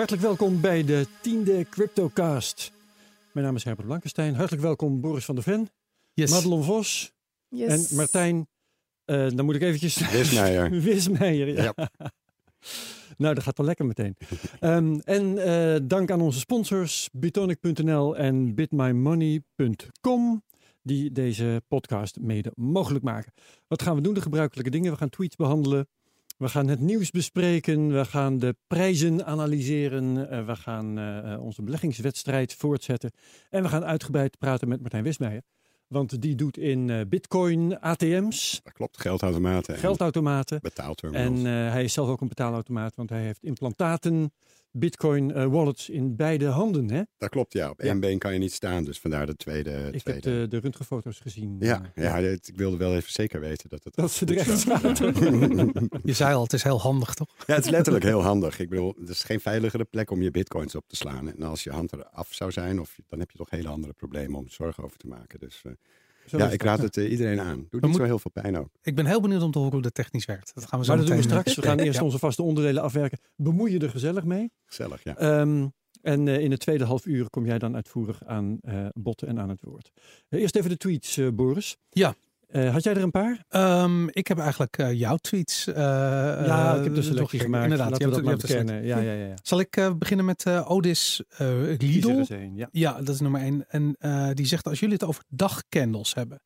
[0.00, 2.72] Hartelijk welkom bij de tiende CryptoCast.
[3.32, 4.34] Mijn naam is Herbert Blankenstein.
[4.34, 5.68] Hartelijk welkom Boris van der Ven,
[6.14, 6.30] Yes.
[6.30, 7.12] Madelon Vos
[7.48, 7.90] Yes.
[7.90, 8.48] en Martijn.
[9.04, 10.10] eh, dan moet ik eventjes...
[10.10, 10.70] Wismeijer.
[10.80, 11.72] Wismeijer, ja.
[11.76, 11.90] Ja.
[13.18, 14.16] nou, dat gaat wel lekker meteen.
[14.60, 20.42] Ehm, en eh, dank aan onze sponsors Bitonic.nl en bitmymoney.com
[20.82, 23.32] die deze podcast mede mogelijk maken.
[23.68, 24.14] Wat gaan we doen?
[24.14, 24.92] De gebruikelijke dingen.
[24.92, 25.88] We gaan tweets behandelen.
[26.40, 27.92] We gaan het nieuws bespreken.
[27.92, 30.30] We gaan de prijzen analyseren.
[30.30, 33.10] eh, we gaan eh, onze beleggingswedstrijd voortzetten.
[33.50, 35.42] En we gaan uitgebreid praten met Martijn Wismeijer.
[35.86, 39.74] Want die doet in eh, bitcoin ATM's, Dat klopt, geldautomaten.
[39.74, 40.58] en geldautomaten.
[40.62, 41.38] Betaalterminals.
[41.38, 44.32] En hij is zelf ook een betaalautomaat, want hij heeft implantaten,
[44.72, 46.90] bitcoin eh, wallets in beide handen.
[46.90, 47.02] Hè?
[47.18, 47.70] dat klopt, ja.
[47.70, 47.88] Op Ja.
[47.88, 49.88] één been kan je niet staan, dus vandaar de tweede.
[49.92, 51.56] Ik heb de, de röntgenfoto's gezien.
[51.58, 53.94] Ja, eh, ja, ik wilde wel even zeker weten dat het...
[53.94, 54.80] Dat ze er goed echt zat.
[54.96, 55.14] zaten.
[56.02, 57.34] Je zei al, het is heel handig toch?
[57.46, 58.58] Ja, het is letterlijk heel handig.
[58.58, 61.32] Ik bedoel, het is geen veiligere plek om je bitcoins op te slaan.
[61.32, 64.38] En als je hand eraf zou zijn, of, dan heb je toch hele andere problemen
[64.38, 65.38] om zorgen over te maken.
[65.40, 65.72] Dus eh,
[66.30, 67.56] Zo ja, ik raad het eh, iedereen aan.
[67.56, 68.68] Doet niet moet- zo heel veel pijn ook.
[68.82, 70.54] Ik ben heel benieuwd om te horen hoe dat technisch werkt.
[70.54, 71.54] Dat gaan we zo Maar dat doen we straks.
[71.54, 72.04] We gaan eerst Ja.
[72.04, 73.18] onze vaste onderdelen afwerken.
[73.36, 74.50] Bemoei je er gezellig mee.
[74.66, 75.16] Gezellig, ja.
[75.16, 75.66] Ehm,
[76.02, 79.40] en eh, in het tweede half uur kom jij dan uitvoerig aan eh botten en
[79.40, 79.90] aan het woord.
[80.28, 81.76] Eh, eerst even de tweets, eh, Boris.
[81.90, 82.14] Ja.
[82.50, 83.44] Eh, had jij er een paar?
[83.48, 85.66] Ehm, ik heb eigenlijk eh, jouw tweets.
[85.66, 87.44] eh, ja, ik heb de selectie doorgekeken.
[87.44, 87.62] gemaakt.
[87.62, 88.86] Inderdaad, Laten je we dat hebt, maar je hebt bekennen.
[88.86, 89.28] Ja, ja, ja.
[89.28, 89.34] ja.
[89.42, 92.68] Zal ik beginnen met Odis een, ja.
[92.72, 93.64] Ja, dat is nummer één.
[93.68, 93.96] En
[94.34, 96.42] die zegt, als jullie het over dagcandles hebben,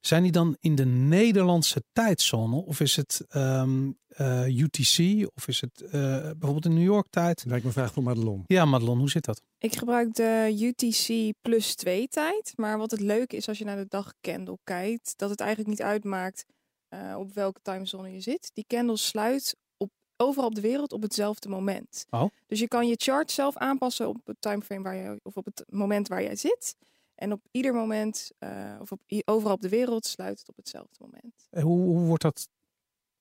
[0.00, 2.56] zijn die dan in de Nederlandse tijdzone?
[2.56, 5.28] Of is het ehm, eh, UTC?
[5.34, 7.44] Of is het eh, bijvoorbeeld in New York tijd?
[7.46, 8.44] Lijkt me vraag voor Madelon.
[8.46, 9.42] Ja, Madelon, hoe zit dat?
[9.58, 12.52] Ik gebruik de UTC plus 2 tijd.
[12.56, 15.82] Maar wat het leuke is als je naar de dagcandle kijkt, dat het eigenlijk niet
[15.82, 16.44] uitmaakt
[16.88, 18.50] eh, op welke timezone je zit.
[18.54, 22.06] Die candle sluit op, overal op de wereld op hetzelfde moment.
[22.10, 22.24] Oh.
[22.46, 25.64] Dus je kan je chart zelf aanpassen op het timeframe waar je, of op het
[25.68, 26.76] moment waar jij zit.
[27.18, 30.96] En op ieder moment, eh, of op, overal op de wereld, sluit het op hetzelfde
[30.98, 31.46] moment.
[31.50, 32.48] Eh, Hoe, hoe wordt dat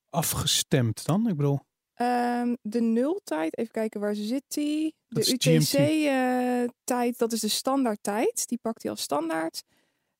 [0.09, 1.27] afgestemd dan?
[1.27, 1.59] Ik bedoel,
[1.93, 4.95] Ehm, de nultijd, even kijken waar ze zit die.
[5.07, 5.31] De.
[5.33, 8.47] UTC-tijd, dat is de standaard tijd.
[8.47, 9.63] Die pakt hij als standaard.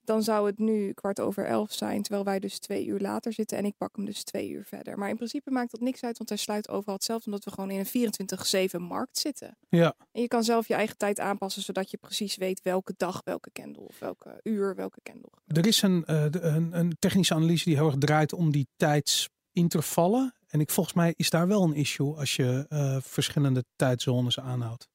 [0.07, 3.57] Dan zou het nu kwart over elf zijn, terwijl wij dus twee uur later zitten.
[3.57, 4.97] En ik pak hem dus twee uur verder.
[4.97, 7.25] Maar in principe maakt dat niks uit, want hij sluit overal hetzelfde.
[7.25, 9.57] Omdat we gewoon in een 24-7 markt zitten.
[9.69, 9.95] ja.
[10.11, 13.51] En je kan zelf je eigen tijd aanpassen, zodat je precies weet welke dag, welke
[13.51, 15.31] candle, of welke uur, welke candle.
[15.45, 20.35] Er is een, eh, een, een technische analyse die heel erg draait om die tijdsintervallen.
[20.47, 24.87] En ik, volgens mij is daar wel een issue als je eh, verschillende tijdzones aanhoudt.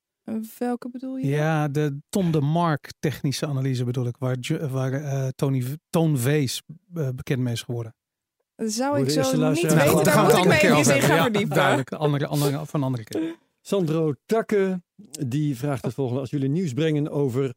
[0.58, 1.26] Welke bedoel je?
[1.26, 4.36] Ja, de Ton de Mark technische analyse bedoel ik, waar,
[4.70, 6.62] waar eh, Tony, Toon Vees
[6.94, 7.94] eh, bekend mee is geworden.
[8.56, 9.76] Zou ik zo niet weten.
[9.76, 11.56] Nou, Daar gaan we moet ik me andere keer even in gaan Ja, verdiepen.
[11.56, 11.92] duidelijk.
[11.92, 13.34] Andere, andere, van andere keer.
[13.60, 14.82] Sandro Takke,
[15.26, 16.20] die vraagt het volgende.
[16.20, 17.54] Als jullie nieuws brengen over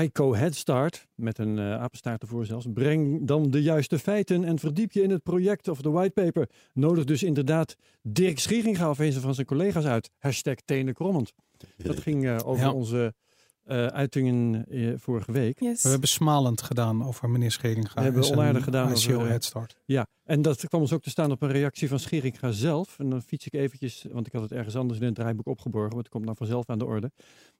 [0.00, 4.92] ICO Headstart, met een eh apenstaart ervoor zelfs, breng dan de juiste feiten en verdiep
[4.92, 6.48] je in het project of de whitepaper.
[6.72, 10.10] Nodig dus inderdaad Dirk Schieringa of een van zijn collega's uit.
[10.18, 11.32] Hashtag tenen krommend.
[11.76, 12.72] Dat ging eh, over Ja.
[12.72, 13.14] onze
[13.64, 15.60] eh, uitingen eh, vorige week.
[15.60, 15.82] Yes.
[15.82, 17.94] We hebben smalend gedaan over meneer Scheringa.
[17.94, 19.76] We hebben onaardig gedaan ICO over, eh, Headstart.
[19.84, 22.98] Ja, en dat kwam ons ook te staan op een reactie van Scheringa zelf.
[22.98, 25.90] En dan fiets ik eventjes, want ik had het ergens anders in het draaiboek opgeborgen,
[25.94, 27.10] maar het komt nou vanzelf aan de orde.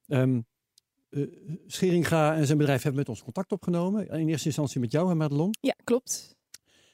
[0.07, 0.41] Ehm
[1.15, 1.23] eh,
[1.67, 4.09] Scheringa en zijn bedrijf hebben met ons contact opgenomen.
[4.09, 5.55] In eerste instantie met jou, hè, Madelon.
[5.61, 6.37] Ja, klopt.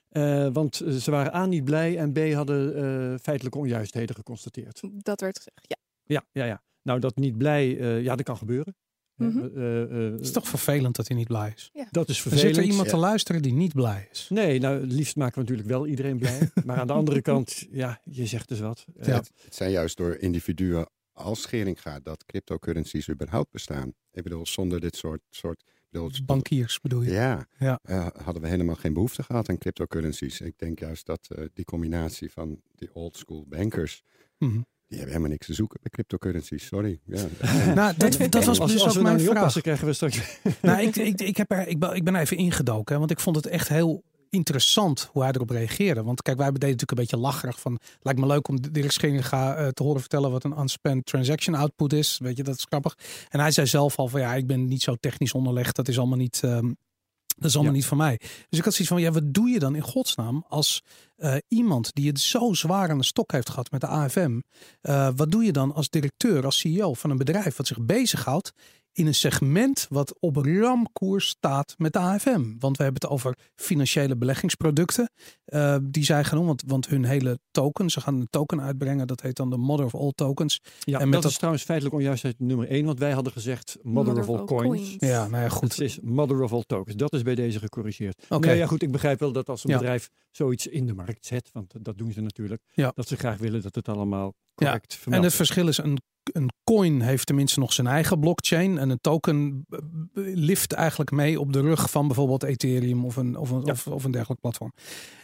[0.08, 4.80] Eh, want eh, ze waren A niet blij en B hadden eh, feitelijke onjuistheden geconstateerd.
[4.92, 5.60] Dat werd gezegd.
[5.62, 5.76] Ja.
[6.04, 6.62] Ja, ja, ja.
[6.82, 8.76] Nou, dat niet blij, eh, ja, dat kan gebeuren.
[9.16, 9.38] Mhm.
[9.56, 11.70] eh, eh, Het is toch vervelend dat hij niet blij is.
[11.90, 12.48] dat is Er vervelend.
[12.54, 12.92] zit er iemand Ja.
[12.94, 14.26] te luisteren die niet blij is.
[14.30, 16.50] Nee, nou, het liefst maken we natuurlijk wel iedereen blij.
[16.64, 18.84] maar aan de andere kant, ja, je zegt dus wat.
[19.00, 19.14] Ja.
[19.14, 20.88] Het, het zijn juist door individuen
[21.20, 23.92] als Scheringa dat cryptocurrencies überhaupt bestaan.
[24.12, 25.20] Ik bedoel, zonder dit soort...
[25.30, 27.10] soort bedoel, Bankiers bedoel je?
[27.10, 27.78] Ja, Ja.
[27.82, 30.40] eh, hadden we helemaal geen behoefte gehad aan cryptocurrencies.
[30.40, 34.02] Ik denk juist dat eh, die combinatie van die old school bankers,
[34.38, 34.52] Mhm.
[34.52, 36.66] die hebben helemaal niks te zoeken bij cryptocurrencies.
[36.66, 37.00] Sorry.
[37.04, 37.26] Ja.
[37.74, 39.36] Nou, dat, dat was dus als ook we nou mijn niet vraag.
[39.36, 40.38] oppassen, krijgen we straks...
[40.62, 43.20] Nou, ik, ik, ik, heb er, ik, ben, ik ben even ingedoken, hè, want ik
[43.20, 46.02] vond het echt heel interessant hoe hij erop reageerde.
[46.02, 47.78] Want kijk, wij deden natuurlijk een beetje lacherig van...
[48.00, 51.92] lijkt me leuk om Dirk Scheringa eh, te horen vertellen wat een unspent transaction output
[51.92, 52.18] is.
[52.22, 52.96] Weet je, dat is grappig.
[53.28, 55.76] En hij zei zelf al van ja, ik ben niet zo technisch onderlegd.
[55.76, 56.40] Dat is allemaal niet...
[56.42, 56.72] ehm,
[57.36, 57.78] dat is allemaal Ja.
[57.78, 58.16] niet van mij.
[58.48, 60.82] Dus ik had zoiets van, ja, wat doe je dan in godsnaam als
[61.16, 64.40] eh, iemand die het zo zwaar aan de stok heeft gehad met de AFM.
[64.80, 68.52] eh, wat doe je dan als directeur, als CEO van een bedrijf wat zich bezighoudt
[69.00, 72.58] in een segment wat op ramkoers staat met de AFM.
[72.58, 75.10] Want we hebben het over financiële beleggingsproducten.
[75.46, 79.20] Uh, die zij genoemd, want, want hun hele token, ze gaan een token uitbrengen, dat
[79.20, 80.60] heet dan de Mother of All Tokens.
[80.80, 83.78] Ja, en met dat, dat is trouwens feitelijk onjuistheid nummer één, want wij hadden gezegd
[83.82, 84.94] Mother, of All, coins.
[84.98, 85.72] Ja, nou ja, goed.
[85.72, 86.96] Het is Mother of All Tokens.
[86.96, 88.24] Dat is bij deze gecorrigeerd.
[88.28, 88.46] Oké.
[88.46, 91.50] Nou ja, goed, ik begrijp wel dat als een bedrijf zoiets in de markt zet,
[91.52, 92.92] want dat doen ze natuurlijk, ja.
[92.94, 95.12] dat ze graag willen dat het allemaal correct ja.
[95.12, 98.78] En het verschil is een een coin heeft tenminste nog zijn eigen blockchain.
[98.78, 99.66] En een token
[100.14, 104.04] lift eigenlijk mee op de rug van bijvoorbeeld Ethereum of een, of een, of, of,
[104.04, 104.72] een dergelijk platform.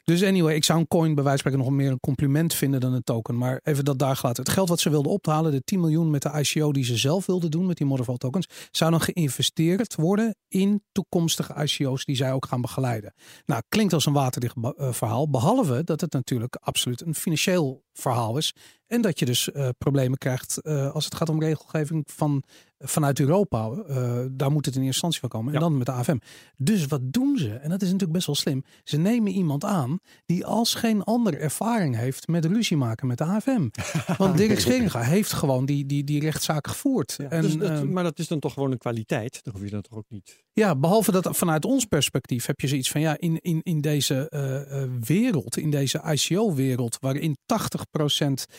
[0.05, 2.81] Dus anyway, ik zou een coin bij wijze van spreken nog meer een compliment vinden
[2.81, 3.39] dan een token.
[3.39, 4.37] Maar even dat daar gaat.
[4.37, 7.27] Het geld wat ze wilden ophalen, de 10 miljoen met de ICO die ze zelf
[7.27, 12.33] wilden doen met die Motherfall tokens, zou dan geïnvesteerd worden in toekomstige ICO's die zij
[12.33, 13.15] ook gaan begeleiden.
[13.47, 15.31] Nou, klinkt als een waterdicht eh, verhaal.
[15.31, 18.55] Behalve dat het natuurlijk absoluut een financieel verhaal is.
[18.87, 22.43] En dat je dus uh, problemen krijgt uh, als het gaat om regelgeving van
[22.78, 25.55] vanuit Europa, uh, daar moet het in eerste instantie van komen.
[25.55, 26.17] En dan met de AFM.
[26.56, 27.55] Dus wat doen ze?
[27.55, 28.64] En dat is natuurlijk best wel slim.
[28.84, 33.25] Ze nemen iemand aan die als geen andere ervaring heeft met ruzie maken met de
[33.25, 33.69] AFM.
[34.19, 37.17] Want Dirk Scheringa heeft gewoon die, die, die rechtszaak gevoerd.
[37.28, 39.40] en, dus dat, uh, maar dat is dan toch gewoon een kwaliteit?
[39.43, 40.44] Dan hoef je dat toch ook niet...
[40.52, 44.31] Ja, behalve dat vanuit ons perspectief heb je zoiets van ja, in, in, in deze
[44.31, 47.37] uh, wereld, in deze ICO-wereld, waarin 80%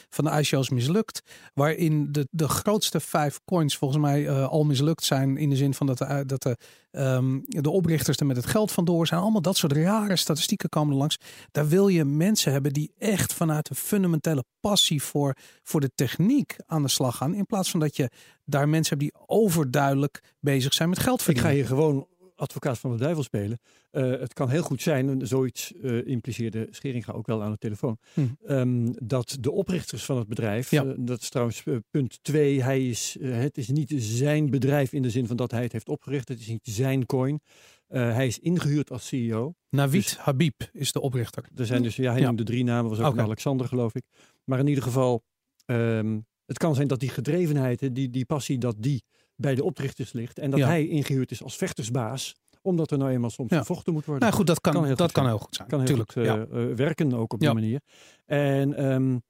[0.10, 1.22] van de ICO's mislukt,
[1.54, 5.38] waarin de, de grootste vijf coins volgens mij uh, al mislukt zijn.
[5.38, 6.58] In de zin van dat, de, dat de,
[6.92, 9.22] um, de oprichters er met het geld vandoor zijn.
[9.22, 11.18] Allemaal dat soort rare statistieken komen er langs.
[11.52, 16.56] Daar wil je mensen hebben die echt vanuit een fundamentele passie voor, voor de techniek
[16.66, 17.34] aan de slag gaan.
[17.34, 18.12] In plaats van dat je
[18.46, 21.52] daar mensen hebt die overduidelijk bezig zijn met geld verdienen.
[21.52, 22.08] Ik ga je gewoon
[22.38, 23.60] advocaat van de duivel spelen.
[23.92, 27.98] Uh, het kan heel goed zijn, zoiets uh, impliceerde Scheringa ook wel aan de telefoon,
[28.14, 28.22] hm.
[28.48, 30.84] um, dat de oprichters van het bedrijf, ja.
[30.84, 35.10] uh, dat is trouwens punt twee, hij is, het is niet zijn bedrijf in de
[35.10, 37.42] zin van dat hij het heeft opgericht, het is niet zijn coin.
[37.88, 39.54] hij is ingehuurd als CEO.
[39.70, 41.46] Navid dus, Habib is de oprichter.
[41.56, 42.28] Er zijn dus, ja, hij ja.
[42.28, 43.24] noemde drie namen, was ook okay.
[43.24, 44.04] Alexander geloof ik.
[44.44, 45.24] Maar in ieder geval,
[45.66, 49.04] um, het kan zijn dat die gedrevenheid, die, die passie, dat die
[49.38, 50.40] bij de oprichters ligt.
[50.40, 53.58] En dat hij ingehuurd is als vechtersbaas omdat er nou eenmaal soms ja.
[53.58, 54.24] gevochten moet worden.
[54.24, 55.68] Nou goed, dat kan, kan heel, dat goed, kan heel goed zijn.
[55.68, 56.12] Kan heel Tuurlijk.
[56.12, 57.82] goed uh, uh, werken ook op die manier.
[58.26, 59.22] En um,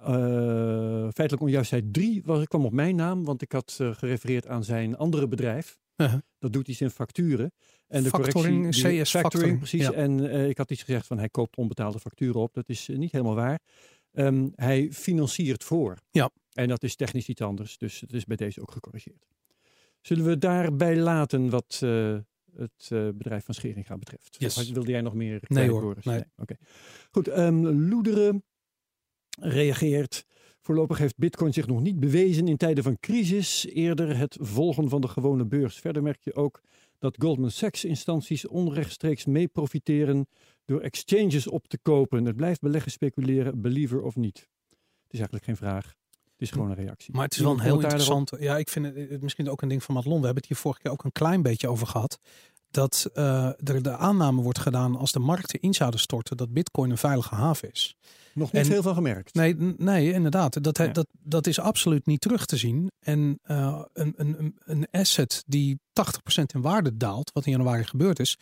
[0.00, 0.08] uh,
[1.12, 5.28] feitelijk onjuistheid 3 was, kwam op mijn naam, want ik had gerefereerd aan zijn andere
[5.28, 5.78] bedrijf.
[5.96, 6.14] -huh.
[6.38, 7.52] Dat doet iets in facturen.
[7.88, 9.82] En de factoring, correctie, die, CS factoring, precies.
[9.82, 9.92] Ja.
[9.92, 12.54] En ik had iets gezegd van hij koopt onbetaalde facturen op.
[12.54, 13.60] Dat is niet helemaal waar.
[14.12, 15.96] Um, hij financiert voor.
[16.10, 16.30] Ja.
[16.52, 17.78] En dat is technisch iets anders.
[17.78, 19.26] Dus het is bij deze ook gecorrigeerd.
[20.06, 22.18] Zullen we daarbij laten wat uh,
[22.56, 24.36] het uh, bedrijf van Scheringa betreft?
[24.38, 24.58] Yes.
[24.58, 25.40] Of wilde jij nog meer?
[25.46, 25.82] Nee hoor.
[25.82, 26.14] Nee.
[26.14, 26.18] nee.
[26.18, 26.30] Oké.
[26.36, 26.56] Okay.
[27.10, 27.28] Goed.
[27.38, 28.44] Um, Loederen
[29.40, 30.24] reageert.
[30.60, 33.66] Voorlopig heeft Bitcoin zich nog niet bewezen in tijden van crisis.
[33.66, 35.78] Eerder het volgen van de gewone beurs.
[35.78, 36.60] Verder merk je ook
[36.98, 40.26] dat Goldman Sachs instanties onrechtstreeks mee profiteren
[40.64, 42.24] door exchanges op te kopen.
[42.24, 44.38] Het blijft beleggen speculeren, believer of niet.
[45.02, 45.94] Het is eigenlijk geen vraag.
[46.36, 47.14] Het is gewoon een reactie.
[47.14, 48.32] Maar het is wel een heel interessant.
[48.38, 50.18] Ja, ik vind het, misschien ook een ding van Madelon.
[50.18, 52.18] We hebben het hier vorige keer ook een klein beetje over gehad.
[52.70, 56.90] Dat uh, er de aanname wordt gedaan als de markten in zouden storten dat Bitcoin
[56.90, 57.96] een veilige haven is.
[58.34, 59.34] Nog niet en, veel gemerkt.
[59.34, 60.62] Nee, nee inderdaad.
[60.62, 60.86] Dat, ja.
[60.86, 62.90] dat, dat is absoluut niet terug te zien.
[63.00, 65.80] En uh, een, een, een asset die
[66.40, 68.36] 80% in waarde daalt, wat in januari gebeurd is,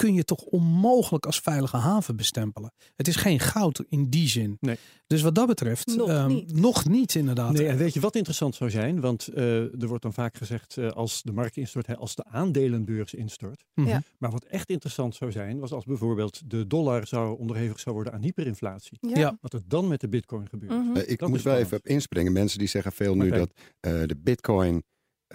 [0.00, 2.72] kun je toch onmogelijk als veilige haven bestempelen.
[2.96, 4.56] Het is geen goud in die zin.
[4.60, 4.76] Nee.
[5.06, 6.60] Dus wat dat betreft, nog, um, niet.
[6.60, 7.52] nog niet inderdaad.
[7.52, 9.00] Nee, en weet je wat interessant zou zijn?
[9.00, 13.14] Want uh, er wordt dan vaak gezegd uh, als de markt instort, als de aandelenbeurs
[13.14, 13.64] instort.
[13.74, 13.88] Mhm.
[13.88, 14.02] Ja.
[14.18, 18.12] Maar wat echt interessant zou zijn, was als bijvoorbeeld de dollar zou onderhevig zou worden
[18.12, 18.98] aan hyperinflatie.
[19.00, 19.18] Ja.
[19.18, 19.38] Ja.
[19.40, 20.72] Wat er dan met de bitcoin gebeurt.
[20.72, 20.96] Mhm.
[20.96, 22.32] Uh, ik Dat moet wel even op inspringen.
[22.32, 24.82] Mensen die zeggen veel nu dat eh, de bitcoin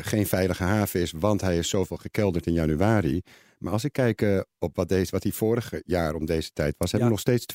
[0.02, 3.22] geen veilige haven is, want hij is zoveel gekelderd in januari.
[3.60, 6.76] Maar als ik kijk eh, op wat, deze, wat hij vorig jaar om deze tijd
[6.78, 7.46] was, hebben we nog steeds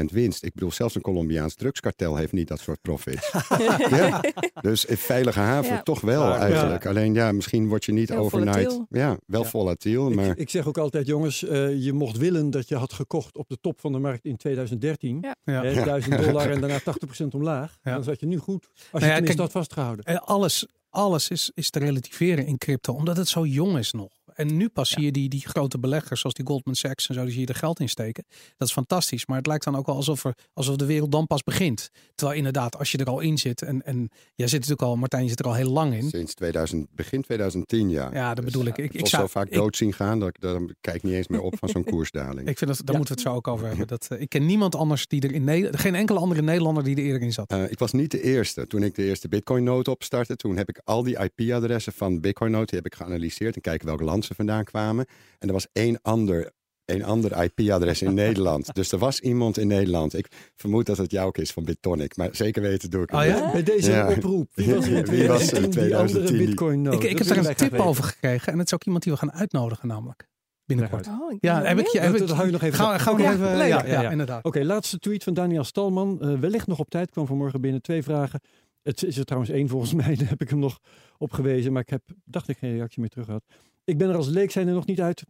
[0.00, 0.44] 283% winst.
[0.44, 3.32] Ik bedoel, zelfs een Colombiaans drugskartel heeft niet dat soort profits.
[3.90, 4.20] ja.
[4.60, 5.82] Dus in veilige haven Ja.
[5.82, 6.86] toch wel eigenlijk.
[6.86, 8.58] Alleen ja, misschien word je niet Heel overnight.
[8.58, 8.86] volatiel.
[8.90, 9.48] Ja, wel Ja.
[9.48, 10.08] volatiel.
[10.10, 13.36] Ik, Maar ik zeg ook altijd, jongens, uh, je mocht willen dat je had gekocht
[13.36, 15.18] op de top van de markt in 2013.
[15.20, 15.34] Ja.
[15.44, 15.62] Ja.
[15.64, 17.78] Hè, 1000 dollar en daarna 80% omlaag.
[17.82, 17.94] Ja.
[17.94, 18.66] Dan zat je nu goed.
[18.66, 20.04] Als je Nou ja, tenminste kijk- had vastgehouden.
[20.04, 24.21] En alles, alles is, is te relativeren in crypto, omdat het zo jong is nog.
[24.34, 27.22] En nu pas zie je die, die grote beleggers zoals die Goldman Sachs en zo,
[27.22, 28.24] die zie je er geld in steken.
[28.56, 29.26] Dat is fantastisch.
[29.26, 31.90] Maar het lijkt dan ook wel alsof, er, alsof de wereld dan pas begint.
[32.14, 35.22] Terwijl inderdaad, als je er al in zit en, en jij zit natuurlijk al, Martijn,
[35.22, 36.08] je zit er al heel lang in.
[36.08, 38.10] Sinds 2000, begin 2010, ja.
[38.12, 38.78] Ja, dat bedoel ik.
[38.78, 41.12] Ik, Ik, zou zo vaak ik- dood zien gaan, dat ik dan kijk ik niet
[41.12, 42.48] eens meer op van zo'n koersdaling.
[42.48, 42.96] Ik vind dat, daar Ja.
[42.96, 43.86] moeten we het zo ook over hebben.
[43.96, 46.96] Dat, eh, ik ken niemand anders die er in Nederland, geen enkele andere Nederlander die
[46.96, 47.50] er eerder in zat.
[47.50, 48.66] Eh, ik was niet de eerste.
[48.66, 52.86] Toen ik de eerste Bitcoin-note opstartte, toen heb ik al die IP-adressen van Bitcoin-note heb
[52.86, 55.06] ik geanalyseerd en kijken welke land ze vandaan kwamen.
[55.38, 56.50] En er was één ander,
[56.84, 58.74] één ander IP-adres in Nederland.
[58.74, 60.14] Dus er was iemand in Nederland.
[60.14, 60.26] Ik
[60.56, 63.26] vermoed dat het jou ook is van BitTonic, maar zeker weten doe ik het Oh
[63.26, 63.52] ja?
[63.52, 64.08] Bij deze Ja.
[64.10, 64.50] oproep.
[64.54, 66.94] Wie was er in Wie was in 2010 die andere 2010 die- bitcoin nood?
[66.94, 68.52] ik, ik heb daar een tip over gekregen.
[68.52, 70.30] En het is ook iemand die we gaan uitnodigen namelijk.
[70.64, 71.06] Binnenkort.
[71.06, 71.92] Oh, Ja, heb ik je...
[72.00, 72.02] benieuwd.
[72.02, 73.56] Heb Dat- ik, dat hou je nog even- Ga, ga ik Ja, nog even...
[73.56, 74.10] Ja, Ja, ja, ja.
[74.10, 74.44] inderdaad.
[74.44, 76.20] Oké, laatste tweet van Daniel Stalman.
[76.20, 78.40] Eh, wellicht nog op tijd, kwam vanmorgen binnen twee vragen.
[78.82, 80.78] Het is er trouwens één volgens mij, daar heb ik hem nog
[81.18, 81.72] op gewezen.
[81.72, 83.42] Maar ik heb, dacht ik, geen reactie meer terug gehad.
[83.84, 85.24] Ik ben er als leek zijn er nog niet uit.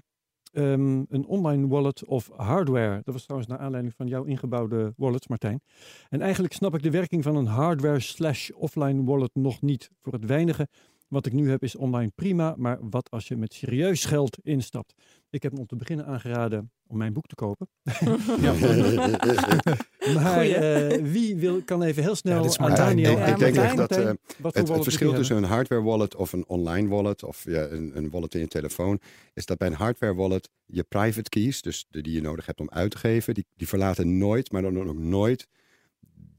[0.52, 3.00] Ehm, een online wallet of hardware.
[3.04, 5.60] Dat was trouwens naar aanleiding van jouw ingebouwde wallets, Martijn.
[6.08, 9.90] En eigenlijk snap ik de werking van een hardware slash offline wallet nog niet.
[10.00, 10.68] Voor het weinige
[11.12, 14.94] wat ik nu heb is online prima, maar wat als je met serieus geld instapt?
[15.30, 17.68] Ik heb hem om te beginnen aangeraden om mijn boek te kopen.
[18.40, 18.54] Ja.
[20.14, 22.96] Maar eh, wie wil, kan even heel snel Ja, dit is aan Martijn.
[22.96, 24.10] Daniel Ja, ik denk echt dat eh,
[24.42, 28.34] het, verschil tussen een hardware wallet of een online wallet of ja, een, een wallet
[28.34, 29.00] in je telefoon,
[29.34, 32.60] is dat bij een hardware wallet je private keys, dus de die je nodig hebt
[32.60, 35.48] om uit te geven, die, die verlaten nooit, maar dan ook nooit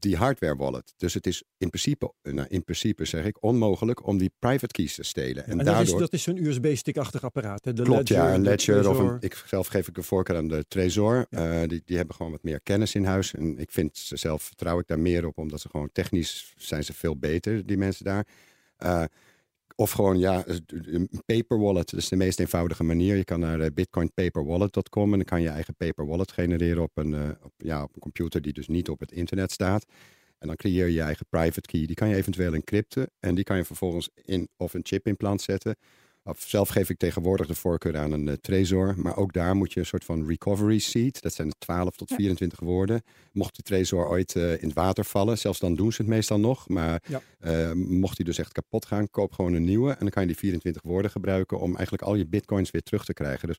[0.04, 0.94] die hardware wallet.
[0.96, 4.94] Dus het is in principe, nou, in principe zeg ik, onmogelijk om die private keys
[4.94, 5.44] te stelen.
[5.44, 7.64] En En dat is, daardoor dat is zo'n USB-stickachtig apparaat.
[7.64, 7.72] Hè?
[7.72, 10.64] De Klopt, ja, een ledger of een, ik zelf geef ik een voorkeur aan de
[10.68, 11.26] Trezor.
[11.30, 11.62] Ja.
[11.62, 13.34] Eh, die, die hebben gewoon wat meer kennis in huis.
[13.34, 16.84] En ik vind ze zelf vertrouw ik daar meer op, omdat ze gewoon technisch zijn
[16.84, 18.26] ze veel beter, die mensen daar.
[18.76, 19.04] Eh,
[19.76, 21.90] of gewoon, ja, een paper wallet.
[21.90, 23.16] Dat is de meest eenvoudige manier.
[23.16, 27.14] Je kan naar eh, bitcoinpaperwallet.com en dan kan je eigen paper wallet genereren op een,
[27.14, 29.84] eh, op, ja, op een computer die dus niet op het internet staat.
[30.38, 31.86] En dan creëer je je eigen private key.
[31.86, 33.10] Die kan je eventueel encrypten.
[33.20, 35.76] En die kan je vervolgens in of een chip in plant zetten.
[36.26, 38.94] Of zelf geef ik tegenwoordig de voorkeur aan een eh, Trezor.
[38.96, 41.22] Maar ook daar moet je een soort van recovery seed.
[41.22, 42.16] Dat zijn 12 tot Ja.
[42.16, 43.02] 24 woorden.
[43.32, 46.38] Mocht de Trezor ooit eh, in het water vallen, zelfs dan doen ze het meestal
[46.40, 46.68] nog.
[46.68, 47.20] Maar Ja.
[47.38, 49.90] eh, mocht die dus echt kapot gaan, koop gewoon een nieuwe.
[49.90, 53.04] En dan kan je die 24 woorden gebruiken om eigenlijk al je bitcoins weer terug
[53.04, 53.48] te krijgen.
[53.48, 53.56] Dus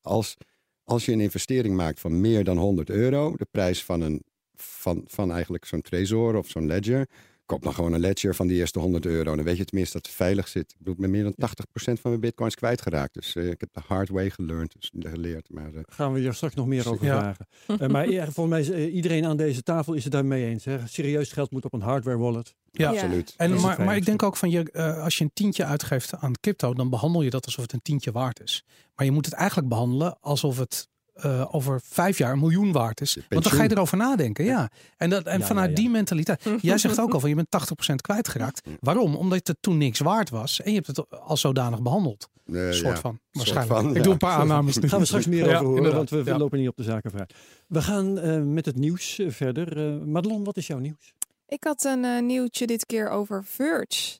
[0.00, 0.36] als,
[0.84, 4.22] als je een investering maakt van meer dan 100 euro, de prijs van, een,
[4.54, 7.06] van, van eigenlijk zo'n Trezor of zo'n Ledger,
[7.48, 9.34] koop dan gewoon een ledger van die eerste 100 euro.
[9.36, 10.70] Dan weet je tenminste dat het veilig zit.
[10.70, 13.14] Ik bedoel, ik ben meer dan 80% van mijn bitcoins kwijtgeraakt.
[13.14, 15.50] Dus eh, ik heb de hard way geleerd, dus, geleerd.
[15.50, 17.18] Maar eh, Gaan we hier straks nog meer over Ja.
[17.18, 17.46] vragen.
[17.80, 20.64] Eh, maar ja, volgens mij is iedereen aan deze tafel is het daarmee eens.
[20.64, 20.86] Hè?
[20.86, 22.54] Serieus geld moet op een hardware wallet.
[22.70, 22.92] Ja.
[22.92, 23.00] Ja.
[23.00, 23.34] absoluut.
[23.36, 26.32] En, maar, maar ik denk ook van je, eh, als je een tientje uitgeeft aan
[26.40, 28.64] crypto, dan behandel je dat alsof het een tientje waard is.
[28.94, 30.88] Maar je moet het eigenlijk behandelen alsof het
[31.18, 33.18] eh, over vijf jaar een miljoen waard is.
[33.28, 34.44] Want dan ga je erover nadenken.
[34.44, 34.70] Ja.
[34.96, 35.80] En, dat, en Ja, vanuit ja, ja.
[35.80, 36.42] die mentaliteit.
[36.60, 37.48] Jij zegt ook al van je bent
[37.92, 38.60] 80% kwijtgeraakt.
[38.80, 39.16] Waarom?
[39.16, 40.60] Omdat het toen niks waard was.
[40.60, 42.28] En je hebt het als zodanig behandeld.
[42.52, 42.96] Eh, soort ja.
[42.96, 43.18] van.
[43.30, 43.80] Soort Waarschijnlijk.
[43.80, 44.74] van, ik doe een paar aannames.
[44.74, 47.10] Daar gaan we straks meer Ja, over horen, want we, lopen niet op de zaken
[47.10, 47.34] vooruit.
[47.66, 49.86] We gaan eh, met het nieuws eh, verder.
[49.86, 51.14] Eh Madelon, wat is jouw nieuws?
[51.46, 54.18] Ik had een nieuwtje dit keer over Verge.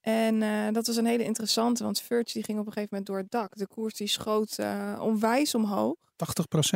[0.00, 3.06] En eh, dat was een hele interessante, want Verge die ging op een gegeven moment
[3.06, 3.56] door het dak.
[3.56, 5.96] De koers die schoot eh, onwijs omhoog.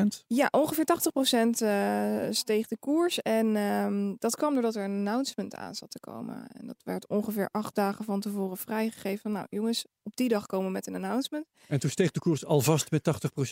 [0.00, 0.24] 80%?
[0.26, 3.22] Ja, ongeveer 80% eh steeg de koers.
[3.22, 6.46] En ehm, dat kwam doordat er een announcement aan zat te komen.
[6.52, 9.32] En dat werd ongeveer acht dagen van tevoren vrijgegeven.
[9.32, 11.46] Nou jongens, op die dag komen we met een announcement.
[11.68, 13.02] En toen steeg de koers alvast met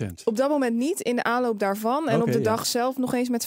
[0.02, 0.06] 80%.
[0.24, 2.08] Op dat moment niet, in de aanloop daarvan.
[2.08, 2.44] En op de ja.
[2.44, 3.46] dag zelf nog eens met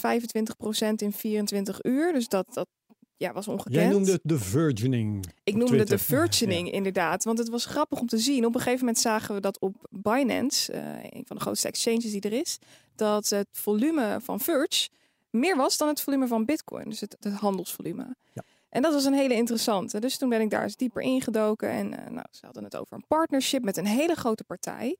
[0.96, 2.12] in 24 uur.
[2.12, 2.68] Dus dat, dat
[3.16, 3.74] ja, was ongekend.
[3.74, 5.32] Jij noemde het de virgining.
[5.44, 7.24] Ik noemde het de virgining, inderdaad.
[7.24, 8.44] Want het was grappig om te zien.
[8.46, 12.10] Op een gegeven moment zagen we dat op Binance, eh, een van de grootste exchanges
[12.10, 12.58] die er is,
[12.94, 14.88] dat het volume van Verge
[15.30, 16.88] meer was dan het volume van Bitcoin.
[16.88, 18.16] Dus het, het handelsvolume.
[18.32, 18.42] Ja.
[18.68, 19.98] En dat was een hele interessante.
[20.00, 21.70] Dus toen ben ik daar eens dieper ingedoken.
[21.70, 24.96] En eh, nou, ze hadden het over een partnership met een hele grote partij.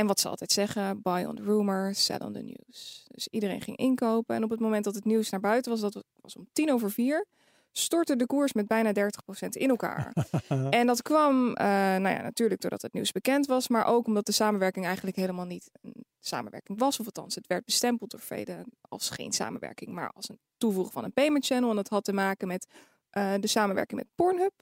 [0.00, 3.04] En wat ze altijd zeggen, buy on the rumor, sell on the news.
[3.08, 4.36] Dus iedereen ging inkopen.
[4.36, 6.90] En op het moment dat het nieuws naar buiten was, dat was om tien over
[6.90, 7.26] vier,
[7.72, 10.12] stortte de koers met bijna 30% in elkaar.
[10.70, 14.26] en dat kwam eh, nou ja, natuurlijk doordat het nieuws bekend was, maar ook omdat
[14.26, 17.00] de samenwerking eigenlijk helemaal niet een samenwerking was.
[17.00, 21.04] Of althans, het werd bestempeld door velen als geen samenwerking, maar als een toevoegen van
[21.04, 21.70] een payment channel.
[21.70, 22.66] En dat had te maken met
[23.10, 24.52] eh, de samenwerking met Pornhub.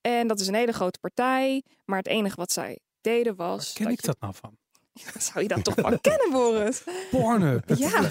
[0.00, 3.72] En dat is een hele grote partij, maar het enige wat zij deden Waar was...
[3.72, 4.56] ken ik je- dat nou van?
[5.18, 6.82] Zou je dat toch wel kennen, Boris?
[7.10, 7.68] Pornhub.
[7.76, 7.98] Ja.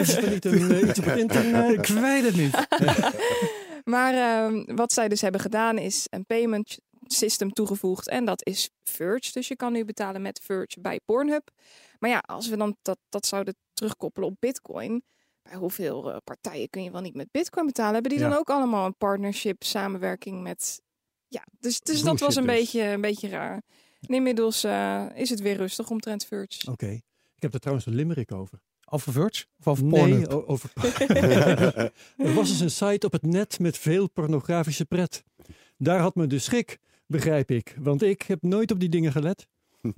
[0.00, 1.70] is er niet een, eh, iets op het internet?
[1.72, 2.66] Ik weet het niet.
[3.84, 8.70] Maar ehm, wat zij dus hebben gedaan is een payment, system toegevoegd en dat is
[8.82, 9.32] Verge.
[9.32, 11.50] Dus je kan nu betalen met Verge bij Pornhub.
[11.98, 15.04] Maar ja, als we dan dat, dat zouden terugkoppelen op Bitcoin,
[15.42, 17.92] bij hoeveel uh, partijen kun je wel niet met Bitcoin betalen?
[17.92, 18.28] Hebben die Ja.
[18.28, 20.82] dan ook allemaal een partnership, samenwerking met.
[21.28, 22.56] Ja, dus, dus dat was een, dus.
[22.56, 23.62] beetje, een beetje raar.
[24.08, 26.70] En inmiddels eh, is het weer rustig omtrent Verge.
[26.70, 26.90] Oké.
[27.36, 28.60] Ik heb er trouwens een limerick over.
[28.90, 29.44] Over Verge?
[29.58, 30.70] Of over Nee, over.
[32.16, 35.24] er was eens een site op het net met veel pornografische pret.
[35.76, 37.76] Daar had men de schrik, begrijp ik.
[37.78, 39.46] Want ik heb nooit op die dingen gelet.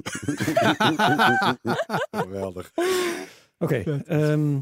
[2.11, 2.73] Geweldig.
[3.59, 4.03] Oké.
[4.07, 4.61] ehm,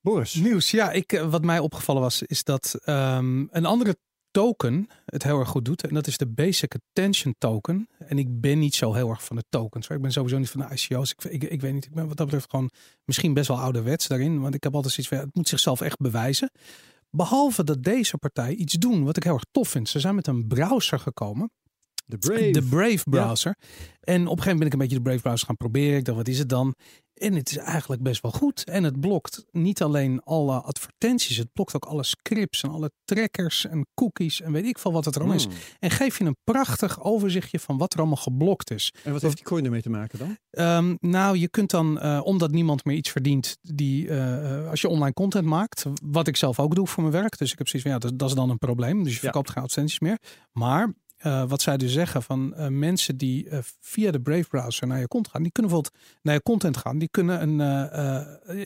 [0.00, 0.34] Boris.
[0.34, 0.92] Nieuws, ja.
[0.92, 3.96] Ik, eh, wat mij opgevallen was, is dat ehm, een andere
[4.34, 5.86] token het heel erg goed doet.
[5.86, 7.88] En dat is de Basic Attention Token.
[7.98, 9.86] En ik ben niet zo heel erg van de tokens.
[9.86, 9.96] hoor.
[9.96, 11.14] Ik ben sowieso niet van de ICO's.
[11.28, 12.70] Ik, ik, weet niet, ik ben wat dat betreft gewoon
[13.04, 14.40] misschien best wel ouderwets daarin.
[14.40, 16.50] Want ik heb altijd zoiets van, het moet zichzelf echt bewijzen.
[17.10, 19.88] Behalve dat deze partij iets doen wat ik heel erg tof vind.
[19.88, 21.50] Ze zijn met een browser gekomen.
[22.04, 22.50] De Brave.
[22.50, 23.56] De Brave browser.
[24.00, 25.98] En op een gegeven moment ben ik een beetje de Brave browser gaan proberen.
[25.98, 26.74] Ik dacht, wat is het dan?
[27.14, 28.64] En het is eigenlijk best wel goed.
[28.64, 31.36] En het blokt niet alleen alle advertenties.
[31.36, 35.04] Het blokt ook alle scripts en alle trackers en cookies en weet ik veel wat
[35.04, 35.44] het er allemaal is.
[35.44, 35.54] Hmm.
[35.78, 38.92] En geef je een prachtig overzichtje van wat er allemaal geblokt is.
[39.02, 40.36] En wat heeft die coin ermee te maken dan?
[40.50, 44.80] Ehm, nou, je kunt dan, eh, omdat niemand meer iets verdient, die, eh, eh, als
[44.80, 47.38] je online content maakt, wat ik zelf ook doe voor mijn werk.
[47.38, 49.02] Dus ik heb zoiets van, ja, dat, dat is dan een probleem.
[49.04, 50.18] Dus je verkoopt geen advertenties meer.
[50.52, 50.92] Maar
[51.24, 54.98] eh, wat zij dus zeggen van eh, mensen die eh, via de Brave browser naar
[54.98, 56.98] je content gaan, die kunnen bijvoorbeeld naar je content gaan.
[56.98, 57.56] Die kunnen een,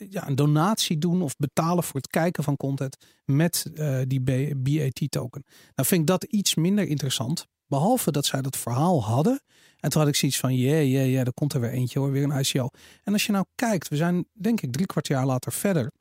[0.09, 3.65] ja, een donatie doen of betalen voor het kijken van content met
[4.07, 5.43] die B- BAT token.
[5.75, 7.47] Nou vind ik dat iets minder interessant.
[7.67, 9.41] Behalve dat zij dat verhaal hadden.
[9.79, 12.11] En toen had ik zoiets van, jee, jee, jee, er komt er weer eentje hoor,
[12.11, 12.69] weer een ICO.
[13.03, 15.91] En als je nou kijkt, we zijn denk ik drie kwart jaar later verder.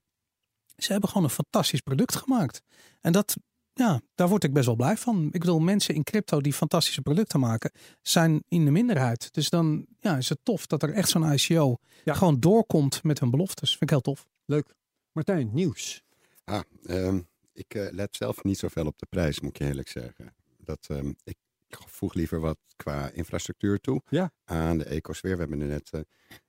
[0.77, 2.62] Ze hebben gewoon een fantastisch product gemaakt.
[3.00, 3.37] En dat,
[3.79, 5.25] ja, daar word ik best wel blij van.
[5.33, 7.71] Ik bedoel, mensen in crypto die fantastische producten maken,
[8.03, 9.35] zijn in de minderheid.
[9.35, 12.15] Dus dan ja, is het tof dat er echt zo'n ICO Ja.
[12.15, 13.71] gewoon doorkomt met hun beloftes.
[13.71, 14.29] Vind ik heel tof.
[14.45, 14.75] Leuk.
[15.13, 16.03] Martijn, nieuws.
[16.45, 17.21] Ah, ehm,
[17.53, 20.35] ik eh, let zelf niet zoveel op de prijs, moet ik je eerlijk zeggen.
[20.59, 21.37] Dat, ehm, ik
[21.69, 24.31] voeg liever wat qua infrastructuur toe Ja.
[24.45, 25.33] aan de ecosfeer.
[25.35, 26.01] We hebben er net eh,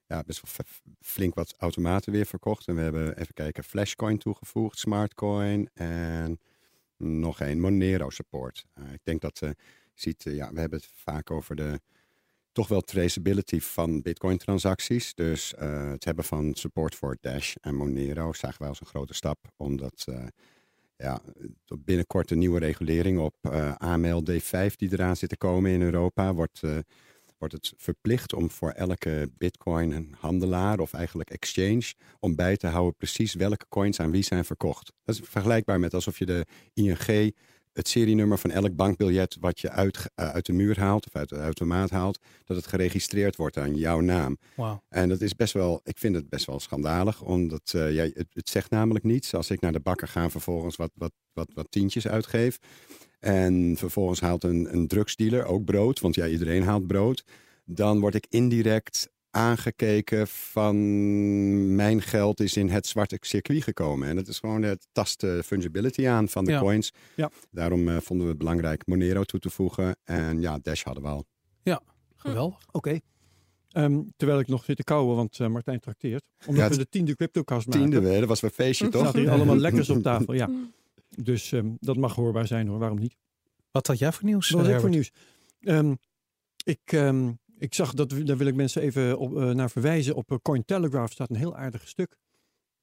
[0.07, 0.65] ja, best wel
[1.01, 2.67] flink wat automaten weer verkocht.
[2.67, 6.39] En we hebben even kijken, Flashcoin toegevoegd, Smartcoin en
[6.99, 8.65] nog één Monero support.
[8.73, 9.49] Eh, ik denk dat eh,
[9.93, 11.79] ziet, eh, ja, we hebben het vaak over de
[12.51, 15.13] toch wel traceability van Bitcoin transacties.
[15.13, 19.37] Dus het hebben van support voor Dash en Monero zagen wij als een grote stap,
[19.57, 20.05] omdat
[20.95, 21.21] ja,
[21.79, 23.35] binnenkort een nieuwe regulering op
[23.77, 26.61] AML D5 die eraan zit te komen in Europa, wordt,
[27.39, 32.67] wordt het verplicht om voor elke bitcoin een handelaar of eigenlijk exchange om bij te
[32.67, 34.91] houden precies welke coins aan wie zijn verkocht.
[35.03, 37.33] Dat is vergelijkbaar met alsof je de ING
[37.73, 41.29] het serienummer van elk bankbiljet wat je uit, eh, uit de muur haalt of uit
[41.29, 44.37] de automaat haalt, dat het geregistreerd wordt aan jouw naam.
[44.55, 44.83] Wauw.
[44.89, 48.49] En dat is best wel, ik vind het best wel schandalig, omdat ja, het, het
[48.49, 49.33] zegt namelijk niets.
[49.33, 52.59] Als ik naar de bakker ga en vervolgens wat, wat, wat, wat tientjes uitgeef.
[53.19, 57.23] En vervolgens haalt een, een drugsdealer ook brood, want ja, iedereen haalt brood.
[57.65, 64.07] Dan word ik indirect aangekeken van mijn geld is in het zwarte circuit gekomen.
[64.07, 66.59] En dat is gewoon het tast de fungibility aan van de Ja.
[66.59, 66.93] coins.
[67.15, 67.31] Ja.
[67.51, 69.95] Daarom eh, vonden we het belangrijk Monero toe te voegen.
[70.03, 71.25] En ja, Dash hadden we al.
[72.21, 72.57] Geweldig.
[72.71, 72.99] Oké.
[73.69, 76.23] Ehm, terwijl ik nog zit te kauwen, want eh, Martijn trakteert.
[76.45, 77.81] Omdat Ja, we de tiende CryptoCast maken.
[77.81, 79.05] Tiende weer, dat was een feestje toch?
[79.05, 80.49] Zaten hier allemaal lekkers op tafel, ja.
[81.09, 83.15] Dus ehm, dat mag hoorbaar zijn hoor, waarom niet?
[83.71, 84.49] Wat had jij voor nieuws?
[84.49, 84.93] Wat eh, ik voor Herbert?
[84.93, 85.11] nieuws?
[85.77, 85.95] Ehm,
[86.63, 90.15] ik, ehm, ik zag dat, daar wil ik mensen even op, eh, naar verwijzen.
[90.15, 92.17] Op eh, Cointelegraph staat een heel aardig stuk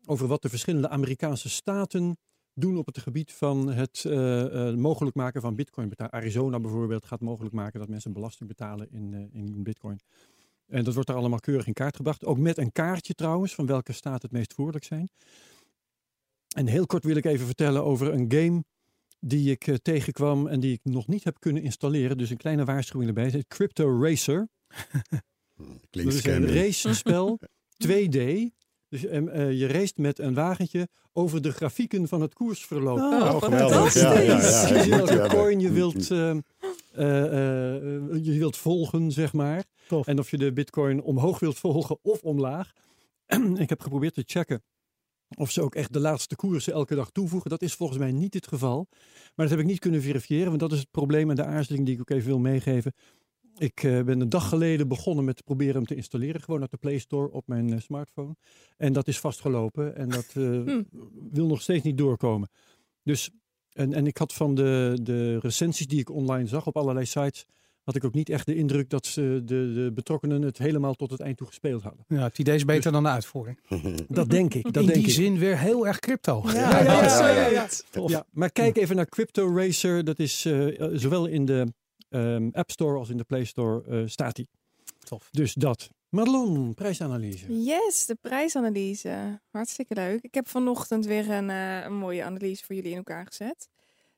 [0.07, 2.17] over wat de verschillende Amerikaanse staten
[2.59, 5.93] doen op het gebied van het eh, eh, mogelijk maken van bitcoin.
[5.97, 10.01] Arizona bijvoorbeeld gaat mogelijk maken dat mensen belasting betalen in, eh, in bitcoin.
[10.67, 12.25] En dat wordt daar allemaal keurig in kaart gebracht.
[12.25, 15.09] Ook met een kaartje trouwens van welke staat het meest voordelijk zijn.
[16.57, 18.65] En heel kort wil ik even vertellen over een game
[19.21, 22.19] die ik eh, tegenkwam en die ik nog niet heb kunnen installeren.
[22.19, 23.25] Dus een kleine waarschuwing erbij.
[23.25, 24.49] Het heet Crypto Racer.
[25.91, 27.39] Klinkt Dat is een racespel
[27.87, 28.19] 2D.
[28.89, 32.99] Dus ehm, eh, je race met een wagentje over de grafieken van het koersverloop.
[32.99, 33.95] Oh, Oh, geweldig.
[33.95, 35.73] Ja, ja, welke coin je ja.
[35.73, 36.41] wilt, ehm,
[36.93, 37.05] eh,
[38.25, 39.65] je wilt volgen, zeg maar.
[39.89, 40.07] Tof.
[40.07, 42.73] En of je de bitcoin omhoog wilt volgen of omlaag.
[43.57, 44.63] ik heb geprobeerd te checken
[45.37, 47.51] of ze ook echt de laatste koersen elke dag toevoegen.
[47.51, 48.87] Dat is volgens mij niet het geval.
[49.35, 51.85] Maar dat heb ik niet kunnen verifiëren, want dat is het probleem en de aarzeling
[51.85, 52.93] die ik ook even wil meegeven.
[53.59, 56.77] Ik eh, ben een dag geleden begonnen met proberen hem te installeren, gewoon uit de
[56.77, 58.37] Play Store op mijn eh, smartphone.
[58.77, 60.83] En dat is vastgelopen en dat eh, Hm.
[61.31, 62.49] wil nog steeds niet doorkomen.
[63.03, 63.31] Dus
[63.73, 67.47] En, en ik had van de, de recensies die ik online zag op allerlei sites,
[67.87, 71.11] had ik ook niet echt de indruk dat ze de, de betrokkenen het helemaal tot
[71.11, 72.05] het eind toe gespeeld hadden.
[72.09, 73.59] Ja, het idee is beter dan de uitvoering.
[74.09, 74.63] Dat denk ik.
[74.63, 75.13] Dat In denk die ik.
[75.13, 76.43] zin weer heel erg crypto.
[76.45, 77.69] Ja, ja, ja, ja, ja, ja.
[77.91, 78.11] Tof.
[78.11, 80.05] Ja, maar kijk even naar Crypto Racer.
[80.05, 81.67] Dat is eh, eh, zowel in de
[82.09, 84.49] ehm, App Store als in de Play Store eh, staat die.
[85.05, 85.29] Tof.
[85.31, 85.91] Dus dat.
[86.09, 87.63] Madelon, prijsanalyse.
[87.65, 89.41] Yes, de prijsanalyse.
[89.51, 90.23] Hartstikke leuk.
[90.23, 93.69] Ik heb vanochtend weer een, eh, een mooie analyse voor jullie in elkaar gezet.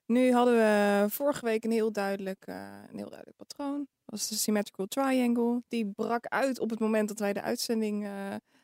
[0.09, 2.55] Nu hadden we vorige week een heel duidelijk, eh,
[2.91, 3.77] een heel duidelijk patroon.
[3.79, 5.63] Dat was de Symmetrical Triangle.
[5.69, 8.11] Die brak uit op het moment dat wij de uitzending eh,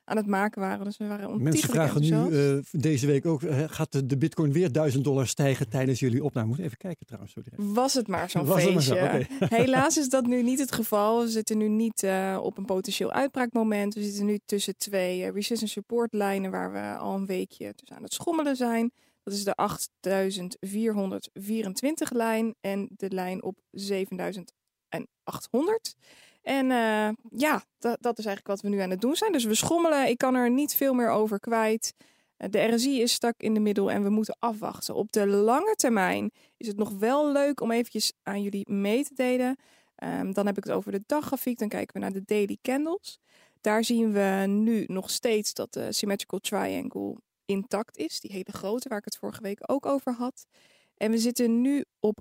[0.04, 0.84] aan het maken waren.
[0.84, 4.52] Dus we waren Mensen ontiegelijk vragen nu eh, deze week ook, gaat de, de bitcoin
[4.52, 6.46] weer 1000 dollar stijgen tijdens jullie opname?
[6.46, 7.32] Moet even kijken trouwens.
[7.32, 7.40] Zo.
[7.56, 9.26] Was het maar zo'n maar zo, feestje.
[9.56, 11.20] Helaas is dat nu niet het geval.
[11.20, 12.06] We zitten nu niet
[12.40, 13.94] op een potentieel uitbraakmoment.
[13.94, 18.02] We zitten nu tussen twee resistance support lijnen waar we al een weekje dus aan
[18.02, 18.92] het schommelen zijn.
[19.24, 25.94] Dat is de 8424 lijn en de lijn op 7800.
[26.42, 29.32] En eh, ja, dat, is eigenlijk wat we nu aan het doen zijn.
[29.32, 30.08] Dus we schommelen.
[30.08, 31.94] Ik kan er niet veel meer over kwijt.
[32.36, 34.94] Eh, De RSI is stak in de middel en we moeten afwachten.
[34.94, 39.14] Op de lange termijn is het nog wel leuk om eventjes aan jullie mee te
[39.14, 39.56] delen.
[39.94, 41.58] Ehm, dan heb ik het over de daggrafiek.
[41.58, 43.18] Dan kijken we naar de daily candles.
[43.60, 48.20] Daar zien we nu nog steeds dat de symmetrical triangle intact is.
[48.20, 50.46] Die hele grote waar ik het vorige week ook over had.
[50.96, 52.18] En we zitten nu op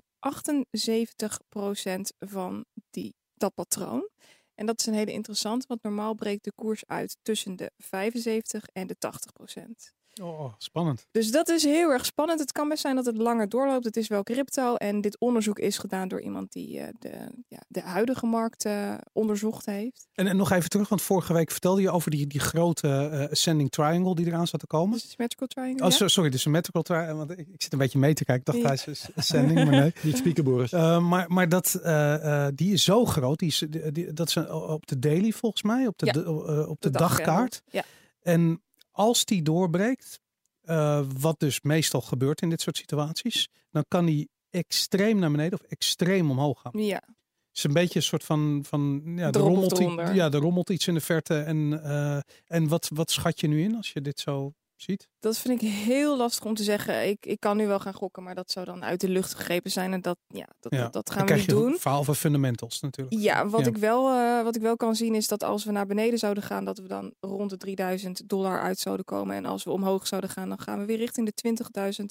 [2.18, 4.08] van die, dat patroon.
[4.54, 8.66] En dat is een hele interessante, want normaal breekt de koers uit tussen de 75
[8.72, 10.03] en de 80%.
[10.22, 11.06] Oh, spannend.
[11.10, 12.40] Dus dat is heel erg spannend.
[12.40, 13.84] Het kan best zijn dat het langer doorloopt.
[13.84, 14.74] Het is wel crypto.
[14.74, 17.10] En dit onderzoek is gedaan door iemand die eh, de,
[17.48, 20.06] ja, de huidige markt eh, onderzocht heeft.
[20.14, 23.30] En, en nog even terug, want vorige week vertelde je over die, die grote eh,
[23.30, 24.92] ascending triangle die eraan zat te komen.
[24.92, 25.84] Dus de symmetrical triangle.
[25.84, 25.96] Oh, ja?
[25.96, 27.14] so- sorry, de symmetrical triangle.
[27.16, 28.54] Want ik, ik zit een beetje mee te kijken.
[28.54, 28.84] Ik dacht, Ja.
[28.84, 29.92] hij is ascending, maar nee.
[30.02, 30.72] Niet spieken, Boris.
[30.72, 33.38] Eh, maar maar dat, eh, eh, die is zo groot.
[33.38, 36.20] Die is, die, die- dat is op de daily volgens mij, op de, Ja, de-
[36.24, 37.62] eh, op de, De dagkaart.
[37.70, 37.82] Ja.
[38.22, 38.62] En
[38.94, 40.20] als die doorbreekt,
[40.60, 45.58] eh, wat dus meestal gebeurt in dit soort situaties, dan kan die extreem naar beneden
[45.60, 46.82] of extreem omhoog gaan.
[46.82, 47.02] Ja,
[47.46, 49.78] Het is een beetje een soort van, van ja, er rommelt,
[50.14, 51.38] ja, er rommelt iets in de verte.
[51.38, 55.08] En, eh, en wat, wat schat je nu in als je dit zo ziet?
[55.20, 57.08] dat vind ik heel lastig om te zeggen.
[57.08, 59.70] Ik, ik kan nu wel gaan gokken, maar dat zou dan uit de lucht gegrepen
[59.70, 59.92] zijn.
[59.92, 61.76] En dat, ja, dat, Ja, dat, gaan we niet doen.
[61.78, 63.16] verhaal van fundamentals natuurlijk.
[63.20, 63.66] Ja, wat, Ja.
[63.66, 66.42] Ik wel, eh, wat ik wel kan zien is dat als we naar beneden zouden
[66.42, 69.36] gaan, dat we dan rond de 3000 dollar uit zouden komen.
[69.36, 72.04] En als we omhoog zouden gaan, dan gaan we weer richting de 20.000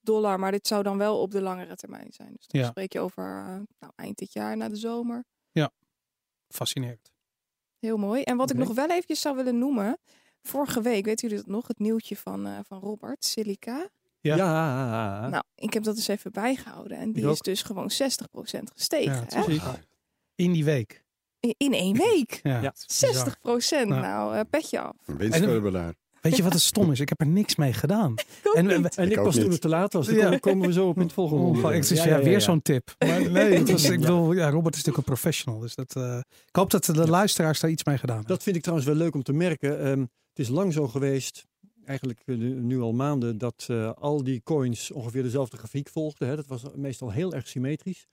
[0.00, 0.38] dollar.
[0.38, 2.32] Maar dit zou dan wel op de langere termijn zijn.
[2.36, 2.66] Dus dan Ja.
[2.66, 3.44] spreek je over eh,
[3.78, 5.24] nou, eind dit jaar, na de zomer.
[6.48, 7.12] Fascinerend.
[7.78, 8.22] Heel mooi.
[8.22, 9.98] En wat ik nog wel eventjes zou willen noemen.
[10.42, 11.66] Vorige week, weten jullie dat nog?
[11.68, 13.88] Het nieuwtje van, eh, van Robert, Silica.
[14.20, 14.36] Ja.
[14.36, 15.28] Ja.
[15.28, 16.96] Nou, ik heb dat eens even bijgehouden.
[16.98, 17.44] En die Ik is ook.
[17.44, 19.24] dus gewoon 60% gestegen.
[19.28, 19.72] Ja, hè?
[20.34, 21.04] In die week.
[21.40, 22.40] In, in één week.
[22.42, 22.68] Ja, Ja.
[22.68, 23.14] het is bizar.
[23.14, 23.88] 60 procent.
[23.88, 24.00] Ja.
[24.00, 24.96] Nou, eh, petje af.
[26.20, 27.00] Weet je wat het stom is?
[27.00, 28.14] Ik heb er niks mee gedaan.
[28.54, 30.06] En, en, En ik, pas toen het te laat was.
[30.06, 30.38] Daar Ja.
[30.38, 32.94] komen- we zo op in het volgende Oh, ik dus, ja, weer zo'n tip.
[32.98, 35.60] Maar nee, het was, ik bedoel, ja, Robert is natuurlijk een professional.
[35.60, 38.34] Dus dat, eh, ik hoop dat de luisteraars daar iets mee gedaan hebben.
[38.34, 39.80] Dat vind ik trouwens wel leuk om te merken.
[39.84, 40.04] Ehm,
[40.40, 41.46] is lang zo geweest,
[41.84, 46.28] eigenlijk eh, nu al maanden, dat eh, al die coins ongeveer dezelfde grafiek volgden.
[46.28, 46.36] Hè.
[46.36, 48.06] Dat was meestal heel erg symmetrisch.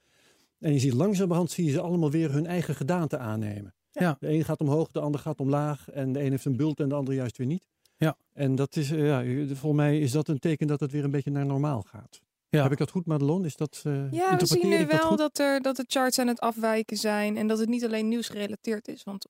[0.59, 3.73] En je ziet langzamerhand zie je ze allemaal weer hun eigen gedaante aannemen.
[3.91, 4.17] Ja.
[4.19, 5.89] De een gaat omhoog, de ander gaat omlaag.
[5.89, 7.67] En de een heeft een bult en de ander juist weer niet.
[7.97, 8.17] Ja.
[8.33, 11.11] En dat is, eh, ja, volgens mij is dat een teken dat het weer een
[11.11, 12.19] beetje naar normaal gaat.
[12.49, 12.63] Ja.
[12.63, 13.45] Heb ik dat goed, Madelon?
[13.45, 16.27] Is dat, eh, Ja, we zien nu dat wel dat, er, dat de charts aan
[16.27, 17.37] het afwijken zijn.
[17.37, 19.03] En dat het niet alleen nieuwsgerelateerd is.
[19.03, 19.25] Want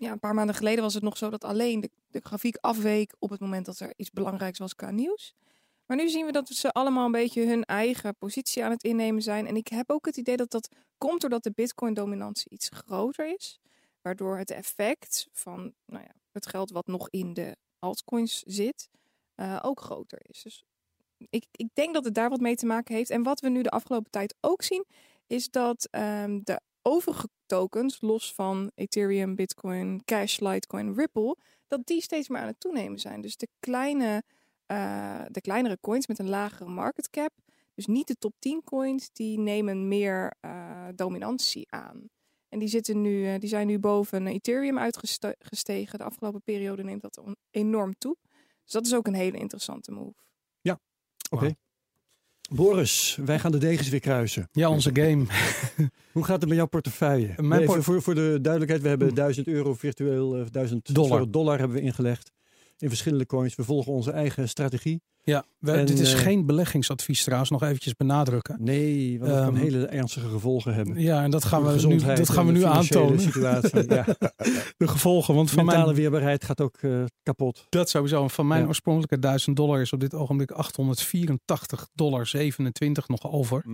[0.00, 3.14] ja, een paar maanden geleden was het nog zo dat alleen de, de grafiek afweek
[3.18, 5.34] op het moment dat er iets belangrijks was qua nieuws.
[5.86, 9.22] Maar nu zien we dat ze allemaal een beetje hun eigen positie aan het innemen
[9.22, 9.46] zijn.
[9.46, 13.60] En ik heb ook het idee dat dat komt doordat de Bitcoin-dominantie iets groter is.
[14.02, 18.88] Waardoor het effect van nou ja, het geld wat nog in de altcoins zit,
[19.34, 20.42] eh, ook groter is.
[20.42, 20.64] Dus
[21.30, 23.10] ik, ik denk dat het daar wat mee te maken heeft.
[23.10, 24.86] En wat we nu de afgelopen tijd ook zien,
[25.26, 32.02] is dat ehm, de overige tokens, los van Ethereum, Bitcoin, Cash, Litecoin, Ripple, dat die
[32.02, 33.20] steeds meer aan het toenemen zijn.
[33.20, 34.22] Dus de, kleine,
[34.66, 37.30] eh, de kleinere coins met een lagere market cap,
[37.74, 42.08] dus niet de top 10 coins, die nemen meer eh, dominantie aan.
[42.48, 45.98] En die, zitten nu, eh, die zijn nu boven Ethereum uitgestegen.
[45.98, 48.16] De afgelopen periode neemt dat enorm toe.
[48.62, 50.22] Dus dat is ook een hele interessante move.
[51.30, 51.54] Oké.
[52.54, 54.48] Boris, wij gaan de degens weer kruisen.
[54.52, 55.24] Ja, onze game.
[56.12, 57.34] Hoe gaat het met jouw portefeuille?
[57.36, 61.10] Mijn voor, voor de duidelijkheid, we hebben 1000 euro virtueel, eh, 1000 Dollar.
[61.10, 62.32] sorry, dollar hebben we ingelegd
[62.78, 63.54] in verschillende coins.
[63.54, 65.02] We volgen onze eigen strategie.
[65.22, 68.56] Ja, we- En, dit is eh, geen beleggingsadvies trouwens, nog eventjes benadrukken.
[68.60, 71.00] Nee, want dat kan Ehm, hele ernstige gevolgen hebben.
[71.00, 73.20] Ja, en dat gaan we nu, dat gaan we nu aantonen.
[73.20, 73.88] Situatie.
[73.94, 74.04] ja.
[74.76, 77.66] De gevolgen, want van Mentale mijn, weerbaarheid gaat ook eh, kapot.
[77.68, 78.28] dat sowieso.
[78.28, 78.66] Van mijn Ja.
[78.66, 83.64] oorspronkelijke 1000 dollar is op dit ogenblik 884 dollar 27 nog over.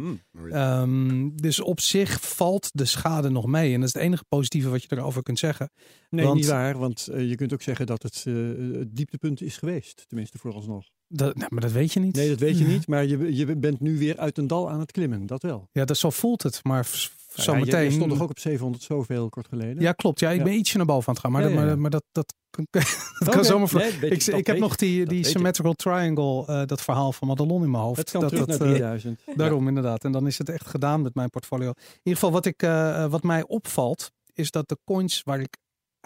[0.50, 3.72] Ehm, dus op zich valt de schade nog mee.
[3.74, 5.70] En dat is het enige positieve wat je erover kunt zeggen.
[6.10, 6.78] Nee, Want- niet waar.
[6.78, 8.34] Want eh, je kunt ook zeggen dat het eh,
[8.78, 10.04] het dieptepunt is geweest.
[10.08, 10.84] Tenminste, vooralsnog.
[11.08, 12.14] Dat, nou, maar dat weet je niet.
[12.14, 12.86] Nee, dat weet je niet.
[12.86, 15.26] Maar je, je bent nu weer uit een dal aan het klimmen.
[15.26, 15.68] Dat wel.
[15.72, 16.60] Ja, dat, zo voelt het.
[16.64, 16.88] Maar
[17.34, 17.56] ja.
[17.56, 19.82] Je, je stond toch ook op 700 zoveel kort geleden?
[19.82, 20.20] Ja, klopt.
[20.20, 20.44] Ja, ik Ja.
[20.44, 21.32] ben ietsje naar boven aan het gaan.
[21.32, 22.34] Maar, dat- maar, maar dat, dat,
[23.18, 23.74] dat kan zomaar.
[23.74, 27.70] Nee, Ik, ik heb nog die, die symmetrical triangle, eh, dat verhaal van Madelon in
[27.70, 27.98] mijn hoofd.
[27.98, 29.20] Het kan dat, terug dat, naar eh, 3000.
[29.36, 30.04] Daarom inderdaad.
[30.04, 31.68] En dan is het echt gedaan met mijn portfolio.
[31.68, 35.40] In ieder geval wat, ik, eh, eh, wat mij opvalt, is dat de coins waar
[35.40, 35.56] ik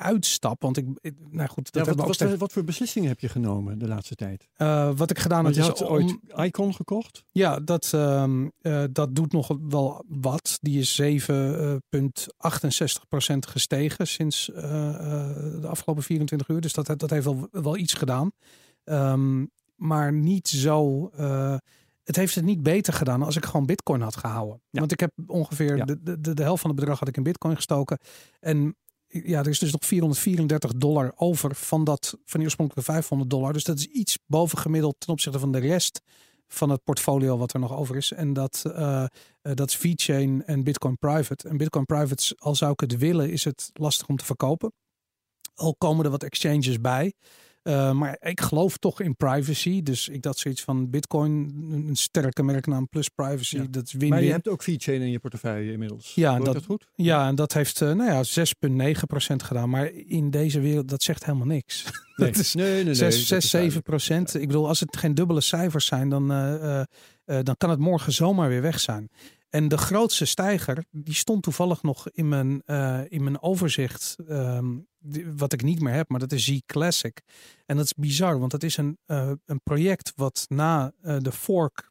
[0.00, 3.20] uitstap, want ik, ik- nou goed, dat Ja, wat, wat, steeds- wat voor beslissingen heb
[3.20, 4.48] je genomen de laatste tijd?
[4.52, 7.24] eh, wat ik gedaan heb, je is had om- ooit Icon gekocht.
[7.30, 10.58] Ja, dat, ehm, eh, dat doet nog wel wat.
[10.60, 14.62] Die is 7,68% gestegen sinds eh,
[15.60, 16.60] de afgelopen 24 uur.
[16.60, 18.30] Dus dat, dat heeft wel, wel iets gedaan.
[18.84, 19.44] Ehm,
[19.76, 21.10] maar niet zo.
[22.04, 24.60] het heeft het niet beter gedaan als ik gewoon Bitcoin had gehouden.
[24.70, 24.78] Ja.
[24.80, 25.84] Want ik heb ongeveer Ja.
[25.84, 27.98] de, de, de helft van het bedrag had ik in Bitcoin gestoken.
[28.40, 28.76] En
[29.10, 33.52] ja, er is dus nog 434 dollar over van, dat, van die oorspronkelijke 500 dollar.
[33.52, 36.00] Dus dat is iets boven gemiddeld ten opzichte van de rest
[36.52, 38.12] van het portfolio wat er nog over is.
[38.12, 39.04] En dat, eh,
[39.42, 41.48] dat is VeChain en Bitcoin Private.
[41.48, 44.72] En Bitcoin Private, al zou ik het willen, is het lastig om te verkopen.
[45.54, 47.12] Al komen er wat exchanges bij.
[47.62, 49.82] Eh, maar ik geloof toch in privacy.
[49.82, 51.32] Dus ik dat zoiets van Bitcoin,
[51.88, 53.56] een sterke merknaam plus privacy.
[53.56, 53.66] Ja.
[53.70, 56.14] Dat is Maar je hebt ook VeChain in je portefeuille inmiddels.
[56.14, 56.86] Ja, dat- dat goed?
[56.94, 59.70] Ja, en dat heeft eh, nou ja, 6,9% gedaan.
[59.70, 61.84] Maar in deze wereld, dat zegt helemaal niks.
[62.20, 62.94] Nee, dat is nee, nee, nee.
[62.94, 64.34] 6, dat 6 is 7 procent.
[64.34, 66.82] Ik bedoel, als het geen dubbele cijfers zijn, dan, eh,
[67.42, 69.08] dan kan het morgen zomaar weer weg zijn.
[69.48, 72.62] En de grootste stijger, die stond toevallig nog in mijn,
[73.08, 74.66] in mijn overzicht, ehm,
[75.36, 77.22] wat ik niet meer heb, maar dat is Z Classic.
[77.66, 81.32] En dat is bizar, want dat is een, eh, een project wat na eh, de
[81.32, 81.90] fork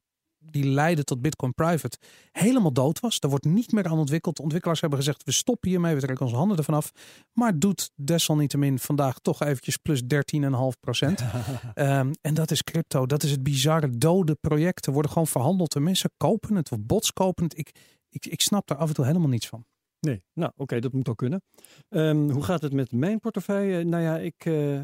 [0.52, 1.98] die leidde tot Bitcoin Private
[2.32, 3.19] helemaal dood was.
[3.19, 4.36] Daar wordt niet meer aan ontwikkeld.
[4.36, 6.91] De ontwikkelaars hebben gezegd, we stoppen hiermee, we trekken onze handen ervan af.
[7.34, 11.24] Maar doet desalniettemin vandaag toch eventjes plus 13,5 procent.
[11.74, 13.06] Ehm, en dat is crypto.
[13.06, 13.98] Dat is het bizarre.
[13.98, 15.76] Dode projecten worden gewoon verhandeld.
[15.76, 17.58] En mensen kopen het of bots kopen het.
[17.58, 17.72] Ik,
[18.10, 19.65] ik, ik snap daar af en toe helemaal niets van.
[20.00, 21.42] Nee, nou oké, dat moet ook kunnen.
[21.90, 23.84] Ehm, hoe gaat het met mijn portefeuille?
[23.84, 24.82] Nou ja, ik, eh,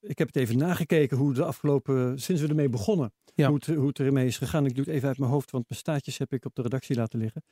[0.00, 3.46] ik heb het even nagekeken hoe de afgelopen, sinds we ermee begonnen, Ja.
[3.46, 4.66] hoe, het, hoe het ermee is gegaan.
[4.66, 6.96] Ik doe het even uit mijn hoofd, want mijn staatjes heb ik op de redactie
[6.96, 7.42] laten liggen.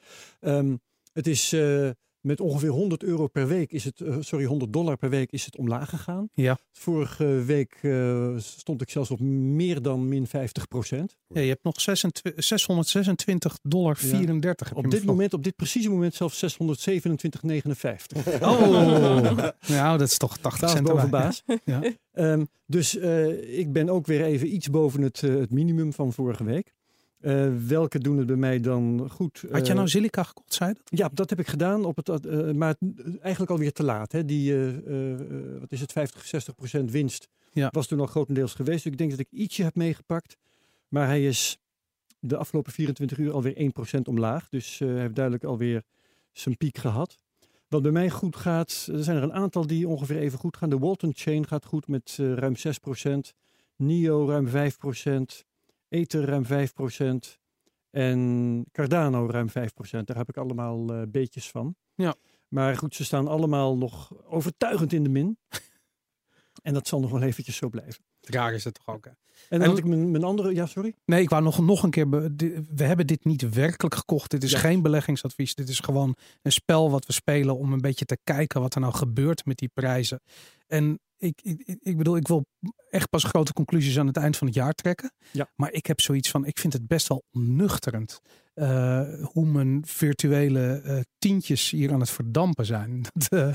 [0.40, 0.76] Ehm,
[1.12, 4.96] het is eh, met ongeveer 100 euro per week, is het, eh, sorry, 100 dollar
[4.96, 6.28] per week is het omlaag gegaan.
[6.34, 6.58] Ja.
[6.72, 11.16] Vorige week eh, stond ik zelfs op meer dan min 50 procent.
[11.26, 14.68] Ja, je hebt nog 26 626 dollar 34.
[14.68, 18.40] heb je Op dit moment, op dit precieze moment zelfs 627,59.
[18.40, 18.70] Oh,
[19.76, 21.42] nou dat is toch 80 Baas cent boven baas.
[21.64, 21.82] Ja.
[22.12, 26.44] Ehm, dus eh, ik ben ook weer even iets boven het, het minimum van vorige
[26.44, 26.72] week.
[27.20, 29.44] Eh, welke doen het bij mij dan goed?
[29.50, 30.98] Had je Eh, nou Zilliqa gekocht, zei dat?
[30.98, 32.74] Ja, dat heb ik gedaan, op het, eh, maar
[33.20, 34.12] eigenlijk alweer te laat.
[34.12, 34.24] Hè?
[34.24, 34.54] Die,
[35.60, 37.68] wat is het, 50, 60 procent winst Ja.
[37.72, 38.82] was toen al grotendeels geweest.
[38.82, 40.36] Dus ik denk dat ik ietsje heb meegepakt.
[40.88, 41.58] Maar hij is
[42.18, 44.48] de afgelopen 24 uur alweer 1 procent omlaag.
[44.48, 45.82] Dus hij heeft duidelijk alweer
[46.32, 47.18] zijn piek gehad.
[47.68, 50.70] Wat bij mij goed gaat, er zijn er een aantal die ongeveer even goed gaan.
[50.70, 53.32] De Walton Chain gaat goed met ruim 6 procent.
[53.76, 55.44] NIO ruim 5 procent.
[55.90, 57.38] Ether ruim 5 procent.
[57.90, 60.06] En Cardano ruim 5 procent.
[60.06, 61.76] Daar heb ik allemaal eh, beetjes van.
[61.94, 62.14] Ja.
[62.48, 65.38] Maar goed, ze staan allemaal nog overtuigend in de min.
[66.62, 68.04] en dat zal nog wel eventjes zo blijven.
[68.20, 69.04] Raar is het toch ook.
[69.04, 69.10] Hè?
[69.48, 70.54] En En- had ik mijn, mijn andere...
[70.54, 70.94] Ja, sorry?
[71.04, 72.08] Nee, ik wou nog, nog een keer.
[72.10, 74.30] We hebben dit niet werkelijk gekocht.
[74.30, 74.58] Dit is Ja.
[74.58, 75.54] geen beleggingsadvies.
[75.54, 78.80] Dit is gewoon een spel wat we spelen om een beetje te kijken wat er
[78.80, 80.20] nou gebeurt met die prijzen.
[80.66, 82.46] En ik, ik, ik- bedoel, ik wil
[82.90, 85.12] echt pas grote conclusies aan het eind van het jaar trekken.
[85.32, 85.50] Ja.
[85.56, 88.20] Maar ik heb zoiets van, ik vind het best wel nuchterend
[88.54, 93.00] eh, hoe mijn virtuele eh, tientjes hier aan het verdampen zijn.
[93.12, 93.54] Dat, eh,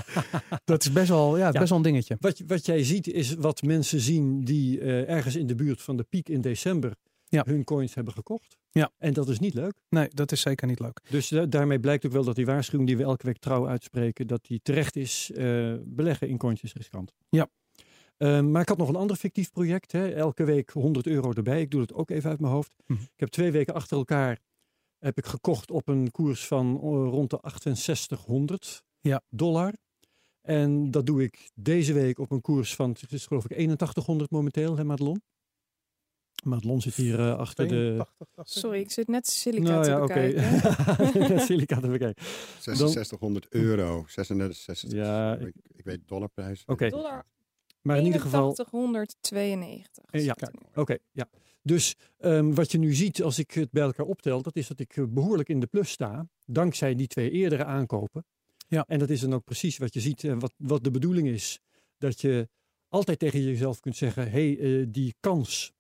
[0.64, 1.52] dat is best wel, ja, Ja.
[1.52, 2.16] best wel een dingetje.
[2.20, 6.04] Wat, wat jij ziet is wat mensen zien die ergens in de buurt van de
[6.04, 6.96] piek in december
[7.28, 7.44] Ja.
[7.46, 8.58] hun coins hebben gekocht.
[8.72, 8.92] Ja.
[8.98, 9.74] En dat is niet leuk.
[9.90, 11.02] Nee, dat is zeker niet leuk.
[11.10, 14.28] Dus da- daarmee blijkt ook wel dat die waarschuwing die we elke week trouw uitspreken,
[14.28, 15.32] dat die terecht is.
[15.32, 17.14] eh, beleggen in coins is riskant.
[17.30, 17.50] Ja.
[18.18, 19.92] Eh, maar ik had nog een ander fictief project.
[19.92, 20.10] Hè.
[20.14, 21.62] Elke week 100 euro erbij.
[21.62, 22.74] Ik doe het ook even uit mijn hoofd.
[22.86, 23.02] Mhm.
[23.02, 24.40] Ik heb twee weken achter elkaar
[25.00, 27.40] heb ik gekocht op een koers van eh, rond de
[27.76, 29.22] 6800 Ja.
[29.30, 29.74] dollar.
[30.42, 34.32] En dat doe ik deze week op een koers van, het is geloof ik 8100
[34.32, 35.22] momenteel, hè Madelon?
[36.46, 37.74] Madelon zit hier eh, achter de...
[37.74, 38.62] 82, dacht ik.
[38.62, 41.40] Sorry, ik zit net Silica Nou te ja, bekijken.
[41.48, 42.24] Silica te bekijken.
[42.60, 44.06] 6600 euro.
[44.08, 46.64] 36, 66, Ja, ik, ik weet dollarprijs.
[46.66, 46.90] Oké.
[46.90, 47.26] Dollar
[47.82, 48.50] Maar in ieder geval...
[48.50, 50.04] 8192.
[50.12, 50.36] Eh, ja.
[50.76, 51.30] Oké, ja.
[51.62, 54.80] Dus ehm, wat je nu ziet als ik het bij elkaar optel, dat is dat
[54.80, 56.28] ik eh, behoorlijk in de plus sta.
[56.46, 58.26] Dankzij die twee eerdere aankopen.
[58.68, 58.86] Ja.
[58.88, 61.60] En dat is dan ook precies wat je ziet en wat, wat de bedoeling is.
[61.98, 62.50] Dat je
[62.88, 65.74] altijd tegen jezelf kunt zeggen, hé, hey, eh, die kans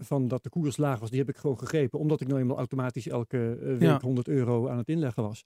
[0.00, 1.98] van dat de koers laag was, die heb ik gewoon gegrepen.
[1.98, 3.98] Omdat ik nou eenmaal automatisch elke eh, week Ja.
[4.00, 5.44] 100 euro aan het inleggen was.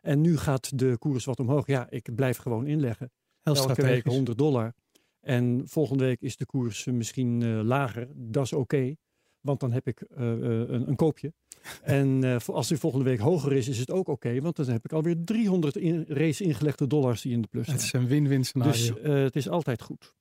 [0.00, 1.66] En nu gaat de koers wat omhoog.
[1.66, 3.10] Ja, ik blijf gewoon inleggen.
[3.42, 4.12] Heel elke week strategisch.
[4.14, 4.74] 100 dollar.
[5.20, 8.08] En volgende week is de koers eh, misschien eh, lager.
[8.14, 8.94] Dat is oké.
[9.40, 11.32] want dan heb ik een, een koopje.
[11.82, 14.40] En voor- als die volgende week hoger is, is het ook oké.
[14.40, 17.80] want dan heb ik alweer 300 in, race ingelegde dollars die in de plus Het
[17.80, 18.00] staan.
[18.02, 18.72] is een win-win scenario.
[18.72, 20.14] Dus het is altijd goed.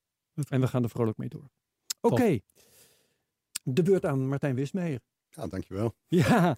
[0.50, 1.50] En we gaan er vrolijk mee door.
[2.02, 2.40] Oké.
[3.74, 5.00] De beurt aan Martijn Wismeijer.
[5.30, 5.96] Ja, dankjewel.
[6.08, 6.58] Ja,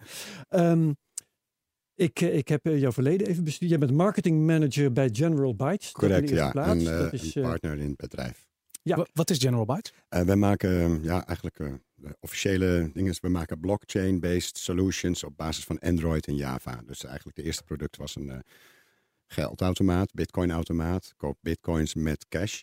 [0.49, 0.91] ehm,
[1.95, 3.69] ik, eh, ik heb eh, jouw verleden even bestudeerd.
[3.71, 5.85] Jij bent marketing manager bij General Bytes.
[5.93, 6.51] Dat Correct, ja.
[6.51, 6.83] plaats.
[6.83, 8.47] Een, eh, dat is, een partner in het bedrijf.
[8.83, 8.95] ja.
[8.95, 9.93] Wa- Wat is General Bytes?
[10.09, 13.11] Eh, wij maken ja, eigenlijk eh, de officiële dingen.
[13.11, 16.81] is, We maken blockchain-based solutions op basis van Android en Java.
[16.85, 18.39] Dus eigenlijk de eerste product was een eh,
[19.27, 21.13] geldautomaat, bitcoinautomaat.
[21.17, 22.61] Koop bitcoins met cash.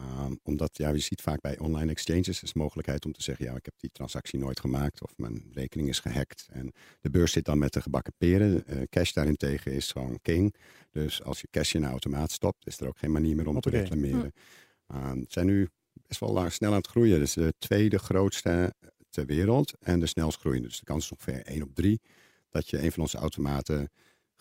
[0.00, 3.44] Um, omdat ja, je ziet vaak bij online exchanges is de mogelijkheid om te zeggen:
[3.44, 6.48] ja, ik heb die transactie nooit gemaakt of mijn rekening is gehackt.
[6.50, 8.66] En de beurs zit dan met de gebakken peren.
[8.66, 10.54] Eh, cash daarentegen is gewoon king.
[10.90, 13.60] Dus als je cash in een automaat stopt, is er ook geen manier meer om
[13.60, 14.32] te reclameren.
[14.94, 15.68] Um, het zijn nu
[16.06, 17.18] best wel lang- snel aan het groeien.
[17.18, 18.74] Dus de tweede grootste
[19.10, 20.68] ter wereld en de snelst groeiende.
[20.68, 22.00] Dus de kans is ongeveer 1 op 3
[22.50, 23.90] dat je een van onze automaten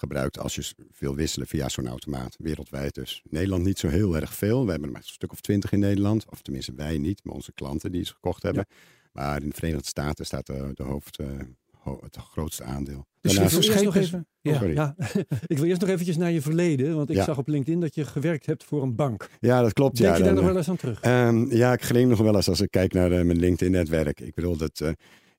[0.02, 0.64] gebruikt als je
[1.00, 2.36] wil wisselen via zo'n automaat.
[2.38, 3.22] Wereldwijd dus.
[3.30, 4.64] Nederland niet zo heel erg veel.
[4.66, 6.26] We hebben er maar een stuk of twintig in Nederland.
[6.30, 8.66] Of tenminste wij niet, maar onze klanten die ze gekocht hebben.
[9.12, 11.28] Maar in de Verenigde Staten staat de, de hoofd, eh,
[11.72, 13.06] ho- het grootste aandeel.
[13.22, 14.74] Dus Daarnaast- wil eerst nog verscheep even- even.
[14.74, 14.96] Ja.
[15.48, 16.96] ik wil eerst nog eventjes naar je verleden.
[16.96, 17.24] Want ik Ja.
[17.24, 19.30] zag op LinkedIn dat je gewerkt hebt voor een bank.
[19.40, 19.98] Ja, dat klopt.
[19.98, 21.02] Denk ja, je daar dan, nog eh, wel eens aan terug?
[21.02, 24.20] Ehm, ja, ik gleem nog wel eens als ik kijk naar eh, mijn LinkedIn-netwerk.
[24.20, 24.90] Ik bedoel, dat eh,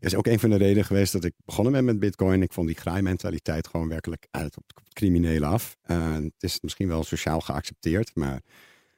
[0.05, 2.43] is ook een van de redenen geweest dat ik begonnen ben met Bitcoin.
[2.43, 5.77] Ik vond die graaimentaliteit gewoon werkelijk uit op het criminele af.
[5.83, 8.43] Eh, het is misschien wel sociaal geaccepteerd, maar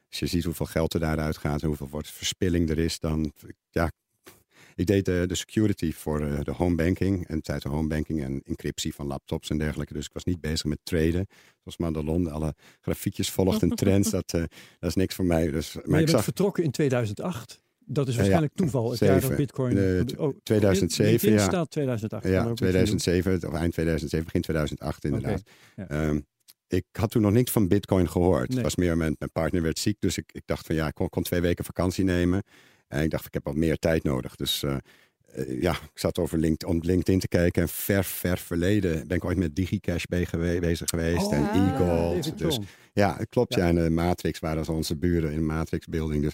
[0.09, 3.33] als je ziet hoeveel geld er daaruit gaat en hoeveel wordt verspilling er is, dan
[3.69, 3.91] ja.
[4.75, 8.23] Ik deed de, de security voor eh, de home banking en tijd de home banking
[8.23, 9.93] en encryptie van laptops en dergelijke.
[9.93, 11.27] Dus ik was niet bezig met traden.
[11.57, 14.43] Zoals Madelon, alle grafiekjes volgt en trends, dat, eh,
[14.79, 15.51] dat is niks voor mij.
[15.51, 17.63] Dus, maar, Maar je ik bent zag vertrokken in 2008.
[17.85, 18.91] Dat is ja, waarschijnlijk toeval.
[18.91, 19.35] Het jaar dat zeven.
[19.35, 19.77] Bitcoin...
[19.77, 21.43] Eh, oh, 2007, LinkedIn ja.
[21.43, 22.23] staat 2008.
[22.23, 22.97] Kan er Ja, ook iets in doen.
[22.97, 25.41] 2007, of eind 2007, begin 2008 inderdaad.
[25.75, 25.87] ja.
[25.87, 26.19] Ehm,
[26.67, 28.47] ik had toen nog niks van Bitcoin gehoord.
[28.47, 28.57] Nee.
[28.57, 30.93] Het was meer, mijn, mijn partner werd ziek, dus ik, ik dacht van ja, ik
[30.93, 32.43] kon, kon twee weken vakantie nemen.
[32.87, 34.35] En ik dacht, ik heb wat meer tijd nodig.
[34.35, 34.75] Dus eh,
[35.25, 37.61] eh, ja, ik zat over LinkedIn, om LinkedIn te kijken.
[37.61, 41.31] En ver, ver verleden ben ik ooit met DigiCash bezig geweest.
[41.31, 42.23] en e-gold.
[42.23, 42.59] David Dus
[42.93, 43.55] ja, het klopt.
[43.55, 43.61] Ja.
[43.61, 43.69] Ja.
[43.69, 46.23] en de Matrix waren onze buren in de Matrix building.
[46.23, 46.33] Dus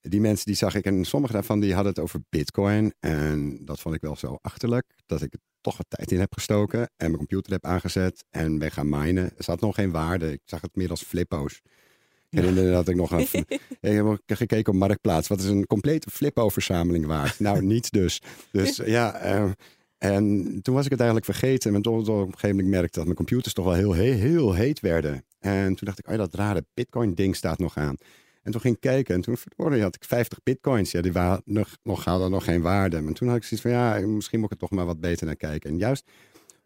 [0.00, 0.84] die mensen die zag ik.
[0.84, 2.92] En sommige daarvan die hadden het over bitcoin.
[3.00, 4.86] En dat vond ik wel zo achterlijk.
[5.06, 6.80] Dat ik er toch wat tijd in heb gestoken.
[6.80, 8.24] En mijn computer heb aangezet.
[8.30, 9.24] En ben gaan minen.
[9.36, 10.32] Er zat nog geen waarde.
[10.32, 11.60] Ik zag het meer als flippo's.
[12.30, 13.26] Ik herinner me dat ik nog een,
[13.80, 15.28] ik heb gekeken op Marktplaats.
[15.28, 17.40] Wat is een complete flippo-verzameling waard?
[17.40, 18.22] nou, niets dus.
[18.52, 19.50] Dus ja, eh,
[19.98, 21.74] en toen was ik het eigenlijk vergeten.
[21.74, 24.54] En toen op een gegeven moment merkte dat mijn computers toch wel heel, heel, heel
[24.54, 25.24] heet werden.
[25.38, 27.96] En toen dacht ik, oh dat rare bitcoin-ding staat nog aan.
[28.50, 30.90] En toen ging ik kijken en toen verdorie, had ik 50 bitcoins.
[30.90, 33.00] Ja, die waren nog, nog, hadden nog geen waarde.
[33.00, 35.26] Maar toen had ik zoiets van, ja, misschien moet ik er toch maar wat beter
[35.26, 35.70] naar kijken.
[35.70, 36.10] En juist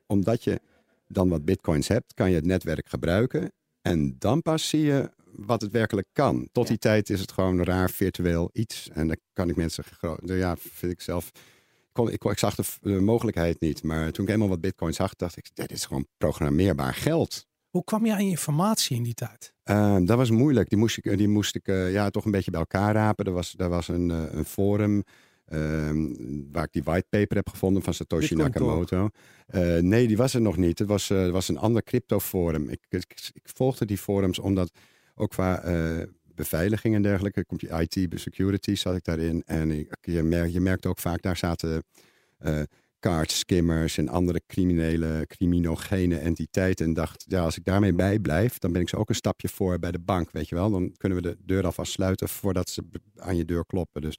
[0.07, 0.61] omdat je
[1.09, 3.53] dan wat bitcoins hebt, kan je het netwerk gebruiken.
[3.83, 6.49] En dan pas zie je wat het werkelijk kan.
[6.53, 8.89] Tot die tijd is het gewoon een raar virtueel iets.
[8.93, 11.29] En dan kan ik mensen, gro- ja, vind ik zelf...
[11.29, 13.83] Ik, kon, ik, ik zag de mogelijkheid niet.
[13.83, 17.47] Maar toen ik eenmaal wat bitcoins zag, dacht ik, dit is gewoon programmeerbaar geld.
[17.75, 19.55] Hoe kwam je aan je informatie in die tijd?
[19.65, 20.69] Ehm, dat was moeilijk.
[20.69, 23.25] Die moest ik, die moest ik eh, ja, toch een beetje bij elkaar rapen.
[23.25, 25.03] Er was, er was een, eh, een forum
[25.45, 26.13] ehm,
[26.53, 29.09] waar ik die whitepaper heb gevonden van Satoshi Nakamoto.
[29.47, 30.79] Eh, nee, die was er nog niet.
[30.79, 32.69] Het was, eh, was een ander crypto forum.
[32.69, 34.71] Ik, ik, ik volgde die forums omdat
[35.15, 36.03] ook qua eh,
[36.35, 39.43] beveiliging en dergelijke, komt je IT, security zat ik daarin.
[39.47, 41.85] En ik, je, merkt, je merkte ook vaak, daar zaten
[43.05, 46.87] eh card skimmers en andere criminele, criminogene entiteiten.
[46.87, 49.49] En dacht, ja, als ik daarmee bij blijf, dan ben ik zo ook een stapje
[49.49, 50.71] voor bij de bank, weet je wel.
[50.71, 52.83] Dan kunnen we de deur alvast sluiten voordat ze
[53.17, 54.03] aan je deur kloppen.
[54.03, 54.19] Dus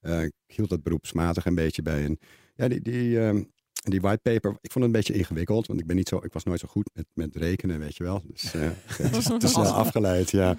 [0.00, 2.04] eh, ik hield dat beroepsmatig een beetje bij.
[2.04, 2.18] En
[2.54, 3.42] ja, die, die, ehm,
[3.72, 6.44] die whitepaper, ik vond het een beetje ingewikkeld, want ik, ben niet zo, ik was
[6.44, 8.22] nooit zo goed met, met rekenen, weet je wel.
[8.26, 8.60] Dus eh,
[9.02, 10.56] het is te snel afgeleid, ja.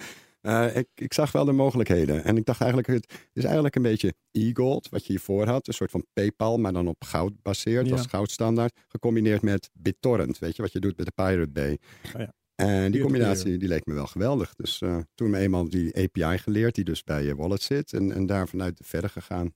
[0.48, 2.24] Uh, ik, ik, zag wel de mogelijkheden.
[2.24, 5.68] En ik dacht eigenlijk, het is eigenlijk een beetje e-gold, wat je hiervoor had.
[5.68, 7.92] Een soort van PayPal, maar dan op goud baseerd, ja.
[7.92, 8.80] als goudstandaard.
[8.88, 11.78] Gecombineerd met BitTorrent, weet je, wat je doet met de Pirate Bay.
[12.16, 12.34] Oh ja.
[12.56, 14.56] En die combinatie die leek me wel geweldig.
[14.56, 17.94] Dus uh, toen me eenmaal die API geleerd, die dus bij je wallet zit.
[17.94, 19.54] En, en daar vanuit verder gegaan.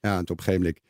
[0.00, 0.82] Ja, en op een gegeven moment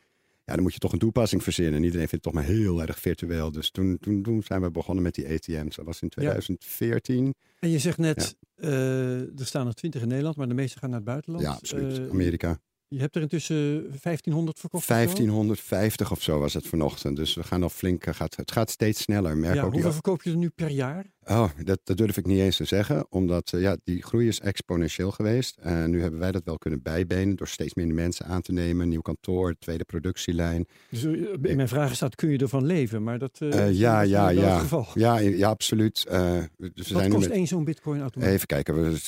[0.49, 1.75] ja, dan moet je toch een toepassing verzinnen.
[1.75, 3.53] En iedereen vindt het toch maar heel erg virtueel.
[3.53, 5.77] Dus toen, toen, toen zijn we begonnen met die ATM's.
[5.77, 7.35] Dat was in 2014.
[7.61, 10.91] En je zegt net, uh, er staan er twintig in Nederland, maar de meeste gaan
[10.91, 11.45] naar het buitenland.
[11.45, 11.99] Ja, absoluut.
[11.99, 12.59] Uh, Amerika.
[12.91, 14.89] Je hebt er intussen 1500 verkocht?
[14.89, 17.17] 1550 of zo was het vanochtend.
[17.17, 18.07] Dus we gaan al flink.
[18.07, 19.37] Eh, gaat, het gaat steeds sneller.
[19.37, 21.07] Merk ja, ook hoeveel verkoop je er nu per jaar?
[21.25, 23.07] Oh, dat, dat durf ik niet eens te zeggen.
[23.11, 25.57] Omdat uh, ja, die groei is exponentieel geweest.
[25.57, 27.37] En nu hebben wij dat wel kunnen bijbenen.
[27.37, 28.89] Door steeds minder mensen aan te nemen.
[28.89, 30.67] Nieuw kantoor, tweede productielijn.
[30.91, 33.03] Dus in mijn vraag staat: kun je ervan leven?
[33.03, 34.31] Maar dat ja, ja, ja.
[34.31, 34.87] Het geval.
[34.95, 35.95] Ja, ja, absoluut.
[35.95, 37.37] dus we Wat zijn kost met...
[37.37, 38.29] één zo'n bitcoin automaat?
[38.29, 38.75] Even kijken.
[38.75, 38.99] We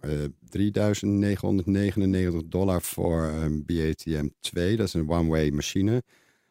[0.00, 0.06] 3.999
[2.48, 4.76] dollar voor een BATM 2.
[4.76, 6.02] Dat is een one-way machine.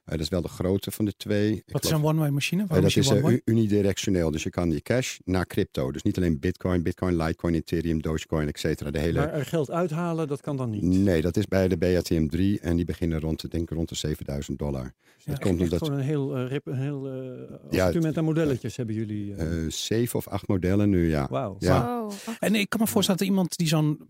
[0.05, 1.63] Uh, dat is wel de grootste van de twee.
[1.67, 2.63] Wat is een one-way machine?
[2.63, 4.31] Uh, dat is uh, unidirectioneel.
[4.31, 5.91] Dus je kan je cash naar crypto.
[5.91, 8.91] Dus niet alleen Bitcoin, Bitcoin, Litecoin, Ethereum, Dogecoin, et cetera.
[8.91, 9.19] De hele...
[9.19, 10.81] Maar er geld uithalen, dat kan dan niet?
[10.81, 14.59] Nee, dat is bij de BATM 3 en die beginnen rond, denk rond de 7000
[14.59, 14.93] dollar.
[15.17, 15.79] Ja, dat komt omdat...
[15.83, 19.35] Gewoon een heel, uh, rip, een heel uh, ja, aan modelletjes hebben jullie.
[19.35, 19.71] Uh...
[19.71, 21.27] zeven of acht modellen nu, ja.
[21.29, 21.55] Wauw.
[21.59, 22.01] Ja.
[22.01, 22.11] Wow.
[22.39, 24.07] En ik kan me voorstellen dat iemand die zo'n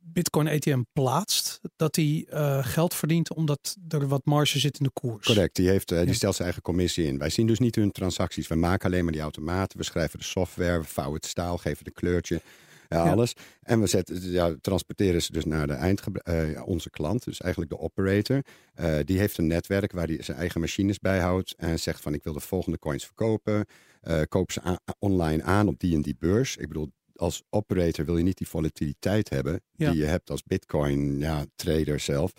[0.00, 2.26] Bitcoin ATM plaatst, dat hij
[2.62, 5.27] geld verdient omdat er wat marge zit in de koers.
[5.34, 7.18] Correct, die, heeft, die stelt zijn eigen commissie in.
[7.18, 8.48] Wij zien dus niet hun transacties.
[8.48, 9.78] We maken alleen maar die automaten.
[9.78, 12.40] We schrijven de software, we vouwen het staal, geven de kleurtje.
[12.88, 13.32] Ja, alles.
[13.62, 17.78] En we zetten, ja, transporteren ze dus naar de uh, onze klant, dus eigenlijk de
[17.78, 18.42] operator.
[18.80, 22.24] Uh, die heeft een netwerk waar hij zijn eigen machines bijhoudt en zegt van ik
[22.24, 23.66] wil de volgende coins verkopen.
[24.02, 26.56] Uh, koop ze online aan op die en die beurs.
[26.56, 31.18] Ik bedoel, als operator wil je niet die volatiliteit hebben die je hebt als bitcoin
[31.18, 32.32] ja, trader zelf.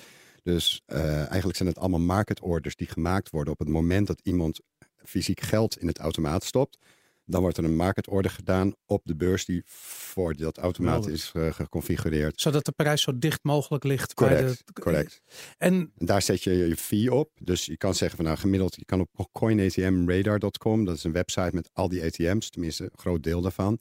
[0.43, 4.59] Dus eigenlijk zijn het allemaal market orders die gemaakt worden op het moment dat iemand
[5.03, 6.77] fysiek geld in het automaat stopt.
[7.25, 11.31] Dan wordt er een market order gedaan op de beurs die voor dat automaat is
[11.35, 12.41] uh, geconfigureerd.
[12.41, 14.13] Zodat de prijs zo dicht mogelijk ligt.
[14.13, 14.81] Correct, bij de...
[14.81, 15.21] correct.
[15.57, 15.73] En...
[15.73, 17.31] en daar zet je je fee op.
[17.41, 21.49] Dus je kan zeggen van nou gemiddeld, je kan op coinatmradar.com, dat is een website
[21.53, 23.79] met al die ATM's, tenminste een groot deel daarvan.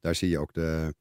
[0.00, 0.94] Daar zie je ook de,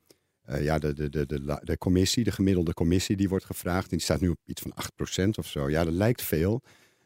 [0.50, 3.89] uh, ja, de, de, de, de, de commissie, de gemiddelde commissie die wordt gevraagd.
[3.89, 4.74] Die staat nu op iets van
[5.26, 5.70] 8% of zo.
[5.70, 6.62] Ja, dat lijkt veel.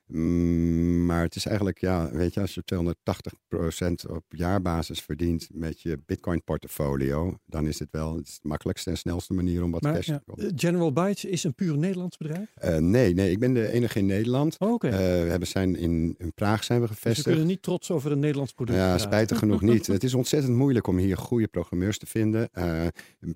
[0.07, 5.81] Mm, maar het is eigenlijk, ja, weet je, als je 280% op jaarbasis verdient met
[5.81, 10.21] je Bitcoin-portfolio, dan is het wel het makkelijkste en snelste manier om wat cash te
[10.25, 10.51] kopen.
[10.55, 12.53] General Bytes is een puur Nederlands bedrijf?
[12.63, 14.59] Uh, nee, nee, ik ben de enige in Nederland.
[14.59, 14.91] Oh, okay.
[14.91, 17.15] uh, we hebben zijn in, in Praag zijn we gevestigd.
[17.15, 19.87] Dus we kunnen niet trots over een Nederlands product Ja, spijtig genoeg niet.
[19.87, 22.49] Het is ontzettend moeilijk om hier goede programmeurs te vinden.
[22.57, 22.87] Uh,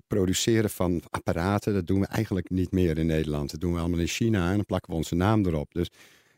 [0.06, 3.50] produceren van apparaten, dat doen we eigenlijk niet meer in Nederland.
[3.50, 5.74] Dat doen we allemaal in China en dan plakken we onze naam erop.
[5.74, 5.90] Dus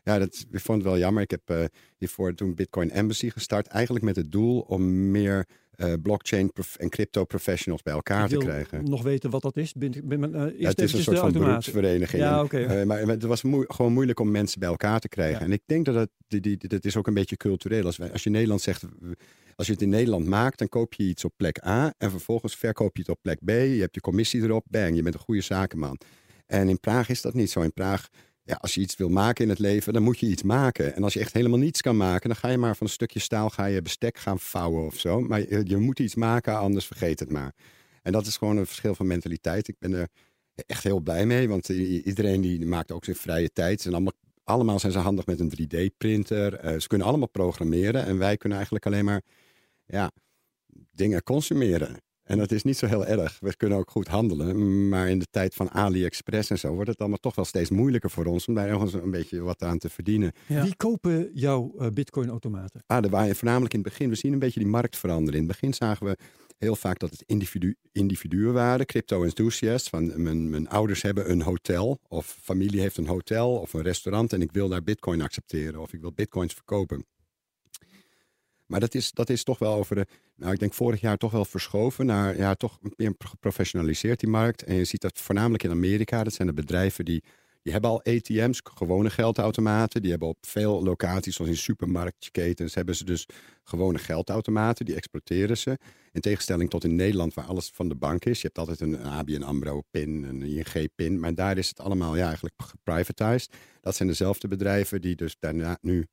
[0.03, 1.23] ja, dat ik vond het wel jammer.
[1.23, 1.63] Ik heb uh,
[1.97, 3.67] hiervoor toen Bitcoin Embassy gestart.
[3.67, 5.47] Eigenlijk met het doel om meer
[5.77, 8.83] uh, blockchain en crypto professionals bij elkaar te krijgen.
[8.83, 9.73] nog weten wat dat is?
[9.73, 12.21] Ben, ben, uh, ja, het is een soort van beroepsvereniging.
[12.21, 12.85] Ja, okay.
[12.85, 15.39] maar het was moe gewoon moeilijk om mensen bij elkaar te krijgen.
[15.39, 15.45] Ja.
[15.45, 17.85] En ik denk dat het, die, die, dat is ook een beetje cultureel.
[17.85, 18.83] Als, wij, als je Nederland zegt,
[19.55, 21.93] als je het in Nederland maakt, dan koop je iets op plek A.
[21.97, 23.49] En vervolgens verkoop je het op plek B.
[23.49, 24.65] Je hebt je commissie erop.
[24.69, 25.97] Bang, je bent een goede zakenman.
[26.45, 27.61] En in Praag is dat niet zo.
[27.61, 28.07] In Praag
[28.43, 30.95] ja, als je iets wil maken in het leven, dan moet je iets maken.
[30.95, 33.19] En als je echt helemaal niets kan maken, dan ga je maar van een stukje
[33.19, 35.21] staal ga je bestek gaan vouwen of zo.
[35.21, 37.53] Maar je, moet iets maken, anders vergeet het maar.
[38.01, 39.67] En dat is gewoon een verschil van mentaliteit.
[39.67, 40.07] Ik ben er
[40.65, 43.85] echt heel blij mee, want iedereen die maakt ook zijn vrije tijd.
[43.85, 44.13] En allemaal,
[44.43, 46.65] allemaal zijn ze handig met een 3D-printer.
[46.65, 49.21] Uh, ze kunnen allemaal programmeren en wij kunnen eigenlijk alleen maar
[49.85, 50.11] ja,
[50.91, 51.97] dingen consumeren.
[52.31, 53.37] En dat is niet zo heel erg.
[53.39, 54.89] We kunnen ook goed handelen.
[54.89, 58.09] Maar in de tijd van AliExpress en zo wordt het allemaal toch wel steeds moeilijker
[58.09, 60.31] voor ons om daar ergens een beetje wat aan te verdienen.
[60.47, 60.63] Ja.
[60.63, 62.83] Wie kopen jouw uh, Bitcoin-automaten?
[62.85, 64.09] Ah, daar waren voornamelijk in het begin.
[64.09, 65.39] We zien een beetje die markt veranderen.
[65.39, 66.17] In het begin zagen we
[66.57, 69.89] heel vaak dat het individu individuen waren, crypto-enthusiasts.
[69.89, 74.33] Van mijn, mijn ouders hebben een hotel, of familie heeft een hotel of een restaurant
[74.33, 77.05] en ik wil daar Bitcoin accepteren of ik wil Bitcoins verkopen.
[78.71, 80.05] Maar dat is, dat is toch wel over de,
[80.35, 84.63] nou ik denk vorig jaar toch wel verschoven naar, ja toch meer geprofessionaliseerd die markt.
[84.63, 87.23] En je ziet dat voornamelijk in Amerika, dat zijn de bedrijven die,
[87.61, 90.01] die hebben al ATM's, gewone geldautomaten.
[90.01, 93.25] Die hebben op veel locaties, zoals in supermarktketens, hebben ze dus
[93.63, 94.85] gewone geldautomaten.
[94.85, 95.77] Die exporteren ze.
[96.11, 98.41] In tegenstelling tot in Nederland, waar alles van de bank is.
[98.41, 101.19] Je hebt altijd een ABN AMRO-pin, een ING-pin.
[101.19, 103.53] Maar daar is het allemaal ja, eigenlijk geprivatized.
[103.81, 106.07] Dat zijn dezelfde bedrijven die dus daarna nu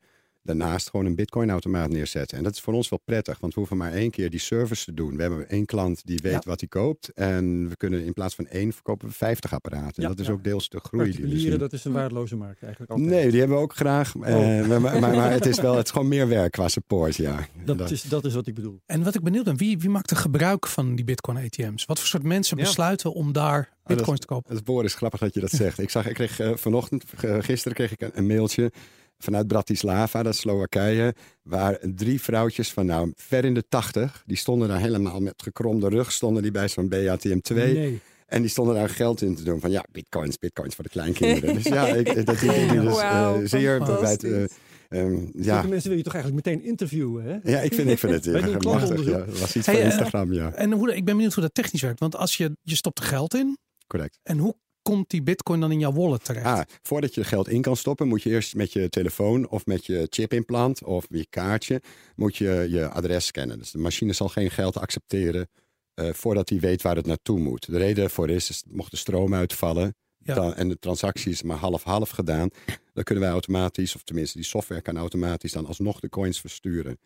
[0.49, 2.39] daarnaast gewoon een bitcoin-automaat neerzetten.
[2.39, 4.85] En dat is voor ons wel prettig, want we hoeven maar één keer die service
[4.85, 5.17] te doen.
[5.17, 6.41] We hebben één klant die weet Ja.
[6.45, 7.09] wat hij koopt.
[7.15, 9.95] En we kunnen in plaats van één verkopen we 50 apparaten.
[9.97, 10.33] En Ja, dat is ja.
[10.33, 11.59] ook deels de groei die we zien.
[11.59, 13.11] dat is een waardeloze markt eigenlijk altijd.
[13.11, 14.15] Nee, die hebben we ook graag.
[14.15, 17.17] Eh, maar, maar, maar, maar het is wel het is gewoon meer werk qua support,
[17.17, 17.47] ja.
[17.65, 18.81] dat, is, dat is wat ik bedoel.
[18.87, 21.85] En wat ik benieuwd ben, wie, wie maakt er gebruik van die Bitcoin ATM's?
[21.85, 22.63] Wat voor soort mensen Ja.
[22.65, 24.57] besluiten om daar Bitcoins te kopen?
[24.57, 25.79] Het woord is grappig dat je dat zegt.
[25.79, 28.73] Ik zag, ik kreeg eh, vanochtend, eh, gisteren kreeg ik een, een mailtje
[29.19, 34.37] vanuit Bratislava, dat is Slowakije, waar drie vrouwtjes van nou ver in de tachtig, die
[34.37, 38.01] stonden daar helemaal met gekromde rug, stonden die bij zo'n BATM2 Nee.
[38.27, 41.55] en die stonden daar geld in te doen van ja, bitcoins, bitcoins voor de kleinkinderen.
[41.55, 44.45] dus ja, ik, dat die dingen dus eh, zeer eh,
[44.89, 45.63] ehm, Ja.
[45.63, 47.51] mensen wil je toch eigenlijk meteen interviewen, hè?
[47.53, 49.05] Ja, ik vind, ik vind het heel machtig.
[49.05, 49.19] Ja.
[49.19, 50.53] Dat was iets Hey, van eh, Instagram, ja.
[50.53, 52.01] En hoe, ik ben benieuwd hoe dat technisch werkt.
[52.01, 54.19] Want als je, je stopt er geld in, Correct.
[54.23, 54.57] en hoe
[54.89, 56.47] komt die Bitcoin dan in jouw wallet terecht?
[56.47, 59.87] Ah, voordat je geld in kan stoppen, moet je eerst met je telefoon of met
[59.87, 61.83] je chipimplant of je kaartje,
[62.17, 63.59] moet je je adres scannen.
[63.59, 65.49] Dus de machine zal geen geld accepteren
[65.95, 67.67] eh, voordat hij weet waar het naartoe moet.
[67.67, 70.35] De reden voor is, is mocht de stroom uitvallen Ja.
[70.35, 72.49] dan, en de transactie is maar half-half gedaan,
[72.93, 76.99] dan kunnen wij automatisch, of tenminste die software kan automatisch dan alsnog de coins versturen.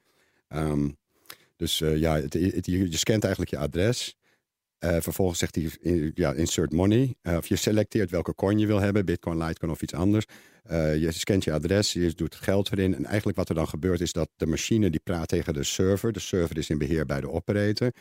[0.49, 0.89] Ehm,
[1.57, 4.17] dus eh, ja, het, het- je, je scant eigenlijk je adres.
[4.83, 7.15] Eh, vervolgens zegt hij in- ja, insert money.
[7.23, 10.25] Eh, of je selecteert welke coin je wil hebben, Bitcoin, Litecoin of iets anders.
[10.63, 12.95] Eh, je scant je adres, je doet het geld erin.
[12.95, 16.13] En eigenlijk wat er dan gebeurt is dat de machine die praat tegen de server.
[16.13, 17.93] De server is in beheer bij de operator.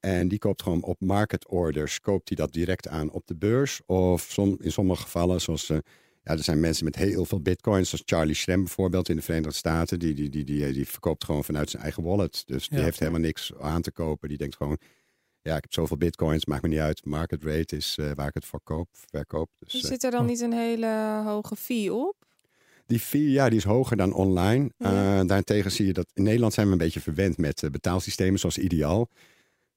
[0.00, 3.80] En die koopt gewoon op market orders, koopt hij dat direct aan op de beurs.
[3.86, 5.76] Of som, in sommige gevallen, zoals eh,
[6.22, 9.54] ja, er zijn mensen met heel veel bitcoins, zoals Charlie Shrem bijvoorbeeld in de Verenigde
[9.56, 9.98] Staten.
[9.98, 12.42] Die, die, die, die, die verkoopt gewoon vanuit zijn eigen wallet.
[12.46, 12.84] Dus die Ja.
[12.84, 14.28] heeft helemaal niks aan te kopen.
[14.28, 14.78] Die denkt gewoon,
[15.46, 17.04] ja, ik heb zoveel bitcoins, maakt me niet uit.
[17.04, 19.50] Market rate is eh, waar ik het voor koop, verkoop.
[19.58, 22.24] Dus, eh, Zit er dan niet een hele hoge fee op?
[22.86, 24.70] die fee, ja, die is hoger dan online.
[24.76, 24.86] Ja.
[24.86, 28.58] Eh, daarentegen zie je dat in Nederland zijn we een beetje verwend met betaalsystemen zoals
[28.58, 29.08] Ideal.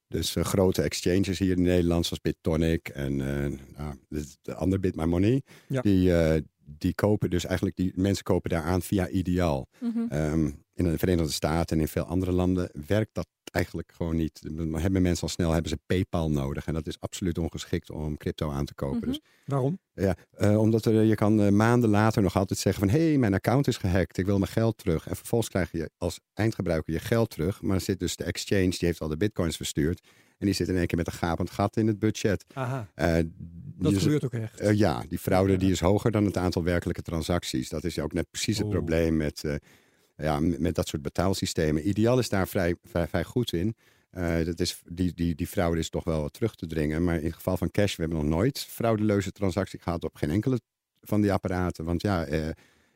[0.08, 5.04] Dus grote exchanges hier in Nederland, zoals BitTonic en nou, de, de andere Bit My
[5.04, 5.42] Money.
[5.68, 5.82] Ja.
[5.82, 6.12] Die,
[6.78, 9.68] die kopen dus eigenlijk, die mensen kopen daar aan via Ideal.
[9.80, 10.00] Mhm.
[10.10, 14.42] Ehm, in de Verenigde Staten en in veel andere landen werkt dat eigenlijk gewoon niet.
[14.58, 16.66] Dan hebben mensen al snel hebben ze PayPal nodig.
[16.66, 18.98] En dat is absoluut ongeschikt om crypto aan te kopen.
[19.00, 19.08] Mhm.
[19.08, 19.80] Dus Waarom?
[19.94, 23.00] ja, eh, omdat er, je kan eh, maanden later nog altijd zeggen van...
[23.00, 25.08] hé, hey, mijn account is gehackt, ik wil mijn geld terug.
[25.08, 27.62] En vervolgens krijg je als eindgebruiker je geld terug.
[27.62, 30.08] Maar dan zit dus de exchange, die heeft al de bitcoins verstuurd.
[30.38, 32.46] En die zit in één keer met een gapend gat in het budget.
[32.54, 33.18] Aha, Eh,
[33.78, 34.78] dat is- gebeurt ook echt.
[34.78, 35.58] ja, die fraude Ja.
[35.58, 37.70] die is hoger dan het aantal werkelijke transacties.
[37.70, 38.76] Dat is ook net precies het Oeh.
[38.76, 39.44] probleem met,
[40.20, 41.88] ja, met met dat soort betaalsystemen.
[41.88, 43.76] Ideaal is daar vrij, vrij, vrij goed in.
[44.10, 47.04] Eh, dat is, die, die, die fraude is toch wel wat terug te dringen.
[47.04, 50.30] Maar in het geval van cash, we hebben nog nooit fraudeleuze transactie gehad op geen
[50.30, 50.60] enkele
[51.02, 51.86] van die apparaten.
[51.86, 52.50] Want ja, eh,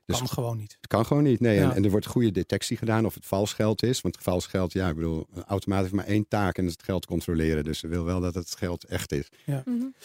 [0.05, 0.71] dus kan gewoon niet.
[0.82, 1.39] het kan gewoon niet.
[1.39, 1.76] Nee, en, Ja.
[1.76, 4.01] en er wordt goede detectie gedaan of het vals geld is.
[4.01, 6.78] Want vals geld, ja, ik bedoel, een automaat heeft maar één taak en dat is
[6.78, 7.63] het geld controleren.
[7.63, 9.30] Dus ze wil wel dat het geld echt is.
[9.45, 9.63] Mhm.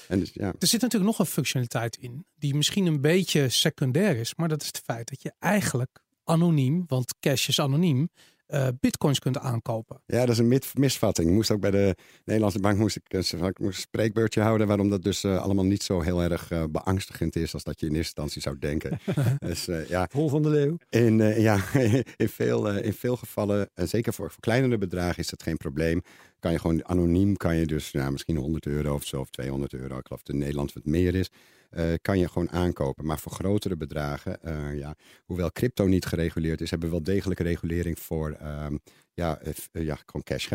[0.08, 4.16] En dus, ja, Er zit natuurlijk nog een functionaliteit in, die misschien een beetje secundair
[4.16, 8.08] is, maar dat is het feit dat je eigenlijk anoniem, want cash is anoniem,
[8.48, 10.00] eh, bitcoins kunt aankopen.
[10.06, 11.28] Ja, dat is een misvatting.
[11.28, 14.66] Ik moest ook bij de Nederlandse bank moest ik, eh, ik moest een spreekbeurtje houden.
[14.66, 17.94] Waarom dat dus eh, allemaal niet zo heel erg beangstigend is als dat je in
[17.94, 18.98] eerste instantie zou denken.
[19.48, 20.76] dus eh, ja, Hol van de leeuw.
[20.90, 21.60] in, eh, ja,
[22.16, 26.02] in, veel, in veel gevallen, en zeker voor, voor kleinere bedragen, is dat geen probleem.
[26.40, 29.72] Kan je gewoon anoniem, kan je dus ja, misschien 100 euro of zo, of 200
[29.72, 31.30] euro, ik geloof dat in Nederland wat meer is,
[31.68, 33.06] eh, kan je gewoon aankopen.
[33.06, 34.94] Maar voor grotere bedragen, eh, ja,
[35.24, 38.76] hoewel crypto niet gereguleerd is, hebben we wel degelijke regulering voor ehm,
[39.14, 40.48] ja, eh, ja, gewoon cash.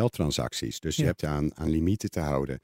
[0.79, 2.59] Dus je hebt je aan, aan limieten te houden.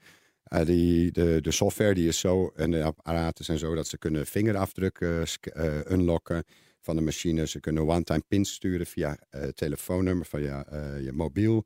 [0.64, 4.26] Die, de, de software die is zo, en de apparaten zijn zo dat ze kunnen
[4.26, 5.26] vingerafdrukken
[5.92, 6.44] unlocken
[6.80, 7.46] van de machine.
[7.46, 9.18] Ze kunnen one-time pins sturen via
[9.54, 11.64] telefoonnummer van je, eh, je mobiel.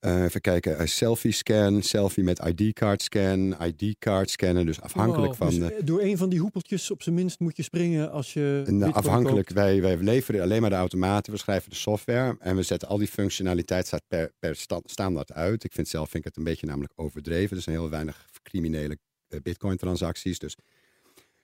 [0.00, 4.66] Eh, even kijken, eh, selfie scan, selfie met ID-card scan, ID-card scannen.
[4.66, 5.60] Dus afhankelijk Wow, van...
[5.60, 8.32] Dus, eh, eh, door een van die hoepeltjes op zijn minst moet je springen als
[8.32, 9.58] je afhankelijk, koopt.
[9.58, 12.98] wij, wij leveren alleen maar de automaten, we schrijven de software en we zetten al
[12.98, 15.64] die functionaliteit staat per, per sta- standaard uit.
[15.64, 17.56] Ik vind zelf vind ik het een beetje namelijk overdreven.
[17.56, 18.98] Er zijn heel weinig criminele
[19.42, 20.56] bitcoin-transacties, dus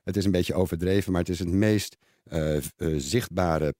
[0.02, 1.96] het is een beetje overdreven, maar het is het meest
[2.96, 3.74] zichtbare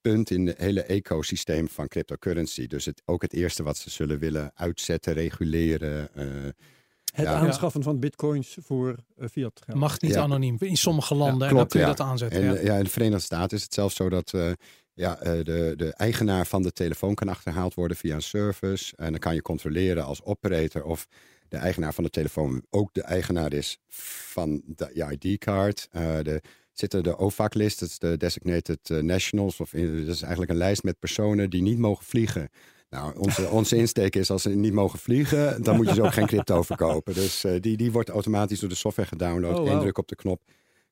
[0.00, 2.66] punt in het hele ecosysteem van cryptocurrency.
[2.66, 6.14] Dus het, ook het eerste wat ze zullen willen uitzetten, reguleren.
[6.14, 6.26] eh,
[7.12, 7.34] Het Ja.
[7.34, 9.78] aanschaffen van bitcoins voor eh, fiat geld.
[9.78, 10.20] Mag niet Ja.
[10.22, 10.56] anoniem.
[10.58, 11.32] In sommige landen.
[11.34, 11.92] en dan klopt, kun je ja.
[11.92, 12.40] dat aanzetten.
[12.40, 12.54] En ja.
[12.54, 14.50] eh, ja, in de Verenigde Staten is het zelfs zo dat eh,
[14.94, 18.96] ja, eh, de, de eigenaar van de telefoon kan achterhaald worden via een service.
[18.96, 21.06] En dan kan je controleren als operator of
[21.48, 25.88] de eigenaar van de telefoon ook de eigenaar is van de ID-card.
[25.90, 26.40] Eh, de
[26.80, 29.60] zitten de OFAC-list, dat is de Designated eh, Nationals.
[29.60, 32.48] Of, in- dat is eigenlijk een lijst met personen die niet mogen vliegen.
[32.90, 36.12] Nou, onze, onze insteek is als ze niet mogen vliegen, dan moet je ze ook
[36.12, 37.14] geen crypto verkopen.
[37.14, 39.58] Dus eh, die, die wordt automatisch door de software gedownload.
[39.58, 40.42] Oh, Eén druk op de knop,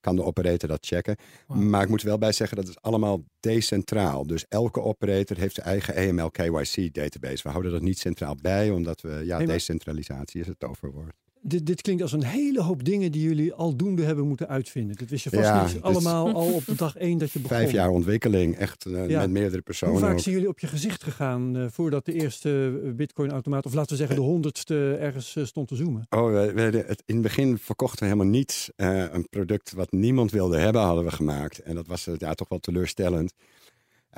[0.00, 1.16] kan de operator dat checken.
[1.46, 4.26] Maar ik moet er wel bij zeggen, dat is allemaal decentraal.
[4.26, 7.42] Dus elke operator heeft zijn eigen AML KYC database.
[7.42, 11.14] We houden dat niet centraal bij, omdat we, ja, decentralisatie is het toverwoord.
[11.42, 14.96] Dit, dit klinkt als een hele hoop dingen die jullie aldoende hebben moeten uitvinden.
[14.96, 17.56] Dat wist je vast Ja, niet allemaal al op de dag één dat je begon.
[17.56, 19.20] Vijf jaar ontwikkeling, echt eh, Ja.
[19.20, 19.94] met meerdere personen.
[19.94, 20.18] Hoe vaak ook.
[20.20, 24.16] zijn jullie op je gezicht gegaan eh, voordat de eerste Bitcoin-automaat, of laten we zeggen
[24.16, 26.06] de honderdste, ergens eh, stond te zoomen?
[26.10, 28.70] Oh, we, we- het, in het begin verkochten we helemaal niets.
[28.76, 31.58] Eh, een product wat niemand wilde hebben, hadden we gemaakt.
[31.58, 33.32] En dat was eh, ja, toch wel teleurstellend.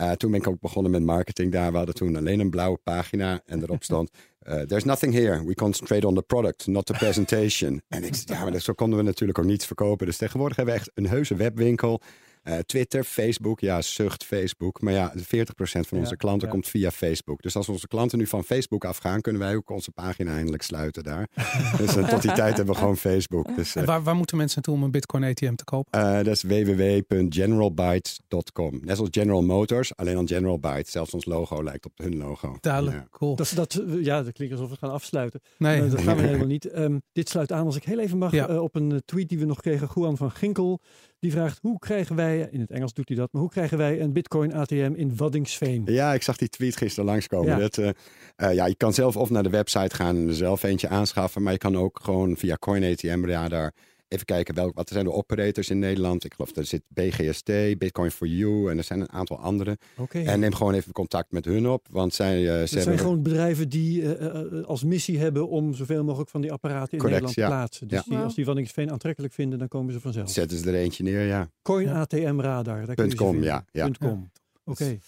[0.01, 1.71] Eh, toen ben ik ook begonnen met marketing daar.
[1.71, 4.11] We hadden toen alleen een blauwe pagina en erop stond...
[4.41, 5.45] eh, There's nothing here.
[5.45, 7.83] We concentrate on the product, not the presentation.
[7.89, 10.07] en ik zei, ja, maar dat- zo konden we natuurlijk ook niets verkopen.
[10.07, 12.01] Dus tegenwoordig hebben we echt een heuse webwinkel.
[12.43, 14.81] Eh, Twitter, Facebook, ja, zucht Facebook.
[14.81, 16.53] Maar ja, 40% van Ja, onze klanten ja.
[16.53, 17.43] komt via Facebook.
[17.43, 21.03] Dus als onze klanten nu van Facebook afgaan, kunnen wij ook onze pagina eindelijk sluiten
[21.03, 21.29] daar.
[21.79, 23.57] dus eh, tot die tijd hebben we gewoon Facebook.
[23.57, 26.01] Dus, eh, waar, waar moeten mensen naartoe om een Bitcoin ATM te kopen?
[26.01, 28.79] eh, dat is www.generalbytes.com.
[28.83, 30.91] Net zoals General Motors, alleen dan General Bytes.
[30.93, 32.57] Zelfs ons logo lijkt op hun logo.
[32.61, 33.07] Duidelijk, Ja.
[33.11, 33.37] cool.
[33.37, 35.41] Dat, dat, ja, dat klinkt alsof we gaan afsluiten.
[35.59, 36.65] Nee, dat gaan we helemaal niet.
[36.65, 38.61] Ehm, dit sluit aan, als ik heel even mag, Ja.
[38.61, 39.89] op een tweet die we nog kregen.
[39.95, 40.81] Juan van Ginkel,
[41.21, 44.01] die vraagt, hoe krijgen wij, in het Engels doet hij dat, maar hoe krijgen wij
[44.01, 45.83] een Bitcoin ATM in Waddingsveen?
[45.87, 47.49] Ja, ik zag die tweet gisteren langskomen.
[47.51, 47.59] Ja.
[47.59, 47.89] Dat, eh,
[48.37, 51.43] eh, ja, je kan zelf of naar de website gaan en er zelf eentje aanschaffen.
[51.43, 53.73] Maar je kan ook gewoon via Coin ATM Radar
[54.11, 56.25] even kijken welk, wat zijn de operators in Nederland.
[56.25, 57.45] Ik geloof er zit BGST,
[57.79, 59.79] Bitcoin for You en er zijn een aantal andere.
[59.97, 60.19] Oké.
[60.19, 63.01] En neem gewoon even contact met hun op, want zij, ze Het zijn hebben...
[63.01, 66.99] gewoon bedrijven die eh, eh, als missie hebben om zoveel mogelijk van die apparaten in
[66.99, 67.47] Correct, Nederland te ja.
[67.47, 67.89] plaatsen.
[67.89, 68.15] Dus Ja.
[68.15, 70.31] die, als die Waddingsveen aantrekkelijk vinden, dan komen ze vanzelf.
[70.31, 71.51] Zetten ze er eentje neer, ja.
[71.63, 72.01] Coin Ja.
[72.01, 72.87] ATM radar.
[72.87, 73.91] Daar .com, ja, ja.
[73.99, 74.31] .com.
[74.65, 74.99] Oké.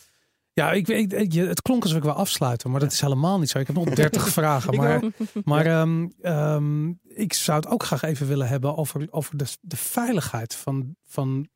[0.55, 3.51] Ja, ik, weet- ik- het klonk alsof ik wil afsluiten, maar dat is helemaal niet
[3.51, 3.59] zo.
[3.59, 4.77] Ik heb nog 30 vragen.
[4.77, 5.03] Maar,
[5.45, 9.77] maar ehm, ehm, ik zou het ook graag even willen hebben over, over de, de
[9.77, 11.49] veiligheid van, van.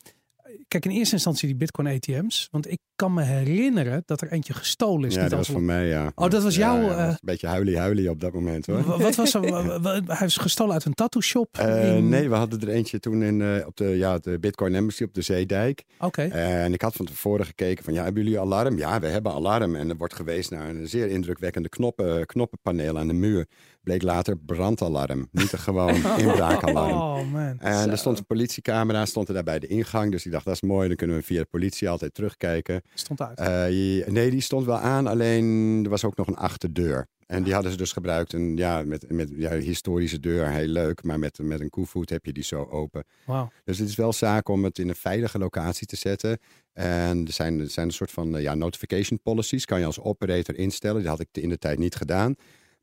[0.68, 2.48] Kijk, in eerste instantie die Bitcoin ATM's.
[2.50, 5.14] Want ik kan me herinneren dat er eentje gestolen is.
[5.14, 6.12] Ja, dat was van mij, ja.
[6.14, 8.66] Oh, dat was Ja, jouw, ja, dat was eh, een beetje huilie-huilie op dat moment,
[8.66, 8.82] hoor.
[8.84, 9.42] Wa- Wat was er?
[10.18, 11.58] Hij is gestolen uit een tattoo shop.
[11.58, 15.02] Eh, nee, we hadden er eentje toen in, eh, op de, ja, de Bitcoin Embassy
[15.02, 15.84] op de Zeedijk.
[15.98, 16.22] Oké.
[16.22, 18.78] En ik had van tevoren gekeken van, ja, hebben jullie alarm?
[18.78, 19.74] Ja, we hebben alarm.
[19.76, 23.46] En er wordt geweest naar een zeer indrukwekkende knoppen, knoppenpaneel aan de muur.
[23.86, 26.92] Bleek later brandalarm, niet een gewoon inbraakalarm.
[26.92, 27.58] Oh man.
[27.58, 30.10] En er stond een politiecamera, stond er daar bij de ingang.
[30.10, 32.82] Dus ik dacht, dat is mooi, dan kunnen we via de politie altijd terugkijken.
[32.94, 33.38] Stond uit.
[33.38, 37.06] Eh, nee, die stond wel aan, alleen er was ook nog een achterdeur.
[37.26, 40.66] En die hadden ze dus gebruikt, een, ja, met, met ja, een historische deur, heel
[40.66, 41.02] leuk.
[41.02, 43.04] Maar met, met een koevoet heb je die zo open.
[43.24, 43.50] Wauw.
[43.64, 46.38] Dus het is wel zaak om het in een veilige locatie te zetten.
[46.72, 49.64] En er zijn, er zijn een soort van eh, ja, notification policies.
[49.64, 51.00] Kan je als operator instellen.
[51.00, 52.34] Die had ik in de tijd niet gedaan.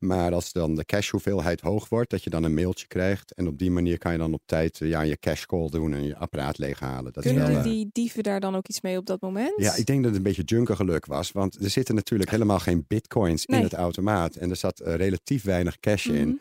[0.04, 3.34] Maar als dan de cash hoeveelheid hoog wordt, dat je dan een mailtje krijgt.
[3.34, 5.94] En op die manier kan je dan op tijd eh, ja, je cash call doen
[5.94, 7.12] en je apparaat leeghalen.
[7.12, 9.52] Dat is Kunnen wel, eh, die dieven daar dan ook iets mee op dat moment?
[9.56, 11.32] ja, ik denk dat het een beetje junkergeluk was.
[11.32, 14.34] Want er zitten natuurlijk helemaal geen bitcoins in het automaat.
[14.34, 16.28] En er zat eh, relatief weinig cash in.
[16.28, 16.36] Mhm.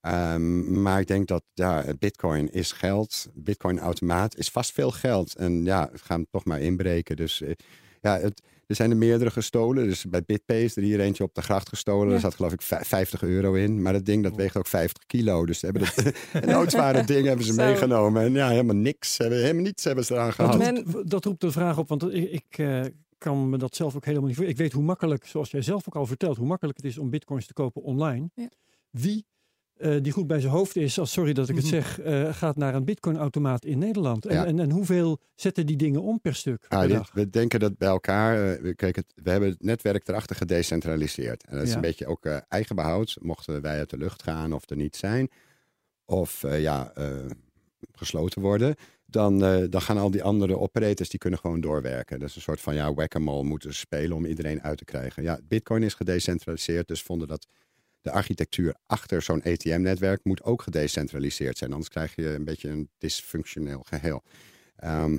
[0.00, 3.28] Ehm, maar ik denk dat ja, bitcoin is geld.
[3.34, 5.34] Bitcoin automaat is vast veel geld.
[5.34, 7.16] En ja, we gaan toch maar inbreken.
[7.16, 7.50] Dus eh,
[8.00, 9.84] ja, het, er zijn er meerdere gestolen.
[9.88, 12.08] Dus bij BitPay is er hier eentje op de gracht gestolen.
[12.08, 12.14] Ja.
[12.14, 13.82] Er zat geloof ik vij- 50 euro in.
[13.82, 15.46] Maar dat ding dat weegt ook 50 kilo.
[15.46, 15.96] Dus ze hebben het,
[16.44, 17.64] een noodzware ding hebben ze Zo.
[17.64, 18.22] meegenomen.
[18.22, 19.18] En ja, helemaal niks.
[19.18, 20.58] Hebben, helemaal niets hebben ze eraan Dat, gehad.
[20.58, 22.84] Men- dat roept de vraag op, want ik, ik eh,
[23.18, 24.46] kan me dat zelf ook helemaal niet voor.
[24.46, 27.10] Ik weet hoe makkelijk, zoals jij zelf ook al vertelt, hoe makkelijk het is om
[27.10, 28.30] bitcoins te kopen online.
[28.34, 28.48] Ja.
[28.90, 29.26] Wie
[29.78, 31.74] eh, die goed bij zijn hoofd is, als, sorry dat ik het Mhm.
[31.74, 34.26] zeg, eh, gaat naar een bitcoin-automaat in Nederland.
[34.26, 34.46] En, Ja.
[34.46, 36.64] en, en hoeveel zetten die dingen om per stuk?
[36.68, 37.10] Ah, per dit- dag?
[37.12, 41.44] we denken dat bij elkaar, eh, we- kijk, het, we hebben het netwerk erachter gedecentraliseerd.
[41.44, 41.74] En dat is Ja.
[41.74, 43.16] een beetje ook eigen behoud.
[43.20, 45.28] Mochten wij uit de lucht gaan of er niet zijn,
[46.04, 46.92] of ja,
[47.92, 48.74] gesloten worden,
[49.06, 49.38] dan,
[49.70, 52.18] dan gaan al die andere operators, die kunnen gewoon doorwerken.
[52.18, 55.22] Dat is een soort van, ja, whack-a-mole moeten spelen om iedereen uit te krijgen.
[55.22, 57.46] Ja, Bitcoin is gedecentraliseerd, dus vonden dat
[58.08, 61.72] de architectuur achter zo'n ATM-netwerk moet ook gedecentraliseerd zijn.
[61.72, 64.22] Anders krijg je een beetje een dysfunctioneel geheel.
[64.76, 65.18] Ehm,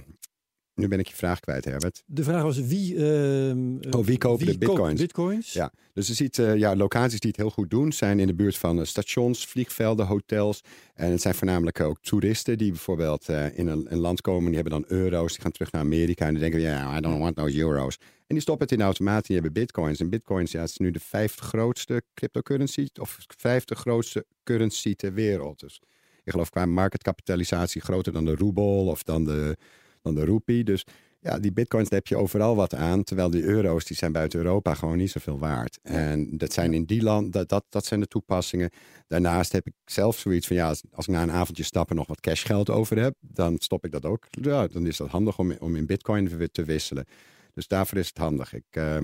[0.80, 2.04] nu ben ik je vraag kwijt, Herbert.
[2.06, 3.56] De vraag was wie, eh,
[3.96, 5.00] Oh, wie kopen de koopt bitcoins?
[5.00, 5.54] bitcoins?
[5.54, 8.36] Ja, dus je ziet eh, ja, locaties die het heel goed doen, zijn in de
[8.36, 10.62] buurt van eh, stations, vliegvelden, hotels.
[10.94, 14.82] En het zijn voornamelijk ook toeristen die bijvoorbeeld in een, een land komen, die hebben
[14.82, 17.58] dan euro's, die gaan terug naar Amerika en die denken, ja, I don't want those
[17.58, 17.98] euros.
[18.00, 20.00] En die stoppen het in de automaat en die hebben bitcoins.
[20.00, 25.14] En bitcoins, ja, het is nu de vijfde grootste cryptocurrency, of vijfde grootste currency ter
[25.14, 25.60] wereld.
[25.60, 25.82] Dus
[26.24, 29.58] ik geloof qua marketkapitalisatie groter dan de roebel of dan de,
[30.02, 30.64] dan de roepie.
[30.64, 30.86] Dus
[31.22, 33.04] ja, die bitcoins daar heb je overal wat aan.
[33.04, 35.80] Terwijl die euro's, die zijn buiten Europa gewoon niet zoveel waard.
[35.82, 38.70] En dat zijn in die land, dat, dat, dat zijn de toepassingen.
[39.08, 42.08] Daarnaast heb ik zelf zoiets van, ja, als, als ik na een avondje stappen nog
[42.08, 44.28] wat cashgeld over heb, dan stop ik dat ook.
[44.30, 47.06] Ja, dan is dat handig om, om in bitcoin te wisselen.
[47.54, 48.54] Dus daarvoor is het handig.
[48.54, 48.98] Ik uh,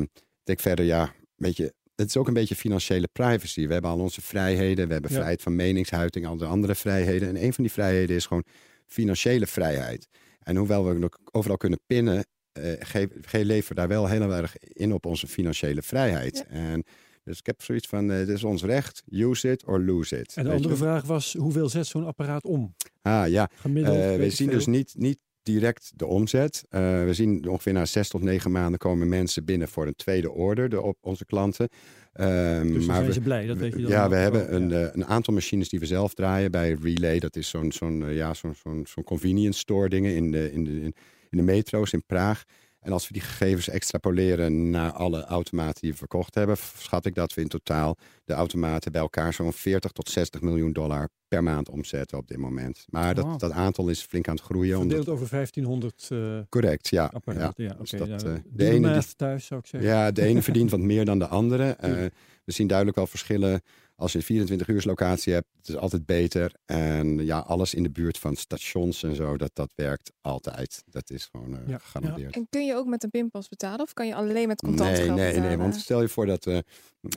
[0.44, 3.68] denk verder, ja, een beetje het is ook een beetje financiële privacy.
[3.68, 7.30] We hebben al onze vrijheden, we hebben vrijheid van meningsuiting, al de andere vrijheden.
[7.30, 8.44] En een van die vrijheden is gewoon
[8.86, 10.08] financiële vrijheid.
[10.46, 12.26] En hoewel we overal kunnen pinnen,
[12.60, 16.46] uh, geven leven daar wel heel erg in op onze financiële vrijheid.
[16.48, 16.84] En
[17.24, 20.34] dus ik heb zoiets van, uh, dit is ons recht, use it or lose it.
[20.36, 22.76] En de andere vraag was, hoeveel zet zo'n apparaat om?
[23.02, 23.84] Ah ja, uh,
[24.16, 26.64] we zien dus niet, niet direct de omzet.
[26.70, 30.32] Uh, we zien ongeveer na zes tot negen maanden komen mensen binnen voor een tweede
[30.32, 31.70] order, de, op onze klanten.
[32.20, 34.70] Um, dus maar zijn we, ze blij, dat weet je dan Ja, we hebben een,
[34.70, 34.90] ja.
[34.94, 37.20] een, aantal machines die we zelf draaien bij Relay.
[37.20, 40.72] Dat is zo'n zo'n ja, zo'n zo'n zo'n convenience store dingen in de, in, de,
[41.30, 42.44] in de metro's in Praag.
[42.80, 47.16] En als we die gegevens extrapoleren naar alle automaten die we verkocht hebben, schat ik
[47.16, 51.44] dat we in totaal de automaten bij elkaar zo'n 40 tot 60 miljoen dollar per
[51.44, 52.86] maand omzetten op dit moment.
[52.90, 54.80] Maar dat, dat aantal is flink aan het groeien.
[54.80, 57.10] Verdeeld over 1500 uh, Correct, ja.
[57.14, 57.64] Apparaten.
[57.64, 59.90] Ja, ja, dus dat, ja, uh, de ene die, thuis zou ik zeggen.
[59.90, 61.78] Ja, de ene verdient wat meer dan de andere.
[61.84, 62.06] Uh,
[62.44, 63.62] we zien duidelijk wel verschillen
[63.98, 66.52] als je een 24 uur locatie hebt, het is altijd beter.
[66.66, 70.84] En ja, alles in de buurt van stations en zo, dat, dat werkt altijd.
[70.86, 71.78] Dat is gewoon uh, ja.
[71.78, 72.34] gegarandeerd.
[72.34, 72.40] Ja.
[72.40, 75.04] En kun je ook met een pinpas betalen of kan je alleen met contant nee,
[75.04, 75.50] geld nee, betalen?
[75.50, 76.58] Nee, want stel je voor dat uh,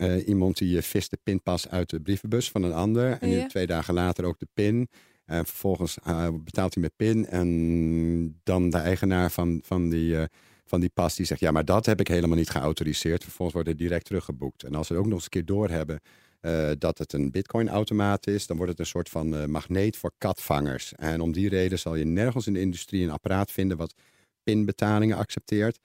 [0.00, 3.18] uh, iemand die vist de pinpas uit de brievenbus van een ander.
[3.20, 3.46] En ja.
[3.46, 4.88] twee dagen later ook de pin.
[5.24, 5.98] En vervolgens
[6.44, 7.26] betaalt hij met pin.
[7.26, 10.16] En dan de eigenaar van, van die
[10.64, 13.22] van die pas die zegt: Ja, maar dat heb ik helemaal niet geautoriseerd.
[13.22, 14.62] Vervolgens wordt het direct teruggeboekt.
[14.62, 16.00] En als we ook nog eens een keer doorhebben
[16.40, 20.94] uh, dat het een Bitcoin-automaat is, dan wordt het een soort van magneet voor katvangers.
[20.94, 23.94] En om die reden zal je nergens in de industrie een apparaat vinden wat
[24.42, 25.78] pinbetalingen accepteert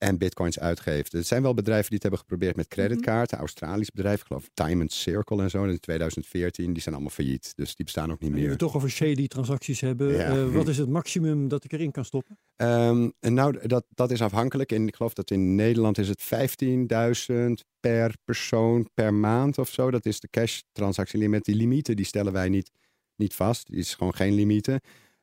[0.00, 1.12] en bitcoins uitgeeft.
[1.12, 3.36] Er zijn wel bedrijven die het hebben geprobeerd met creditkaarten.
[3.36, 6.72] Mm Australisch bedrijf, ik geloof Diamond Circle en zo in 2014.
[6.72, 8.44] Die zijn allemaal failliet, dus die bestaan ook niet meer.
[8.44, 10.12] En we toch over shady transacties hebben.
[10.12, 10.36] Ja.
[10.36, 12.38] Uh, wat is het maximum dat ik erin kan stoppen?
[12.56, 14.72] Um, en nou, dat, dat is afhankelijk.
[14.72, 16.22] En ik geloof dat in Nederland is het
[17.28, 17.36] 15.000
[17.80, 19.90] per persoon per maand of zo.
[19.90, 21.44] Dat is de cash transactielimiet.
[21.44, 22.70] Die limieten die stellen wij niet,
[23.16, 23.66] niet vast.
[23.66, 24.80] Die is gewoon geen limieten.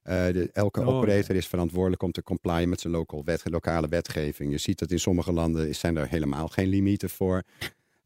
[0.07, 4.51] De, elke oh, operator is verantwoordelijk om te complyen met zijn local wet, lokale wetgeving.
[4.51, 7.43] Je ziet dat in sommige landen zijn er helemaal geen limieten voor.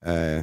[0.02, 0.40] Uh,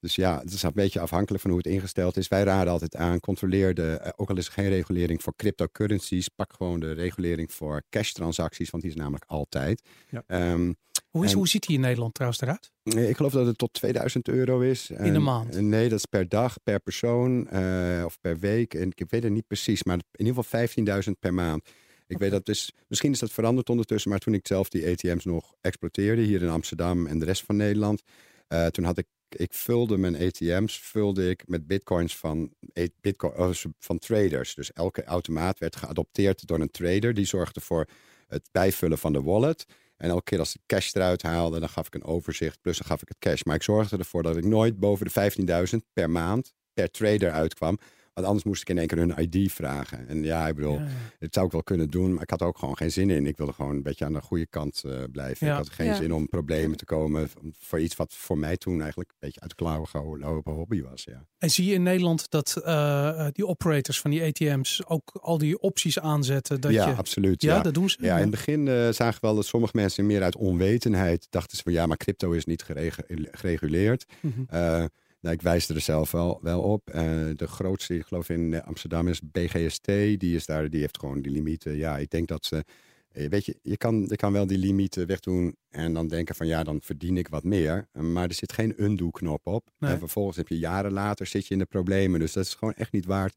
[0.00, 2.28] dus ja, het is een beetje afhankelijk van hoe het ingesteld is.
[2.28, 6.28] Wij raden altijd aan, controleer de, uh, ook al is er geen regulering voor cryptocurrencies,
[6.28, 9.82] pak gewoon de regulering voor cash transacties, want die is namelijk altijd.
[10.10, 10.52] Ja.
[10.52, 10.76] Um,
[11.18, 12.70] hoe, is, en, hoe ziet die in Nederland trouwens eruit?
[13.08, 14.90] Ik geloof dat het tot 2000 euro is.
[14.90, 15.60] In een maand?
[15.60, 18.74] Nee, dat is per dag, per persoon uh, of per week.
[18.74, 21.66] En ik weet het niet precies, maar in ieder geval 15.000 per maand.
[21.66, 22.28] Ik okay.
[22.28, 25.54] weet dat dus, misschien is dat veranderd ondertussen, maar toen ik zelf die ATM's nog
[25.60, 28.02] exploiteerde hier in Amsterdam en de rest van Nederland,
[28.48, 32.52] uh, toen had ik, ik vulde mijn ATM's vulde ik met bitcoins van,
[33.00, 34.54] bitcoin, oh, van traders.
[34.54, 37.88] Dus elke automaat werd geadopteerd door een trader, die zorgde voor
[38.26, 39.64] het bijvullen van de wallet.
[39.98, 42.60] En elke keer als ik cash eruit haalde, dan gaf ik een overzicht.
[42.60, 43.42] Plus dan gaf ik het cash.
[43.42, 45.30] Maar ik zorgde ervoor dat ik nooit boven de
[45.70, 47.78] 15.000 per maand per trader uitkwam.
[48.18, 50.08] Want anders moest ik in één keer hun ID vragen.
[50.08, 50.88] En ja, ik bedoel, ja, ja.
[51.18, 52.12] dat zou ik wel kunnen doen.
[52.12, 53.26] Maar ik had ook gewoon geen zin in.
[53.26, 55.46] Ik wilde gewoon een beetje aan de goede kant uh, blijven.
[55.46, 55.52] Ja.
[55.52, 59.10] Ik had geen zin om problemen te komen voor iets wat voor mij toen eigenlijk
[59.10, 61.04] een beetje uit de klauwen gelopen hobby was.
[61.04, 61.26] Ja.
[61.38, 65.60] En zie je in Nederland dat uh, die operators van die ATM's ook al die
[65.60, 66.60] opties aanzetten?
[66.60, 66.94] Dat ja, je...
[66.94, 67.42] absoluut.
[67.42, 67.96] Ja, dat doen ze.
[68.00, 71.56] Ja, in het begin uh, zagen we wel dat sommige mensen meer uit onwetendheid dachten
[71.56, 74.06] ze van ja, maar crypto is niet geregu gereguleerd.
[74.20, 74.88] Mm -hmm.
[75.20, 76.88] Nou, ik wijs er zelf wel, wel op.
[76.88, 76.94] Uh,
[77.34, 79.86] de grootste, ik geloof in Amsterdam, is BGST.
[79.86, 81.76] Die, is daar, die heeft gewoon die limieten.
[81.76, 82.64] Ja, ik denk dat ze.
[83.08, 86.62] Weet je, je kan, je kan wel die limieten wegdoen en dan denken van ja,
[86.62, 87.88] dan verdien ik wat meer.
[87.92, 89.70] Maar er zit geen undo-knop op.
[89.78, 89.90] Nee.
[89.90, 92.20] En vervolgens heb je jaren later zit je in de problemen.
[92.20, 93.34] Dus dat is gewoon echt niet waard.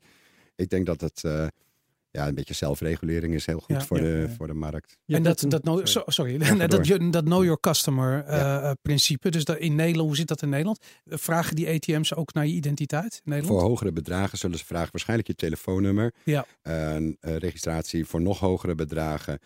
[0.56, 1.24] Ik denk dat het.
[1.26, 1.48] Uh,
[2.12, 4.30] ja, een beetje zelfregulering is heel goed ja, voor, ja, de, ja.
[4.30, 4.98] voor de markt.
[5.06, 6.38] En dat, dat, know, sorry,
[6.68, 10.50] dat, dat know your customer uh, principe, dus dat in Nederland, hoe zit dat in
[10.50, 10.80] Nederland?
[11.06, 13.60] Vragen die ATM's ook naar je identiteit in Nederland?
[13.60, 16.14] Voor hogere bedragen zullen ze vragen waarschijnlijk je telefoonnummer.
[16.24, 16.46] Ja.
[16.64, 19.40] Uh, registratie voor nog hogere bedragen,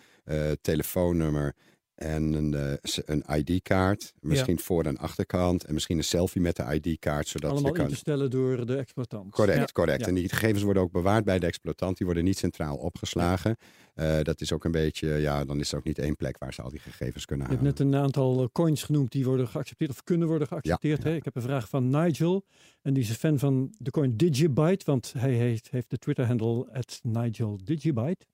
[0.62, 1.56] telefoonnummer
[1.96, 2.74] en een, uh,
[3.06, 4.14] een ID-kaart.
[4.20, 4.64] Misschien ja.
[4.64, 5.64] voor- en achterkant.
[5.66, 7.28] En misschien een selfie met de ID-kaart.
[7.28, 7.86] Zodat Allemaal je kan...
[7.86, 9.32] in te stellen door de exploitant.
[9.32, 9.66] Correct, ja.
[9.74, 10.00] correct.
[10.00, 10.08] Ja.
[10.08, 11.98] En die gegevens worden ook bewaard bij de exploitant.
[11.98, 13.58] Die worden niet centraal opgeslagen.
[13.96, 16.54] Uh, dat is ook een beetje, ja, dan is er ook niet één plek waar
[16.54, 17.62] ze al die gegevens kunnen halen.
[17.62, 21.04] Je hebt net een aantal eh, coins genoemd die worden geaccepteerd of kunnen worden geaccepteerd.
[21.04, 21.16] Hè?
[21.16, 22.46] Ik heb een vraag van Nigel.
[22.82, 24.86] En die is een fan van de coin Digibyte.
[24.86, 28.26] Want hij heeft, heeft de Twitter-handle at Nigel Digibyte.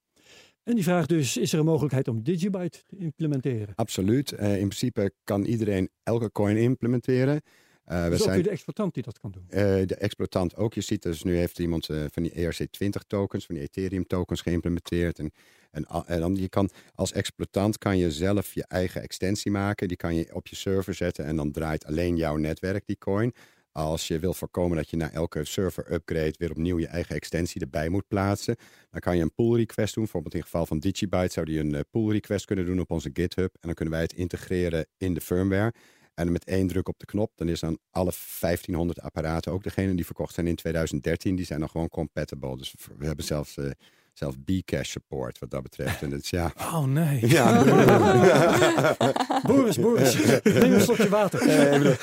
[0.71, 3.75] En die vraagt dus, is er een mogelijkheid om Digibyte te implementeren?
[3.75, 4.31] Absoluut.
[4.31, 7.41] Uh, in principe kan iedereen elke coin implementeren.
[7.87, 9.43] Uh, we dus zijn, ook de exploitant die dat kan doen?
[9.49, 10.73] Uh, de exploitant ook.
[10.73, 15.19] Je ziet dus nu heeft iemand van die ERC20 tokens, van die Ethereum tokens geïmplementeerd.
[15.19, 15.31] En,
[15.71, 19.87] en, en, dan je kan als exploitant kan je zelf je eigen extensie maken.
[19.87, 23.33] Die kan je op je server zetten en dan draait alleen jouw netwerk die coin.
[23.71, 27.61] Als je wil voorkomen dat je na elke server upgrade weer opnieuw je eigen extensie
[27.61, 28.55] erbij moet plaatsen,
[28.89, 30.03] dan kan je een pull request doen.
[30.03, 32.91] Bijvoorbeeld in het geval van Digibyte zou die een eh, pull request kunnen doen op
[32.91, 33.53] onze GitHub.
[33.53, 35.73] En dan kunnen wij het integreren in de firmware.
[36.13, 39.95] En met één druk op de knop, dan is dan alle 1500 apparaten, ook degene
[39.95, 42.57] die verkocht zijn in 2013, die zijn dan gewoon compatible.
[42.57, 43.71] Dus we hebben zelfs uh,
[44.13, 46.01] zelfs Bcash support wat dat betreft.
[46.01, 46.53] En het, ja.
[46.73, 47.27] Oh nee.
[47.27, 47.63] Ja.
[49.47, 51.45] Boris, Boris, neem een slokje water.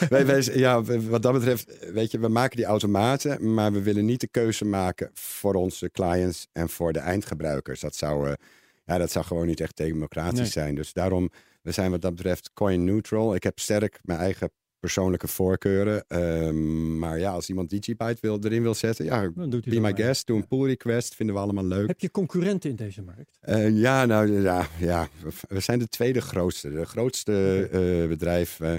[0.09, 4.05] wij, wij, ja, wat dat betreft, weet je, we maken die automaten, maar we willen
[4.05, 7.81] niet de keuze maken voor onze clients en voor de eindgebruikers.
[7.81, 8.33] Dat zou, uh,
[8.85, 10.75] ja, dat zou gewoon niet echt democratisch zijn.
[10.75, 11.31] Dus daarom,
[11.63, 13.35] we zijn wat dat betreft coin neutral.
[13.35, 14.51] Ik heb sterk mijn eigen
[14.81, 16.05] persoonlijke voorkeuren.
[16.09, 20.37] Ehm, maar ja, als iemand Digibyte wil, erin wil zetten, ja, be my guest, doe
[20.37, 21.87] een pull request, vinden we allemaal leuk.
[21.87, 23.39] Heb je concurrenten in deze markt?
[23.49, 25.09] Uh, ja, nou ja, ja,
[25.49, 26.71] we zijn de tweede grootste.
[26.71, 28.75] De grootste uh, bedrijf uh,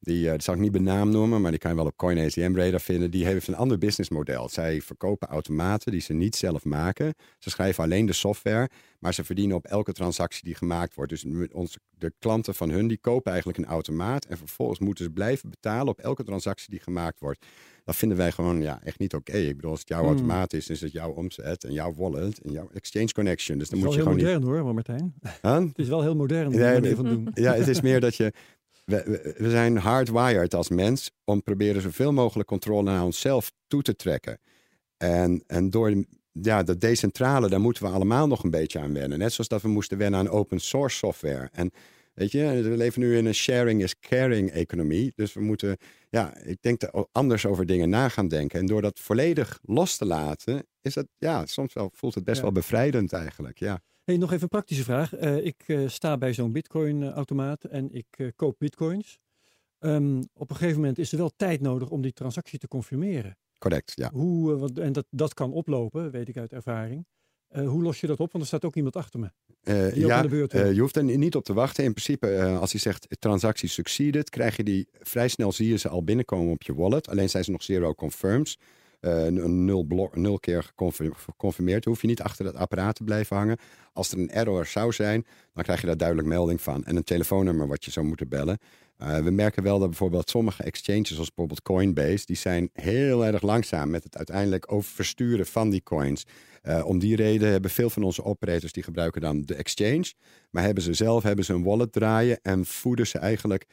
[0.00, 2.56] die, uh, dat zal ik niet benaam noemen, maar die kan je wel op CoinATM
[2.56, 3.10] Radar vinden.
[3.10, 4.48] Die heeft een ander businessmodel.
[4.48, 7.14] Zij verkopen automaten die ze niet zelf maken.
[7.38, 8.68] Ze schrijven alleen de software,
[8.98, 11.10] maar ze verdienen op elke transactie die gemaakt wordt.
[11.10, 14.24] Dus onze, de klanten van hun, die kopen eigenlijk een automaat.
[14.24, 17.46] En vervolgens moeten ze blijven betalen op elke transactie die gemaakt wordt.
[17.84, 19.36] Dat vinden wij gewoon ja, echt niet oké.
[19.36, 20.08] Ik bedoel, als het jouw hmm.
[20.08, 23.58] automaat is, is het jouw omzet en jouw wallet en jouw exchange connection.
[23.58, 24.18] Dus dan moet je gewoon.
[24.18, 25.14] Het is wel heel modern hoor, Martijn.
[25.68, 26.96] Het is wel heel modern.
[26.96, 27.28] Van doen.
[27.44, 28.32] ja, het is meer dat je
[28.88, 33.96] we, we, zijn hardwired als mens om proberen zoveel mogelijk controle naar onszelf toe te
[33.96, 34.40] trekken.
[34.96, 39.18] En, en door ja, dat decentrale, daar moeten we allemaal nog een beetje aan wennen.
[39.18, 41.48] Net zoals dat we moesten wennen aan open source software.
[41.52, 41.70] En
[42.14, 45.12] weet je, we leven nu in een sharing is caring economie.
[45.14, 45.76] Dus we moeten,
[46.10, 46.82] ja, ik denk
[47.12, 48.58] anders over dingen na gaan denken.
[48.58, 52.40] En door dat volledig los te laten, is dat, ja, soms wel, voelt het best
[52.40, 53.80] wel bevrijdend eigenlijk, ja.
[54.08, 55.20] Hey, nog even een praktische vraag.
[55.20, 59.18] Uh, ik uh, sta bij zo'n bitcoin-automaat en ik uh, koop bitcoins.
[59.80, 63.36] Um, op een gegeven moment is er wel tijd nodig om die transactie te confirmeren.
[63.58, 64.10] Correct, ja.
[64.12, 67.06] Hoe, wat, en dat, dat kan oplopen, weet ik uit ervaring.
[67.48, 68.32] hoe los je dat op?
[68.32, 69.30] Want er staat ook iemand achter me.
[69.94, 71.84] ja, je hoeft er niet op te wachten.
[71.84, 75.88] In principe, als hij zegt transactie succeeded, krijg je die vrij snel, zie je ze
[75.88, 77.08] al binnenkomen op je wallet.
[77.08, 78.58] Alleen zijn ze nog zero confirms.
[79.00, 80.72] Uh, nul, nul keer
[81.26, 81.84] geconfirmeerd.
[81.84, 83.58] hoef je niet achter het apparaat te blijven hangen.
[83.92, 86.84] Als er een error zou zijn, dan krijg je daar duidelijk melding van.
[86.84, 88.58] En een telefoonnummer wat je zou moeten bellen.
[89.02, 93.42] Uh, we merken wel dat bijvoorbeeld sommige exchanges, zoals bijvoorbeeld Coinbase, die zijn heel erg
[93.42, 96.26] langzaam met het uiteindelijk overversturen van die coins.
[96.62, 100.12] Uh, om die reden hebben veel van onze operators die gebruiken dan de exchange.
[100.50, 103.66] Maar hebben ze zelf hebben ze een wallet draaien en voeden ze eigenlijk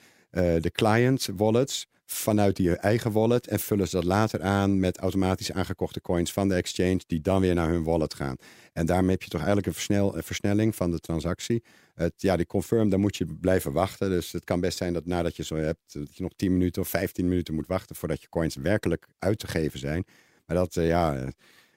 [0.59, 5.51] de client wallets vanuit die eigen wallet en vullen ze dat later aan met automatisch
[5.51, 8.35] aangekochte coins van de exchange die dan weer naar hun wallet gaan.
[8.73, 11.63] En daarmee heb je toch eigenlijk een, versnel, een versnelling van de transactie.
[11.93, 14.09] Het, ja, die confirm, dan moet je blijven wachten.
[14.09, 16.81] Dus het kan best zijn dat nadat je zo hebt, dat je nog 10 minuten
[16.81, 20.05] of 15 minuten moet wachten voordat je coins werkelijk uit te geven zijn.
[20.45, 21.31] Maar dat, uh, ja,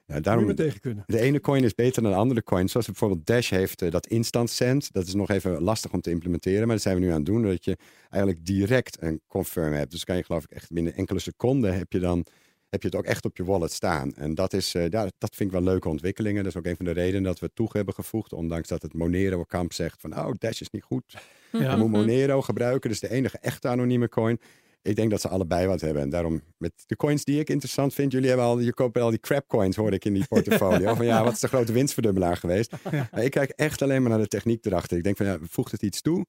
[0.08, 1.04] ja, daarom, tegen kunnen.
[1.06, 2.68] De ene coin is beter dan de andere coin.
[2.68, 4.92] Zoals bijvoorbeeld Dash heeft uh, dat instant send.
[4.92, 6.66] Dat is nog even lastig om te implementeren.
[6.66, 7.42] Maar dat zijn we nu aan het doen.
[7.42, 7.76] Dat je
[8.10, 9.90] eigenlijk direct een confirm hebt.
[9.90, 12.26] Dus kan je geloof ik echt binnen enkele seconden heb je dan
[12.68, 14.14] heb je het ook echt op je wallet staan.
[14.14, 16.42] En dat, is, uh, ja, dat vind ik wel leuke ontwikkelingen.
[16.42, 18.32] Dat is ook een van de redenen dat we het toe hebben gevoegd.
[18.32, 21.16] Ondanks dat het Monero-kamp zegt van, oh, Dash is niet goed.
[21.52, 21.70] Ja.
[21.70, 22.90] Je moet Monero gebruiken.
[22.90, 24.40] Dus de enige echte anonieme coin.
[24.88, 26.02] Ik denk dat ze allebei wat hebben.
[26.02, 29.10] En daarom, met de coins die ik interessant vind, jullie hebben al, je koopt al
[29.10, 30.94] die crap coins, hoorde ik in die portfolio.
[30.94, 32.72] van ja, wat is de grote winstverdubbelaar geweest?
[33.12, 34.96] Maar ik kijk echt alleen maar naar de techniek erachter.
[34.96, 36.26] Ik denk van ja, voegt het iets toe?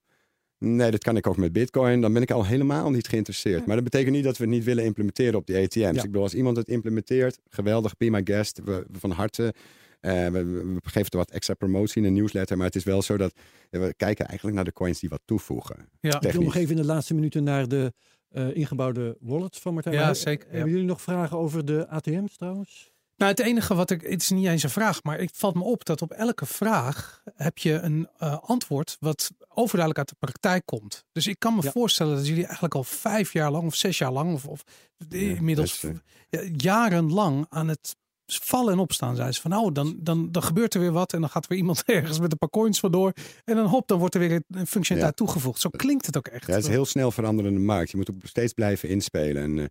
[0.58, 2.02] Nee, dat kan ik ook met Bitcoin.
[2.02, 3.66] Dan ben ik al helemaal niet geïnteresseerd.
[3.66, 5.98] Maar dat betekent niet dat we het niet willen implementeren op die ATM's.
[5.98, 8.60] Ik bedoel, als iemand het implementeert, geweldig, be my guest.
[8.64, 9.54] We, van harte.
[10.02, 12.58] Uh, we, we, geven er wat extra promotie in een nieuwsletter.
[12.58, 13.34] Maar het is wel zo dat
[13.70, 15.90] we kijken eigenlijk naar de coins die wat toevoegen.
[16.00, 17.94] Ja, ik wil nog even in de laatste minuten naar de
[18.32, 19.96] uh, ingebouwde wallets van Martijn.
[19.96, 20.52] Ja, zeker.
[20.52, 22.92] Hebben jullie nog vragen over de ATM's trouwens?
[23.20, 25.64] Nou, het enige wat ik, het is niet eens een vraag, maar het valt me
[25.64, 30.66] op dat op elke vraag heb je een uh, antwoord wat overduidelijk uit de praktijk
[30.66, 31.06] komt.
[31.12, 34.12] Dus ik kan me voorstellen dat jullie eigenlijk al vijf jaar lang of zes jaar
[34.12, 34.64] lang of, of
[35.10, 35.86] inmiddels
[36.30, 37.96] ja, jarenlang aan het
[38.38, 39.16] vallen en opstaan.
[39.16, 41.50] Zei ze van nou, dan, dan, dan gebeurt er weer wat en dan gaat er
[41.50, 43.14] weer iemand ergens met een paar coins vandoor.
[43.46, 45.62] En dan hop, dan wordt er weer een functionaliteit toegevoegd.
[45.62, 46.48] Zo klinkt het ook echt.
[46.48, 47.92] Ja, het is heel snel veranderende markt.
[47.92, 49.44] Je moet ook steeds blijven inspelen.
[49.44, 49.66] En uh,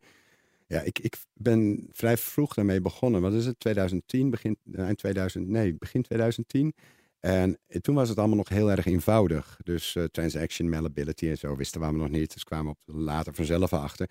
[0.66, 3.20] ja, ik, ik ben vrij vroeg daarmee begonnen.
[3.20, 3.60] Wat is het?
[3.60, 6.74] 2010, begin, eind 2000, nee, begin 2010.
[7.20, 9.58] En eh, toen was het allemaal nog heel erg eenvoudig.
[9.62, 12.32] Dus uh, transaction malleability en zo wisten we allemaal nog niet.
[12.32, 14.08] Dus kwamen we op later vanzelf achter.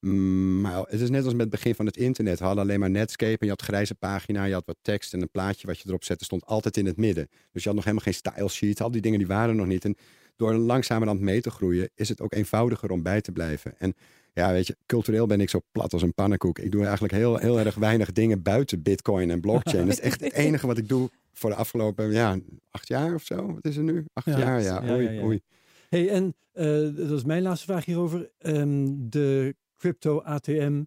[0.00, 2.38] Mm, maar het is net als met het begin van het internet.
[2.38, 5.22] We hadden alleen maar Netscape en je had grijze pagina, je had wat tekst en
[5.22, 7.28] een plaatje wat je erop zette stond altijd in het midden.
[7.52, 8.80] Dus je had nog helemaal geen style sheet.
[8.80, 9.84] Al die dingen die waren nog niet.
[9.84, 9.96] En
[10.36, 13.78] door langzamerhand mee te groeien is het ook eenvoudiger om bij te blijven.
[13.78, 13.94] En
[14.32, 16.58] ja, weet je, cultureel ben ik zo plat als een pannenkoek.
[16.58, 19.86] Ik doe eigenlijk heel, heel erg weinig dingen buiten bitcoin en blockchain.
[19.86, 22.38] Dat is echt het enige wat ik doe voor de afgelopen ja,
[22.70, 23.52] acht jaar of zo.
[23.54, 24.04] Wat is er nu?
[24.12, 24.82] Acht jaar, ja.
[24.90, 25.40] Oei, oei.
[25.88, 28.30] Hey, en uh, dat is mijn laatste vraag hierover.
[28.38, 30.82] Um, de crypto ATM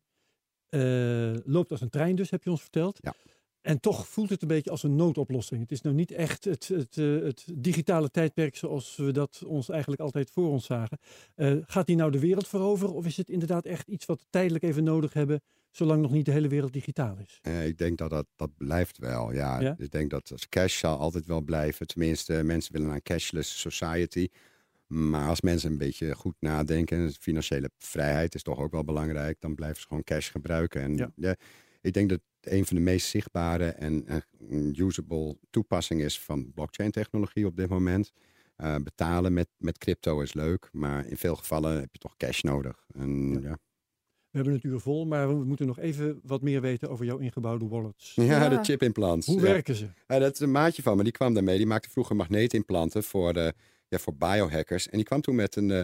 [0.70, 2.98] uh, loopt als een trein dus, heb je ons verteld.
[3.02, 3.14] Ja.
[3.62, 5.62] En toch voelt het een beetje als een noodoplossing.
[5.62, 9.70] Het is nou niet echt het, het, uh, het digitale tijdperk zoals we dat ons
[9.70, 10.98] eigenlijk altijd voor ons zagen.
[11.36, 14.28] Uh, gaat die nou de wereld veroveren of is het inderdaad echt iets wat we
[14.30, 17.40] tijdelijk even nodig hebben, zolang nog niet de hele wereld digitaal is?
[17.48, 19.34] Uh, ik denk dat dat, dat blijft wel.
[19.34, 19.60] Ja.
[19.60, 19.76] ja.
[19.78, 21.88] Ik denk dat cash zal altijd wel blijven.
[21.88, 24.28] Tenminste, mensen willen naar een cashless society.
[24.90, 29.56] Maar als mensen een beetje goed nadenken, financiële vrijheid is toch ook wel belangrijk, dan
[29.56, 30.82] blijven ze gewoon cash gebruiken.
[30.82, 31.12] En ja.
[31.16, 31.36] ja
[31.82, 34.24] ik denk dat een van de meest zichtbare en
[34.76, 38.12] usable toepassingen is van blockchain technologie op dit moment.
[38.58, 42.42] Uh, betalen met, met crypto is leuk, maar in veel gevallen heb je toch cash
[42.42, 42.86] nodig.
[42.94, 43.40] En, ja.
[43.40, 43.58] ja.
[44.30, 47.18] We hebben het uur vol, maar we moeten nog even wat meer weten over jouw
[47.18, 48.16] ingebouwde wallets.
[48.16, 48.50] Ja, ja.
[48.50, 49.28] de chip implants.
[49.28, 49.88] Hoe werken ze?
[50.08, 51.58] dat is een maatje van me, die kwam daarmee.
[51.58, 53.54] Die maakte vroeger magneetimplanten voor, de,
[53.90, 54.90] ja, voor biohackers.
[54.90, 55.82] En die kwam toen met een, uh,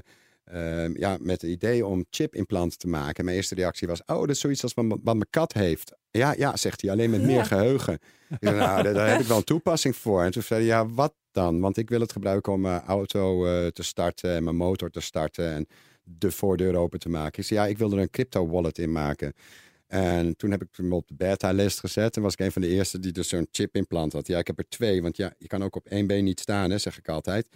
[0.54, 3.26] uh, ja, met het idee om chipimplanten te maken.
[3.26, 5.92] Mijn eerste reactie was, oh, dat is zoiets als wat, wat mijn kat heeft.
[6.12, 8.00] Ja, ja, zegt hij, alleen met meer geheugen.
[8.40, 10.24] nou, daar, daar, heb ik wel een toepassing voor.
[10.24, 11.60] En toen zei hij, ja, wat dan?
[11.60, 15.00] Want ik wil het gebruiken om mijn auto uh, te starten en mijn motor te
[15.00, 15.68] starten en
[16.04, 17.40] de voordeur open te maken.
[17.40, 19.34] Ik zei, ja, ik wil er een crypto wallet in maken.
[19.88, 22.16] En toen heb ik hem op de beta-list gezet.
[22.16, 24.28] En was ik een van de eerste die dus zo'n chip implant had.
[24.28, 25.02] Ja, ik heb er twee.
[25.02, 27.48] Want ja, je kan ook op één been niet staan, hè, zeg ik altijd.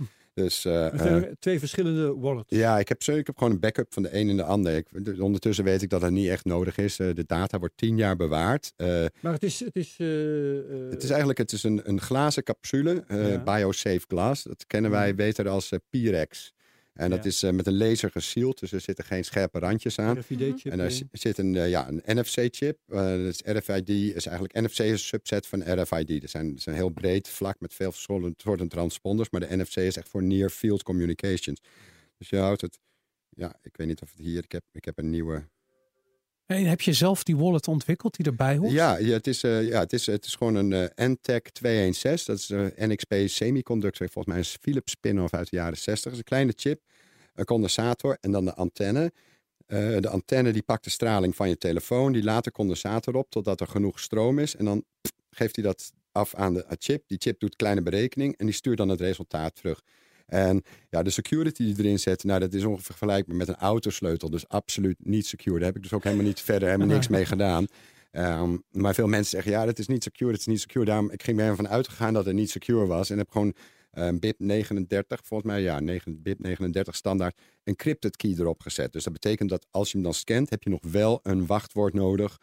[0.43, 2.55] Dus, uh, twee verschillende wallets.
[2.55, 4.75] Ja, ik heb, ik heb gewoon een backup van de een en de ander.
[4.75, 4.87] Ik,
[5.19, 6.99] ondertussen weet ik dat dat niet echt nodig is.
[6.99, 8.73] Uh, de data wordt tien jaar bewaard.
[8.77, 9.59] Uh, maar het is...
[9.59, 9.97] Het is,
[10.89, 13.03] het is eigenlijk het is een, een glazen capsule.
[13.07, 13.43] Ja.
[13.43, 14.43] BioSafe Glass.
[14.43, 16.53] Dat kennen wij beter als Pyrex.
[16.99, 17.29] En dat ja.
[17.29, 20.17] is uh, met een laser gesield, dus er zitten geen scherpe randjes aan.
[20.19, 20.71] RFID-chip.
[20.71, 22.77] En er zit een, uh, ja, een NFC-chip.
[22.87, 26.21] Uh, dus RFID is eigenlijk NFC is een subset van RFID.
[26.21, 30.09] Dat zijn, zijn heel breed vlak met veel soorten transponders, maar de NFC is echt
[30.09, 31.61] voor near field communications.
[32.17, 32.79] Dus je houdt het,
[33.29, 35.43] ja, ik weet niet of het hier, ik heb, ik heb een nieuwe.
[36.49, 38.71] En heb je zelf die wallet ontwikkeld die erbij hoort?
[38.71, 42.33] Ja, ja, het, is, uh, ja het, is, het is gewoon een uh, NTEC 216.
[42.33, 44.09] Dat is een NXP Semiconductor.
[44.09, 46.03] Volgens mij een Philips spin-off uit de jaren 60.
[46.03, 46.81] Dat is een kleine chip
[47.39, 49.11] een condensator en dan de antenne.
[49.67, 53.29] Uh, de antenne die pakt de straling van je telefoon, die laat de condensator op
[53.29, 54.55] totdat er genoeg stroom is.
[54.55, 54.83] En dan
[55.29, 57.03] geeft hij dat af aan de chip.
[57.07, 59.81] Die chip doet kleine berekening en die stuurt dan het resultaat terug.
[60.29, 64.29] En ja, de security die erin zet, nou, dat is ongeveer vergelijkbaar met een autosleutel.
[64.29, 65.57] Dus absoluut niet secure.
[65.57, 67.67] Daar heb ik dus ook helemaal niet verder helemaal niks mee gedaan.
[68.11, 70.85] Um, maar veel mensen zeggen, ja, dat is niet secure, dat is niet secure.
[70.85, 73.09] Daarom, ik ging er van uitgegaan dat het niet secure was.
[73.09, 73.53] En heb gewoon
[73.93, 78.93] um, BIP 39, volgens mij, ja, 9, BIP 39 standaard, encrypted key erop gezet.
[78.93, 81.93] Dus dat betekent dat als je hem dan scant, heb je nog wel een wachtwoord
[81.93, 82.37] nodig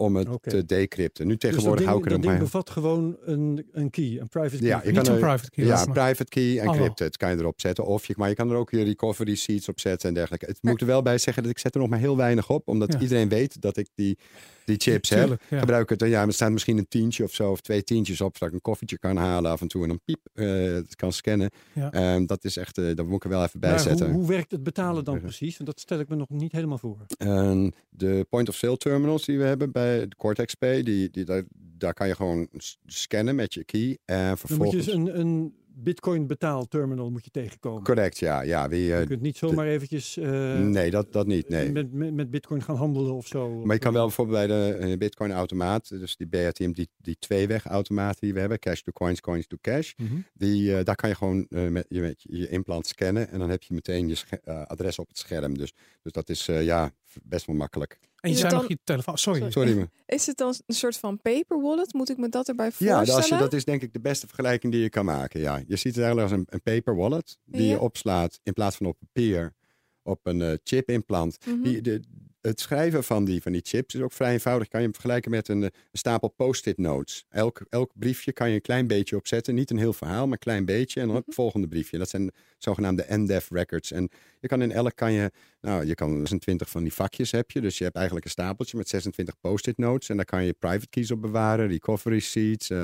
[0.00, 0.52] om het okay.
[0.54, 1.26] te decrypten.
[1.26, 4.56] Nu tegenwoordig dus hou ik er dat ding bevat gewoon een, een key, een private
[4.56, 4.66] key.
[4.66, 5.64] Ja, je kan er, een private key.
[5.64, 7.86] Ja, een private key, encrypted kan je erop zetten.
[7.86, 10.46] Of je, maar je kan er ook je recovery seeds op zetten en dergelijke.
[10.46, 12.68] Het moet er wel bij zeggen dat ik zet er nog maar heel weinig op,
[12.68, 13.00] omdat ja.
[13.00, 14.18] iedereen weet dat ik die,
[14.64, 15.40] die chips ja, heb.
[15.48, 15.58] Ja.
[15.58, 18.48] Gebruik het, ja, er staat misschien een tientje of zo, of twee tientjes op, zodat
[18.48, 21.50] ik een koffietje kan halen af en toe en dan piep, uh, het kan scannen.
[21.72, 22.14] Ja.
[22.14, 24.06] Um, dat is echt, uh, dat moet ik er wel even bij maar zetten.
[24.06, 25.56] Hoe, hoe, werkt het betalen dan precies?
[25.56, 26.96] Want dat stel ik me nog niet helemaal voor.
[27.18, 31.94] Um, de point-of-sale terminals die we hebben bij de Cortex Pay, die, die, daar, daar
[31.94, 32.48] kan je gewoon
[32.86, 33.98] scannen met je key.
[34.04, 34.86] En vervolgens...
[34.86, 37.82] Dan moet je dus een, een bitcoin betaalterminal moet je tegenkomen.
[37.82, 38.40] Correct, ja.
[38.40, 40.16] ja wie, je kunt niet zomaar de, eventjes...
[40.16, 41.72] Uh, nee, dat, dat niet, nee.
[41.72, 43.64] Met, met, met, bitcoin gaan handelen of zo.
[43.64, 47.16] Maar je kan wel bijvoorbeeld bij de uh, bitcoin automaat, dus die BATM, die, die
[47.18, 50.08] tweeweg automaat die we hebben, cash to coins, coins to cash, Mhm.
[50.08, 50.24] mm -hmm.
[50.34, 53.74] die, daar kan je gewoon met, je, met je implant scannen en dan heb je
[53.74, 55.58] meteen je adres op het scherm.
[55.58, 55.72] Dus,
[56.02, 57.98] dus dat is ja, best wel makkelijk.
[58.20, 59.18] En je zei nog je telefoon.
[59.18, 59.50] Sorry.
[59.50, 59.70] Sorry.
[59.70, 59.88] Sorry.
[60.06, 61.92] Is het dan een soort van paper wallet?
[61.92, 63.06] Moet ik me dat erbij voorstellen?
[63.06, 65.40] Ja, dat is, dat is denk ik de beste vergelijking die je kan maken.
[65.40, 65.56] Ja.
[65.66, 67.70] Je ziet het eigenlijk als een, een paper wallet die ja.
[67.70, 69.54] je opslaat in plaats van op papier
[70.02, 71.38] op een uh, chip implant.
[71.40, 71.50] Mhm.
[71.50, 71.72] Mm -hmm.
[71.72, 72.00] die, de,
[72.40, 74.68] het schrijven van die, van die chips is ook vrij eenvoudig.
[74.68, 77.24] Kan je hem vergelijken met een, een stapel post-it notes.
[77.28, 79.54] Elk, elk briefje kan je een klein beetje opzetten.
[79.54, 81.00] Niet een heel verhaal, maar een klein beetje.
[81.00, 81.34] En dan het Mhm.
[81.34, 81.98] volgende briefje.
[81.98, 83.92] Dat zijn zogenaamde NDEF records.
[83.92, 84.08] En
[84.40, 85.30] je kan in elk kan je,
[85.60, 87.60] nou, je kan 26 van die vakjes heb je.
[87.60, 90.08] Dus je hebt eigenlijk een stapeltje met 26 post-it notes.
[90.08, 92.70] En daar kan je private keys op bewaren, recovery seeds.
[92.70, 92.78] Uh,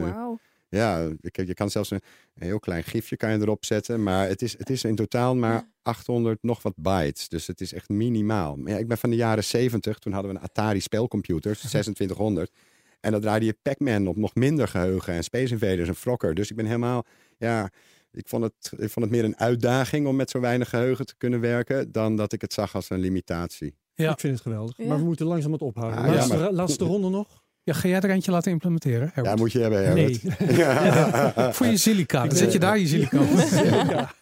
[0.00, 0.38] Wauw.
[0.76, 2.00] Ja, kijk, je kan zelfs een,
[2.34, 4.02] een heel klein gifje kan je erop zetten.
[4.02, 7.28] Maar het is, het is in totaal maar 800 nog wat bytes.
[7.28, 8.56] Dus het is echt minimaal.
[8.56, 9.98] Maar ja, ik ben van de jaren 70.
[9.98, 12.50] Toen hadden we een Atari spelcomputer, 2600.
[13.00, 15.14] En dan draaide je Pac-Man op nog minder geheugen.
[15.14, 16.34] En Space Invaders en Frokker.
[16.34, 17.04] Dus ik ben helemaal...
[17.38, 17.70] Ja,
[18.12, 21.14] ik vond, het, ik vond het meer een uitdaging om met zo weinig geheugen te
[21.16, 21.92] kunnen werken.
[21.92, 23.74] Dan dat ik het zag als een limitatie.
[23.94, 24.12] Ja.
[24.12, 24.76] Ik vind het geweldig.
[24.76, 24.86] Ja.
[24.86, 25.98] Maar we moeten langzaam het ophouden.
[25.98, 27.42] Ah, ja, laatste, maar- laatste ronde nog.
[27.64, 29.06] Ja, ga jij er eentje laten implementeren?
[29.06, 29.38] Ja, Herbert?
[29.38, 30.20] moet je hebben, Nee.
[30.22, 30.56] Herbert.
[30.56, 31.52] Ja.
[31.54, 32.26] Voor je silica.
[32.26, 33.20] Dan zet je daar je silica.
[33.90, 34.12] ja.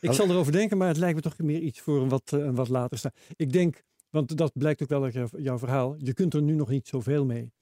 [0.00, 2.38] Ik zal erover denken, maar het lijkt me toch meer iets voor een wat, eh,
[2.40, 3.10] een wat later staan.
[3.36, 5.94] Ik denk, want dat blijkt ook wel uit jouw, verhaal.
[5.98, 7.52] Je kunt er nu nog niet zoveel mee.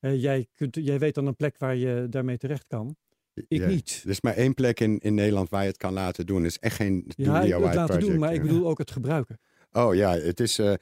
[0.00, 2.96] Jij, kunt, jij weet dan een plek waar je daarmee terecht kan.
[3.34, 3.66] Ik Ja.
[3.66, 4.00] niet.
[4.04, 6.42] Er is maar één plek in, in Nederland waar je het kan laten doen.
[6.42, 8.06] Het is echt geen Ja, ik wil DIY het laten project.
[8.10, 8.46] doen, maar ik ja.
[8.48, 9.38] bedoel ook het gebruiken.
[9.72, 10.72] Oh ja, het is eh,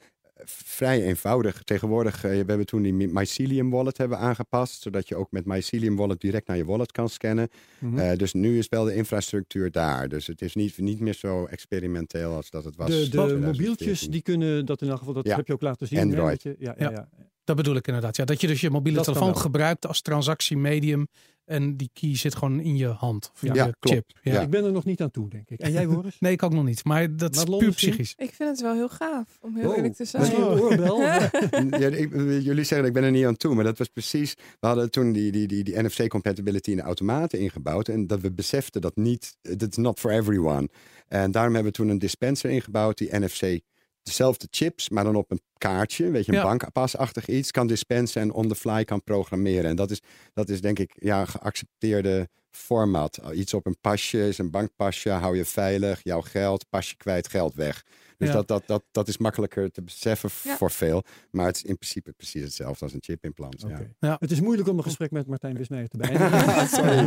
[0.45, 1.63] vrij eenvoudig.
[1.63, 5.95] Tegenwoordig, eh, we hebben toen die Mycelium wallet hebben aangepast, zodat je ook met Mycelium
[5.95, 7.49] wallet direct naar je wallet kan scannen.
[7.79, 7.97] Mhm.
[7.97, 10.09] Eh, dus nu is wel de infrastructuur daar.
[10.09, 12.87] Dus het is niet, niet meer zo experimenteel als dat het was.
[12.87, 13.51] de in de 2014.
[13.65, 15.97] mobieltjes, die kunnen dat in elk geval, dat Ja, heb je ook laten zien.
[15.99, 16.43] hè, Android.
[16.43, 16.91] dat je- ja, ja, Ja.
[16.91, 17.09] ja.
[17.43, 18.15] Dat bedoel ik inderdaad.
[18.15, 21.07] Ja, dat je dus je mobiele Dat telefoon gebruikt als transactiemedium.
[21.51, 23.31] En die key zit gewoon in je hand.
[23.33, 23.95] Of in Ja, je klopt.
[23.97, 24.19] chip.
[24.23, 24.33] Ja.
[24.33, 24.41] Ja.
[24.41, 25.59] Ik ben er nog niet aan toe, denk ik.
[25.59, 26.19] En jij, Boris?
[26.19, 26.83] Nee, ik ook nog niet.
[26.83, 28.13] Maar dat is puur psychisch.
[28.17, 29.75] Ik vind het wel heel gaaf, om heel Wow.
[29.75, 30.21] eerlijk te zijn.
[30.23, 31.01] Misschien oorbel?
[31.81, 34.33] Ja, ik- jullie zeggen ik ben er niet aan toe, maar dat was precies.
[34.59, 37.87] We hadden toen die, die, die, die NFC-compatibility in de automaten ingebouwd.
[37.87, 40.69] En dat we beseften dat niet, that's not for everyone.
[41.07, 43.59] En daarom hebben we toen een dispenser ingebouwd die NFC,
[44.03, 46.43] dezelfde chips, maar dan op een kaartje, weet je, een Ja.
[46.43, 49.69] bankpasachtig iets, kan dispensen en on the fly kan programmeren.
[49.69, 50.01] En dat is,
[50.33, 53.19] dat is denk ik ja, een geaccepteerde format.
[53.33, 57.53] Iets op een pasje is een bankpasje, hou je veilig, jouw geld, pasje kwijt, geld
[57.55, 57.83] weg.
[58.17, 58.33] Dus Ja.
[58.35, 60.57] dat, dat, dat, dat is makkelijker te beseffen Ja.
[60.57, 61.03] voor veel.
[61.31, 63.61] Maar het is in principe precies hetzelfde als een chipimplant.
[63.61, 63.67] Ja.
[63.67, 63.89] Oké.
[63.99, 64.15] Ja.
[64.19, 66.67] Het is moeilijk om een gesprek met Martijn Wismeijer te beëindigen.
[66.67, 67.03] Sorry.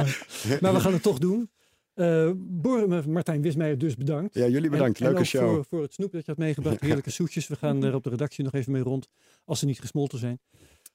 [0.61, 1.51] maar we gaan het toch doen.
[1.95, 4.35] Eh Bor- Martijn Wismeijer, dus bedankt.
[4.35, 5.01] Ja, jullie bedankt.
[5.01, 5.55] En- en Leuke ook show.
[5.55, 6.81] Voor, voor het snoep dat je had meegebracht.
[6.87, 7.47] Heerlijke soetjes.
[7.49, 9.09] We gaan er op de redactie nog even mee rond.
[9.45, 10.41] Als ze niet gesmolten zijn.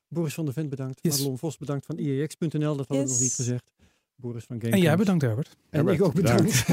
[0.08, 1.00] Boris van der Vent bedankt.
[1.02, 1.18] Yes.
[1.18, 2.50] Madelon Vos bedankt van IEX.nl.
[2.50, 3.20] Dat hadden we nog Yes.
[3.20, 3.72] niet gezegd.
[4.16, 5.58] Boris van Game En jij bedankt, Herbert.
[5.70, 6.66] En ik ook bedankt.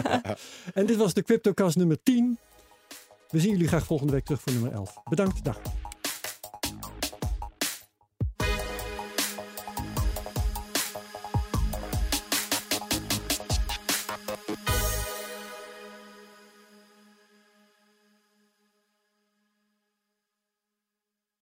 [0.74, 2.38] en dit was de CryptoCast nummer 10.
[3.30, 4.94] We zien jullie graag volgende week terug voor nummer 11.
[5.08, 5.44] Bedankt.
[5.44, 5.60] Dag.